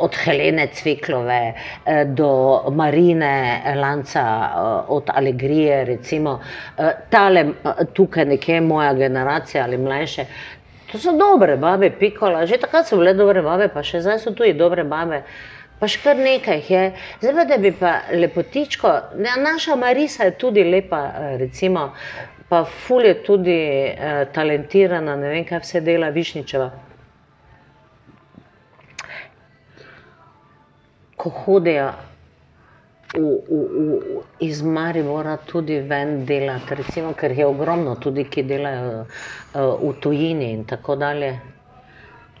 od 0.00 0.16
Helene 0.24 0.66
Cviklove 0.72 1.52
uh, 1.52 1.92
do 2.06 2.62
Marine 2.70 3.62
Lanca, 3.76 4.48
od 4.88 5.10
Alegrije, 5.14 5.84
recimo, 5.84 6.40
tale 7.10 7.44
tukaj 7.92 8.24
nekje 8.24 8.60
moja 8.60 8.94
generacija 8.94 9.64
ali 9.64 9.78
mlajše. 9.78 10.24
To 10.96 11.02
so 11.02 11.12
dobre 11.12 11.56
babe, 11.56 11.90
pikola, 11.90 12.46
že 12.46 12.56
takrat 12.56 12.88
so 12.88 12.96
bile 12.96 13.12
dobre 13.12 13.42
babe, 13.44 13.68
pa 13.68 13.82
še 13.84 14.00
zdaj 14.00 14.16
so 14.22 14.30
tudi 14.32 14.54
dobre 14.56 14.80
babe. 14.80 15.18
Pa 15.76 15.90
še 15.92 16.00
kar 16.00 16.16
nekaj 16.16 16.56
jih 16.56 16.70
je. 16.72 16.84
Zdaj 17.20 17.34
pa, 17.36 17.44
da 17.50 17.58
bi 17.60 17.72
pa 17.76 17.90
lepotičko, 18.16 18.92
ne, 19.20 19.34
naša 19.44 19.76
Marisa 19.76 20.24
je 20.24 20.32
tudi 20.40 20.64
lepa, 20.64 21.02
eh, 21.20 21.36
recimo, 21.42 21.90
pa 22.48 22.62
ful 22.64 23.04
je 23.04 23.12
tudi 23.28 23.58
eh, 23.92 24.24
talentirana, 24.32 25.18
ne 25.20 25.34
vem, 25.34 25.44
kaj 25.44 25.60
vse 25.66 25.84
dela 25.84 26.08
Višničeva. 26.16 26.70
Ko 31.20 31.36
hodijo 31.44 31.92
v, 33.14 33.20
v, 33.20 34.00
v, 34.00 34.22
iz 34.40 34.62
Maribora 34.62 35.36
tudi 35.36 35.80
ven 35.80 36.24
delati, 36.24 36.74
recimo, 36.74 37.12
ker 37.12 37.32
je 37.32 37.46
ogromno 37.46 37.96
tudi, 37.96 38.24
ki 38.24 38.42
delajo 38.42 39.04
uh, 39.04 39.76
v 39.82 39.92
tujini 40.00 40.52
in 40.52 40.64
tako 40.64 40.96
dalje. 40.96 41.36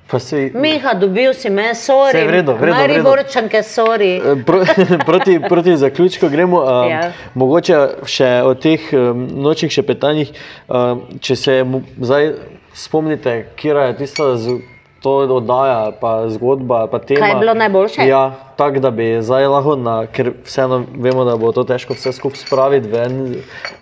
Sej, 0.06 0.52
Miha, 0.54 0.94
dobil 0.94 1.34
si 1.34 1.50
me, 1.50 1.74
sorry. 1.74 2.14
Saj 2.14 2.26
v 2.26 2.30
redu, 2.30 2.54
v 2.54 2.62
redu, 2.62 2.78
v 2.78 2.86
redu. 2.86 3.02
Mariborčanke, 3.02 3.62
sorry. 3.66 4.22
Eh, 4.22 4.38
Pro, 4.46 4.62
proti, 5.08 5.40
proti 5.42 5.76
zaključku 5.76 6.28
gremo. 6.28 6.62
Um, 6.62 6.90
Ja. 6.90 7.00
ja. 7.00 7.12
Mogoče 7.34 8.06
še 8.06 8.30
o 8.46 8.54
teh 8.54 8.86
um, 8.94 9.26
nočnih 9.42 9.72
šepetanjih. 9.72 10.30
Um, 10.70 11.02
če 11.18 11.36
se 11.36 11.58
zdaj 11.98 12.30
spomnite, 12.70 13.48
kje 13.58 13.74
je 13.74 13.96
tista 13.98 14.36
z, 14.38 14.60
to 15.06 15.36
oddaja, 15.36 15.92
pa 16.00 16.28
zgodba, 16.28 16.86
pa 16.90 16.98
tema. 16.98 17.20
Kaj 17.20 17.30
je 17.30 17.38
bilo 17.40 17.54
najboljše? 17.54 18.06
Ja, 18.08 18.22
tako 18.56 18.80
da 18.80 18.90
bi 18.90 19.06
zdaj 19.22 19.46
lahko, 19.46 19.76
na, 19.76 19.96
ker 20.06 20.32
vseeno 20.44 20.82
vemo, 20.98 21.24
da 21.24 21.36
bo 21.36 21.52
to 21.52 21.64
težko 21.64 21.94
vse 21.94 22.12
skupaj 22.12 22.42
spraviti 22.42 22.88
ven. 22.88 23.18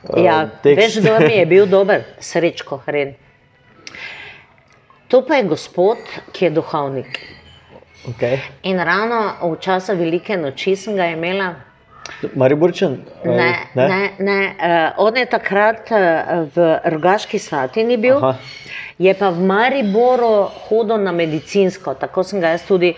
Uh, 0.04 0.22
Ja, 0.24 0.48
veš, 0.64 1.00
kdo 1.00 1.18
mi 1.24 1.34
je 1.34 1.46
bil 1.46 1.66
dober, 1.66 2.04
srečko 2.20 2.80
hren. 2.86 3.14
To 5.08 5.22
pa 5.22 5.34
je 5.36 5.44
gospod, 5.44 5.98
ki 6.32 6.44
je 6.44 6.50
duhovnik. 6.50 7.20
okay. 8.08 8.38
In 8.62 8.78
ravno 8.78 9.18
v 9.42 9.56
času 9.60 9.94
velike 9.96 10.36
noči 10.36 10.76
sem 10.76 10.96
ga 10.96 11.06
imela. 11.06 11.54
Mariborčan? 12.34 12.98
eh, 13.24 13.28
Ne, 13.28 13.52
ne, 13.74 13.88
ne, 13.88 14.10
ne. 14.18 14.38
Uh, 14.58 15.06
on 15.06 15.16
je 15.16 15.24
takrat 15.26 15.88
uh, 15.90 15.98
v 16.56 16.80
Rogaški 16.84 17.38
Slatini 17.38 17.96
bil, 17.96 18.16
Aha. 18.16 18.34
Je 18.98 19.14
pa 19.14 19.30
v 19.30 19.40
Mariboru 19.40 20.48
hodil 20.68 20.98
na 20.98 21.12
medicinsko. 21.12 21.94
Tako 21.94 22.24
sem 22.24 22.40
ga 22.40 22.54
jaz 22.54 22.66
tudi 22.66 22.94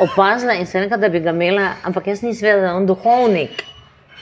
opazila 0.00 0.54
in 0.54 0.66
sem 0.66 0.84
rekla, 0.84 0.96
da 0.96 1.08
bi 1.08 1.20
ga 1.20 1.34
imela, 1.34 1.74
ampak 1.84 2.06
jaz 2.06 2.22
nisem 2.22 2.48
vedela, 2.48 2.62
da 2.62 2.68
je 2.68 2.74
on 2.74 2.86
duhovnik. 2.86 3.64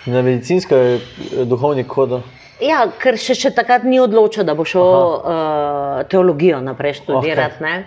Na 0.07 0.23
medicinsko 0.23 0.77
je 0.77 0.95
eh, 0.97 1.45
duhovnik 1.45 1.93
hodil. 1.93 2.23
Ja, 2.65 2.87
ker 2.99 3.19
še, 3.21 3.37
še 3.39 3.53
takrat 3.55 3.85
ni 3.87 4.01
odločil, 4.03 4.43
da 4.43 4.57
bo 4.59 4.65
šel 4.67 4.83
uh, 4.83 6.01
teologijo 6.11 6.59
naprej 6.65 6.97
študirati. 6.99 7.63
Okay. 7.63 7.85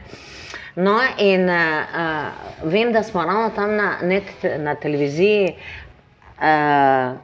No, 0.80 0.94
in 1.20 1.50
uh, 1.52 2.30
vem, 2.64 2.94
da 2.96 3.02
smo 3.04 3.26
ravno 3.28 3.50
tam 3.56 3.76
na, 3.76 3.98
net, 4.08 4.32
na 4.64 4.78
televiziji. 4.80 5.58
Uh, 6.40 7.20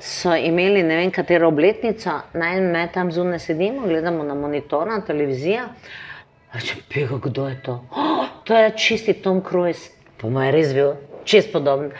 So 0.00 0.32
imeli 0.36 0.82
ne 0.82 0.96
vem, 0.96 1.10
katero 1.12 1.48
obletnico, 1.52 2.14
naj 2.32 2.60
me 2.60 2.86
tam 2.92 3.10
zunaj 3.12 3.38
sedimo, 3.44 3.84
gledamo 3.86 4.24
na 4.24 4.34
monitor, 4.34 4.88
na 4.88 5.02
televizijo. 5.04 5.66
Če 6.56 6.78
pega, 6.88 7.18
kdo 7.28 7.44
je 7.50 7.58
to? 7.66 7.74
Oh, 7.92 8.24
to 8.48 8.56
je 8.56 8.70
čisti 8.80 9.14
Tom 9.20 9.42
Cruise, 9.44 9.92
po 10.18 10.30
mojem, 10.32 10.54
res 10.56 10.72
bil, 10.74 10.94
čist 11.28 11.52
podoben. 11.52 11.92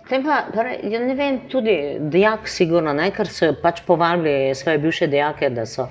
Potem 0.00 0.24
pa, 0.24 0.40
torej, 0.54 0.80
ja 0.88 1.02
ne 1.04 1.14
vem, 1.18 1.42
tudi 1.52 1.76
dijak, 2.08 2.48
sigurno, 2.48 2.96
ne, 2.96 3.10
ker 3.12 3.28
so 3.28 3.52
pač 3.62 3.84
povabili 3.84 4.54
svoje 4.56 4.80
bivše 4.80 5.10
dijake, 5.12 5.52
da 5.52 5.66
so 5.68 5.90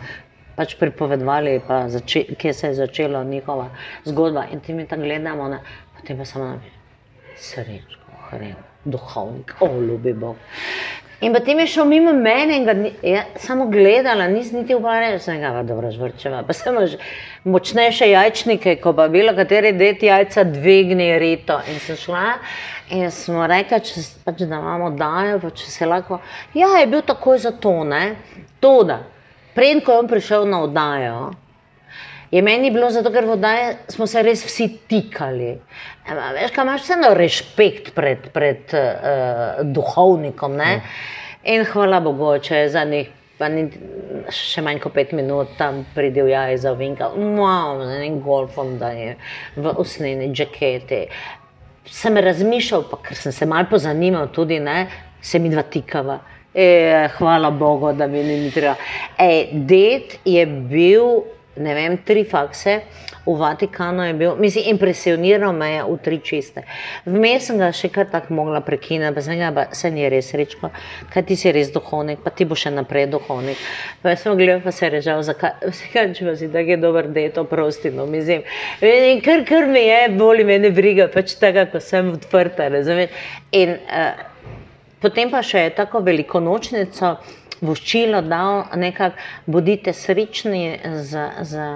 pač 0.58 0.74
pripovedovali, 0.80 1.60
pa 1.68 1.84
zače, 1.94 2.24
kje 2.42 2.54
se 2.58 2.72
je 2.72 2.80
začela 2.82 3.24
njihova 3.24 3.70
zgodba. 4.08 4.48
In 4.52 4.66
ti 4.66 4.74
mi 4.74 4.88
tam 4.90 5.06
gledamo, 5.06 5.48
ne, 5.54 5.62
potem 6.00 6.18
pa 6.18 6.26
samo 6.26 6.56
srečko, 7.38 8.18
hren, 8.32 8.56
duhovnik, 8.86 9.60
o, 9.62 9.70
ljubi 9.78 10.14
Bog. 10.14 10.42
In 11.22 11.34
potem 11.34 11.60
je 11.60 11.68
šel 11.68 11.86
mimo 11.86 12.14
mene 12.14 12.58
in 12.58 12.66
ga 12.66 12.74
je, 13.02 13.24
samo 13.40 13.66
gledala, 13.72 14.28
nisem 14.28 14.60
niti 14.60 14.76
uporabljala, 14.76 15.20
sem 15.20 15.40
ga 15.40 15.64
dobro 15.64 15.92
žvrčeva. 15.92 16.44
Pa 16.44 16.54
sem 16.54 16.76
že 16.88 16.98
močnejše 17.44 18.10
jajčnike, 18.10 18.76
ko 18.84 18.94
pa 18.94 19.08
bilo 19.08 19.36
kateri 19.36 19.72
det 19.72 20.04
jajca 20.04 20.44
dvigni 20.44 21.14
rito. 21.20 21.60
In 21.72 21.80
sem 21.80 21.96
šla 21.96 22.26
in 22.90 23.12
smo 23.12 23.48
rekli, 23.48 23.80
če, 23.80 24.04
pač, 24.26 24.44
da 24.44 24.60
imamo 24.60 24.92
dajo, 25.00 25.40
pa 25.40 25.50
če 25.56 25.72
se 25.72 25.88
lahko. 25.88 26.20
Ja, 26.54 26.76
je 26.82 26.92
bil 26.92 27.02
takoj 27.02 27.40
za 27.48 27.52
to, 27.52 27.84
ne. 27.84 28.16
To, 28.60 28.84
da. 28.84 29.00
Preden 29.56 29.82
ko 29.82 29.96
je 29.96 30.04
on 30.04 30.12
prišel 30.12 30.46
na 30.52 30.62
oddajo, 30.68 31.32
je 32.32 32.42
meni 32.42 32.72
bilo 32.72 32.90
zato, 32.92 33.12
ker 33.14 33.26
v 33.26 33.36
oddaji 33.38 33.68
smo 33.94 34.08
se 34.08 34.24
res 34.26 34.46
vsi 34.46 34.70
tikali. 34.90 35.52
Ema, 36.10 36.32
veš, 36.36 36.54
kaj 36.56 36.66
imaš 36.68 36.86
vseeno 36.86 37.14
respekt 37.18 37.94
pred, 37.96 38.30
pred 38.34 38.74
uh, 38.74 39.62
duhovnikom. 39.64 40.58
Ne? 40.58 40.82
In 41.52 41.66
hvala 41.70 42.02
Bogu, 42.04 42.36
če 42.42 42.66
je 42.66 42.74
zadnjih. 42.78 43.14
Pa 43.36 43.50
ni 43.52 43.66
še 44.32 44.62
manj 44.64 44.78
kot 44.80 44.94
pet 44.96 45.10
minut 45.12 45.58
tam 45.60 45.82
pridil 45.92 46.30
jaj 46.32 46.56
za 46.64 46.72
vinka, 46.80 47.10
wow, 47.12 47.82
z 47.84 47.98
enim 47.98 48.22
golfom, 48.24 48.78
da 48.80 48.94
je 48.96 49.18
v 49.60 49.74
usnjeni 49.76 50.30
žaketi. 50.32 51.02
sem 51.92 52.18
razmišljal, 52.18 52.86
pa 52.90 52.98
ker 53.04 53.18
sem 53.18 53.36
se 53.36 53.46
malo 53.46 53.68
pozanimal, 53.70 54.30
tudi 54.32 54.60
ne, 54.60 54.88
se 55.22 55.40
mi 55.40 55.52
dva 55.52 55.64
tikava. 55.68 56.20
E, 56.56 57.10
hvala 57.18 57.52
Bogu, 57.52 57.92
da 57.94 58.08
mi 58.08 58.24
ni 58.24 58.52
treba. 58.52 58.76
E, 59.20 59.50
ded 59.52 60.16
je 60.26 60.46
bil, 60.46 61.26
ne 61.58 61.76
vem, 61.76 61.98
tri 61.98 62.24
fakse. 62.24 62.82
V 63.26 63.34
Vatikanu 63.40 64.04
je 64.06 64.14
bil, 64.14 64.36
mislim, 64.38 64.68
impresioniral 64.68 65.54
me 65.54 65.72
je 65.72 65.84
v 65.84 65.98
tri 66.04 66.20
čiste. 66.22 66.62
Vmes 67.10 67.48
sem 67.48 67.58
ga 67.58 67.72
še 67.74 67.90
kar 67.90 68.06
tako 68.12 68.36
mogla 68.38 68.62
prekiniti, 68.62 69.14
pa 69.16 69.24
sem 69.26 69.40
ga, 69.40 69.50
pa 69.56 69.64
se 69.74 69.90
ni 69.90 70.06
res 70.10 70.30
rečko, 70.38 70.70
kaj 71.14 71.26
ti 71.26 71.38
si 71.40 71.54
res 71.56 71.72
duhovnik, 71.74 72.22
pa 72.22 72.30
ti 72.30 72.46
bo 72.46 72.54
še 72.54 72.70
naprej 72.76 73.08
duhovnik. 73.16 73.64
Pa 74.04 74.14
sem 74.14 74.38
gledal, 74.38 74.62
pa 74.62 74.74
se 74.76 74.86
je 74.86 74.92
režal, 74.94 75.24
zakaj, 75.26 75.56
zakaj 75.80 76.14
če 76.20 76.28
vas 76.30 76.44
je 76.46 76.52
tako 76.54 76.76
je 76.76 76.78
dober 76.84 77.10
deto, 77.16 77.48
prosti, 77.50 77.90
no, 77.90 78.06
mislim. 78.06 78.46
In 78.86 79.24
kar, 79.26 79.42
kar 79.50 79.66
mi 79.74 79.88
je, 79.88 80.00
boli 80.14 80.46
me 80.46 80.60
ne 80.62 80.70
briga, 80.76 81.10
pač 81.10 81.34
tega, 81.42 81.66
ko 81.72 81.82
sem 81.82 82.14
odprta, 82.14 82.70
razumeš. 82.70 83.26
In 83.58 83.74
uh, 83.74 84.22
potem 85.02 85.34
pa 85.34 85.42
še 85.42 85.72
tako 85.74 86.04
velikonočnico 86.06 87.16
voščilo 87.62 88.22
dal, 88.22 88.66
nekako 88.76 89.16
bodite 89.46 89.94
srečni 89.94 90.80
z, 91.04 91.30
z 91.42 91.70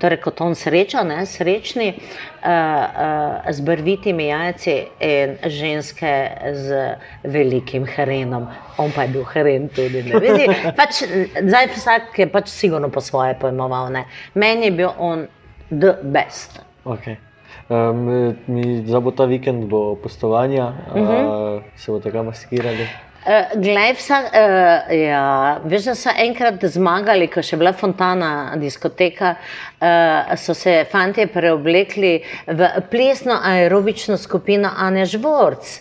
torej 0.00 0.20
kot 0.24 0.40
on 0.40 0.54
sreča, 0.56 1.02
ne, 1.04 1.18
srečni, 1.28 1.88
uh, 1.92 2.48
uh, 2.48 3.52
z 3.52 3.60
barvitimi 3.60 4.28
jajci 4.28 4.76
in 5.04 5.36
ženske 5.52 6.12
z 6.56 6.80
velikim 7.24 7.84
herenom. 7.96 8.48
On 8.78 8.92
pa 8.92 9.04
je 9.04 9.14
bil 9.18 9.26
heren 9.34 9.68
tudi. 9.68 10.02
Vidi, 10.02 10.48
pač, 10.76 11.04
zdaj 11.36 11.70
vsak 11.76 12.18
je 12.24 12.28
pač 12.32 12.48
sigurno 12.52 12.88
po 12.88 13.04
svoje 13.04 13.36
pojmoval. 13.40 13.92
Ne. 13.92 14.06
Meni 14.34 14.70
je 14.70 14.76
bil 14.80 14.92
on 14.98 15.26
the 15.68 15.96
best. 16.02 16.62
Okay. 16.84 17.20
Um, 17.68 18.36
mi 18.46 18.86
za 18.86 19.00
bo 19.02 19.10
ta 19.10 19.26
vikend 19.26 19.66
bo 19.66 19.96
postovanja, 19.98 20.72
uh 20.94 20.96
-huh. 20.96 21.56
uh, 21.56 21.62
se 21.76 21.92
bo 21.92 21.98
tega 22.00 22.22
maskirali. 22.22 22.86
Uh, 23.26 23.60
glej, 23.60 23.96
vsa, 23.98 24.20
uh, 24.22 24.92
ja, 24.94 25.60
veš, 25.66 25.88
da 25.88 25.94
so 25.98 26.12
enkrat 26.14 26.62
zmagali, 26.70 27.26
ko 27.26 27.42
je 27.42 27.56
bila 27.58 27.72
fontana 27.74 28.54
diskoteka, 28.56 29.32
uh, 29.34 30.36
so 30.38 30.54
se 30.54 30.84
fanti 30.92 31.26
preoblekli 31.26 32.12
v 32.46 32.68
plesno 32.90 33.40
aerobično 33.42 34.16
skupino 34.16 34.70
Ane 34.76 35.02
Žvorc. 35.10 35.74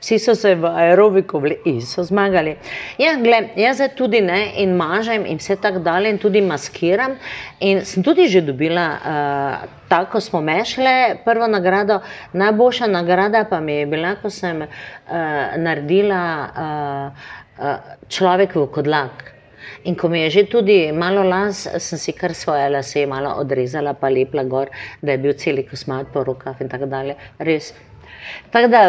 Vsi 0.00 0.18
so 0.18 0.34
se 0.34 0.54
v 0.54 0.64
aerobiku 0.64 1.40
in 1.64 1.80
so 1.82 2.02
zmagali. 2.02 2.56
Ja, 2.98 3.16
gled, 3.18 3.56
jaz 3.56 3.80
tudi 3.96 4.20
ne 4.20 4.52
in 4.62 4.76
mažem 4.76 5.26
in 5.26 5.38
vse 5.38 5.56
tako 5.56 5.78
dalje 5.78 6.10
in 6.10 6.18
tudi 6.18 6.40
maskiram. 6.40 7.16
In 7.60 7.84
sem 7.84 8.02
tudi 8.02 8.28
že 8.28 8.40
dobila, 8.40 8.86
uh, 8.94 9.68
tako 9.88 10.20
smo 10.20 10.40
mešle, 10.40 11.18
prvo 11.24 11.46
nagrado. 11.46 12.00
Najboljša 12.32 12.86
nagrada 12.86 13.44
pa 13.50 13.60
mi 13.60 13.72
je 13.72 13.86
bila, 13.86 14.14
ko 14.22 14.30
sem 14.30 14.62
uh, 14.62 14.68
naredila 15.56 16.22
uh, 16.46 17.10
uh, 17.58 17.74
človek 18.08 18.54
v 18.54 18.66
kodlak. 18.70 19.34
In 19.84 19.96
ko 19.96 20.08
mi 20.08 20.20
je 20.20 20.30
že 20.30 20.42
tudi 20.46 20.92
malo 20.92 21.22
las, 21.22 21.66
sem 21.78 21.98
si 21.98 22.12
kar 22.12 22.34
svoje 22.34 22.70
lase 22.70 23.06
malo 23.06 23.34
odrezala, 23.40 23.94
pa 23.94 24.08
lepla 24.08 24.44
gor, 24.44 24.70
da 25.02 25.12
je 25.12 25.18
bil 25.18 25.34
cel 25.34 25.62
kosmat 25.66 26.06
po 26.12 26.24
rokah 26.24 26.60
in 26.60 26.68
tako 26.68 26.86
dalje. 26.86 27.16
Res, 27.38 27.72
Tako 28.50 28.68
da, 28.68 28.82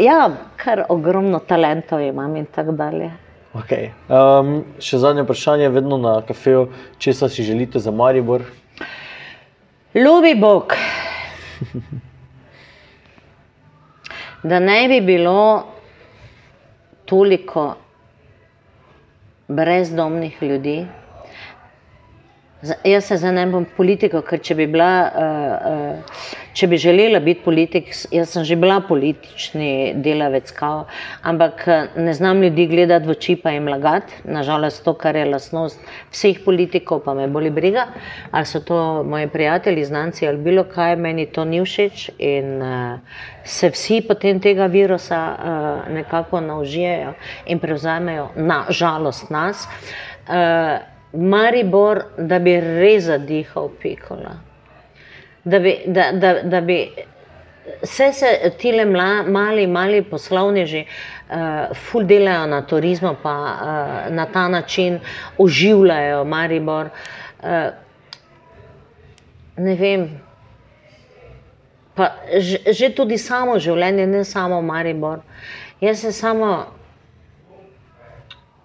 ja, 0.00 0.30
kar 0.56 0.84
ogromno 0.88 1.38
talentov 1.38 2.00
imam 2.00 2.36
in 2.36 2.46
tako 2.46 2.72
dalje. 2.72 3.10
Okay. 3.56 3.88
Um, 4.12 4.64
še 4.84 4.98
zadnje 5.00 5.22
vprašanje, 5.24 5.68
vedno 5.72 5.96
na 5.96 6.18
kafeju, 6.28 6.66
če 7.00 7.14
si 7.16 7.44
želite 7.46 7.80
za 7.80 7.90
Maribor? 7.90 8.42
Ljubi 9.94 10.34
Bog. 10.40 10.74
Da 14.42 14.58
ne 14.60 14.88
bi 14.88 15.00
bilo 15.00 15.64
toliko 17.04 17.74
brezdomnih 19.48 20.42
ljudi. 20.42 20.86
Jaz 22.84 23.04
se 23.04 23.16
zdaj 23.16 23.32
ne 23.32 23.46
bom 23.52 23.66
politika, 23.76 24.22
ker 24.22 24.42
če 24.42 24.54
bi 24.58 24.66
bila. 24.70 24.90
Uh, 25.12 25.94
uh, 26.02 26.34
če 26.56 26.68
bi 26.72 26.78
želela 26.80 27.20
biti 27.20 27.44
politik, 27.44 27.90
jaz 28.12 28.32
sem 28.32 28.44
že 28.48 28.56
bila 28.56 28.78
politični 28.88 29.92
delavec, 30.04 30.50
kao, 30.56 30.86
ampak 31.22 31.66
ne 31.96 32.14
znam 32.16 32.40
ljudi 32.42 32.66
gledati 32.70 33.06
v 33.06 33.12
oči 33.12 33.36
pa 33.42 33.52
jim 33.52 33.68
lagati. 33.68 34.22
Nažalost, 34.24 34.84
to, 34.84 34.94
kar 34.96 35.16
je 35.16 35.26
lasnost 35.28 35.80
vseh 36.14 36.40
politikov, 36.44 37.02
pa 37.04 37.14
me 37.14 37.28
boli 37.28 37.52
briga, 37.52 37.86
ali 38.30 38.48
so 38.48 38.62
to 38.64 38.80
moji 39.04 39.28
prijatelji, 39.28 39.84
znanci 39.84 40.28
ali 40.28 40.40
bilo 40.48 40.64
kaj, 40.64 40.96
meni 40.96 41.26
to 41.26 41.44
ni 41.44 41.60
všeč 41.64 42.08
in 42.18 42.62
uh, 42.62 43.20
se 43.44 43.70
vsi 43.70 44.00
potem 44.08 44.40
tega 44.40 44.66
virusa 44.72 45.22
uh, 45.36 45.94
nekako 45.94 46.40
naužijejo 46.40 47.14
in 47.46 47.60
prevzamejo 47.60 48.30
na 48.36 48.64
žalost 48.70 49.30
nas. 49.30 49.68
Uh, 50.26 50.95
Maribor, 51.12 52.04
da 52.18 52.38
bi 52.38 52.58
res 52.60 53.04
zadihal 53.04 53.70
pikola 53.82 54.40
da 55.46 55.58
bi, 55.58 55.82
da, 55.86 56.12
da, 56.12 56.42
da 56.42 56.60
bi 56.60 56.90
vse 57.82 58.12
se 58.12 58.52
ti 58.58 58.72
le 58.72 58.84
mali, 58.84 59.66
mali 59.66 60.02
poslovneži 60.02 60.84
uh, 60.86 61.76
ful 61.76 62.04
delajo 62.04 62.46
na 62.46 62.62
turizmu, 62.66 63.14
pa 63.22 63.34
uh, 63.34 64.14
na 64.14 64.26
ta 64.26 64.48
način 64.48 64.98
oživljajo 65.38 66.24
Maribor. 66.24 66.88
Uh, 67.42 67.48
ne 69.56 69.74
vem. 69.74 70.08
Pa 71.94 72.10
že, 72.38 72.58
že 72.72 72.90
tudi 72.94 73.18
samo 73.18 73.58
življenje, 73.58 74.06
ne 74.06 74.24
samo 74.24 74.62
Maribor. 74.62 75.22
Jaz 75.80 76.00
se 76.00 76.12
samo, 76.12 76.66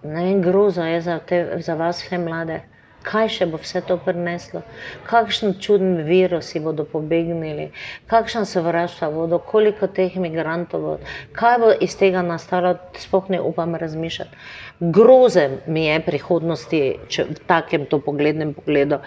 ne 0.02 0.24
vem, 0.24 0.42
groza 0.42 0.86
je 0.86 1.00
za, 1.00 1.18
te, 1.18 1.58
za 1.60 1.74
vas, 1.74 2.02
vse 2.02 2.18
mlade 2.18 2.60
kaj 3.04 3.28
še 3.36 3.46
bo 3.50 3.60
vse 3.62 3.82
to 3.86 3.96
prineslo, 4.00 4.62
kakšen 5.08 5.56
čuden 5.62 6.02
virusi 6.06 6.60
bodo 6.62 6.84
pobegnili, 6.88 7.70
kakšen 8.10 8.46
sovraštva 8.48 9.10
bodo, 9.14 9.38
koliko 9.38 9.86
teh 9.86 10.16
imigrantov 10.16 10.82
bo, 10.82 10.96
kaj 11.36 11.58
bo 11.62 11.72
iz 11.80 11.96
tega 11.98 12.22
nastalo, 12.26 12.76
spoh 12.98 13.30
ne 13.32 13.40
upam 13.40 13.74
razmišljati. 13.78 14.36
Groze 14.80 15.48
mi 15.66 15.86
je 15.86 16.00
prihodnosti, 16.02 16.80
če 17.08 17.26
v 17.28 17.38
takem 17.46 17.86
to 17.86 18.00
poglednem 18.02 18.54
pogledu. 18.56 18.98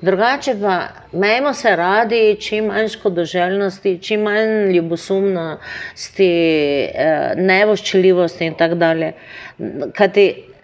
Drugače 0.00 0.54
pa, 0.62 0.76
majmo 1.12 1.52
se 1.54 1.74
radi, 1.76 2.22
čim 2.40 2.70
manj 2.72 2.88
škodoželjnosti, 2.96 3.98
čim 4.02 4.24
manj 4.24 4.72
ljubosumnosti, 4.72 6.30
eh, 6.94 7.34
nevoščljivosti 7.36 8.46
in 8.48 8.54
tako 8.54 8.80
dalje. 8.80 9.12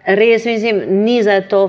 Res 0.07 0.45
mislim, 0.45 0.83
ni 1.05 1.23
za 1.23 1.41
to 1.41 1.69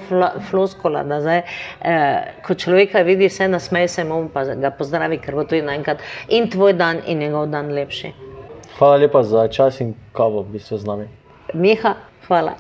floskola, 0.50 1.04
da 1.04 1.22
zdaj, 1.22 1.42
eh, 1.82 2.34
ko 2.44 2.54
človeka 2.54 3.02
vidi, 3.02 3.30
se 3.30 3.48
nasmeje 3.48 3.88
se 3.88 4.04
mu, 4.04 4.30
pa 4.34 4.44
ga 4.56 4.72
pozdravi, 4.72 5.18
ker 5.24 5.36
bo 5.36 5.44
to 5.44 5.56
enkrat 5.56 6.04
in 6.30 6.50
tvoj 6.50 6.74
dan 6.74 7.00
in 7.08 7.20
njegov 7.20 7.48
dan 7.48 7.72
lepši. 7.72 8.12
Hvala 8.78 8.98
lepa 8.98 9.24
za 9.24 9.48
čas 9.48 9.80
in 9.80 9.94
kavo, 10.12 10.42
v 10.42 10.58
bistvu 10.58 10.78
z 10.78 10.86
nami. 10.86 11.06
Miha, 11.54 11.96
hvala. 12.28 12.58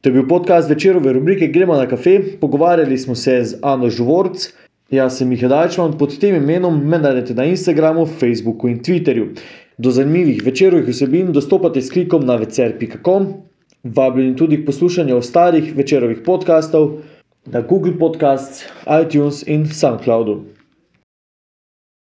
To 0.00 0.08
je 0.08 0.12
bil 0.12 0.28
podcast 0.28 0.70
večerove 0.70 1.12
rubrike 1.12 1.46
Gremo 1.46 1.74
na 1.74 1.88
kafe. 1.88 2.20
Pogovarjali 2.40 2.98
smo 2.98 3.14
se 3.14 3.44
z 3.44 3.58
Ano 3.62 3.90
Žvorc. 3.90 4.52
Jaz 4.90 5.18
sem 5.18 5.28
Miha 5.28 5.48
Dajčman, 5.48 5.98
pod 5.98 6.18
tem 6.20 6.36
imenom 6.36 6.76
me 6.88 6.98
najdete 6.98 7.34
na 7.34 7.44
Instagramu, 7.44 8.06
Facebooku 8.06 8.68
in 8.68 8.78
Twitterju. 8.78 9.26
Do 9.78 9.90
zanimivih 9.90 10.42
večerovih 10.44 10.88
vsebin 10.88 11.32
dostopate 11.32 11.82
s 11.82 11.90
klikom 11.90 12.26
na 12.26 12.36
vecer.com. 12.36 13.43
Vabljeni 13.84 14.36
tudi 14.36 14.62
k 14.62 14.66
poslušanju 14.66 15.16
ostalih 15.16 15.76
večerovih 15.76 16.18
podkastov 16.24 16.90
na 17.46 17.60
Google 17.60 17.98
Podcasts, 17.98 18.64
iTunes 19.02 19.42
in 19.46 19.66
SoundCloudu. 19.66 20.53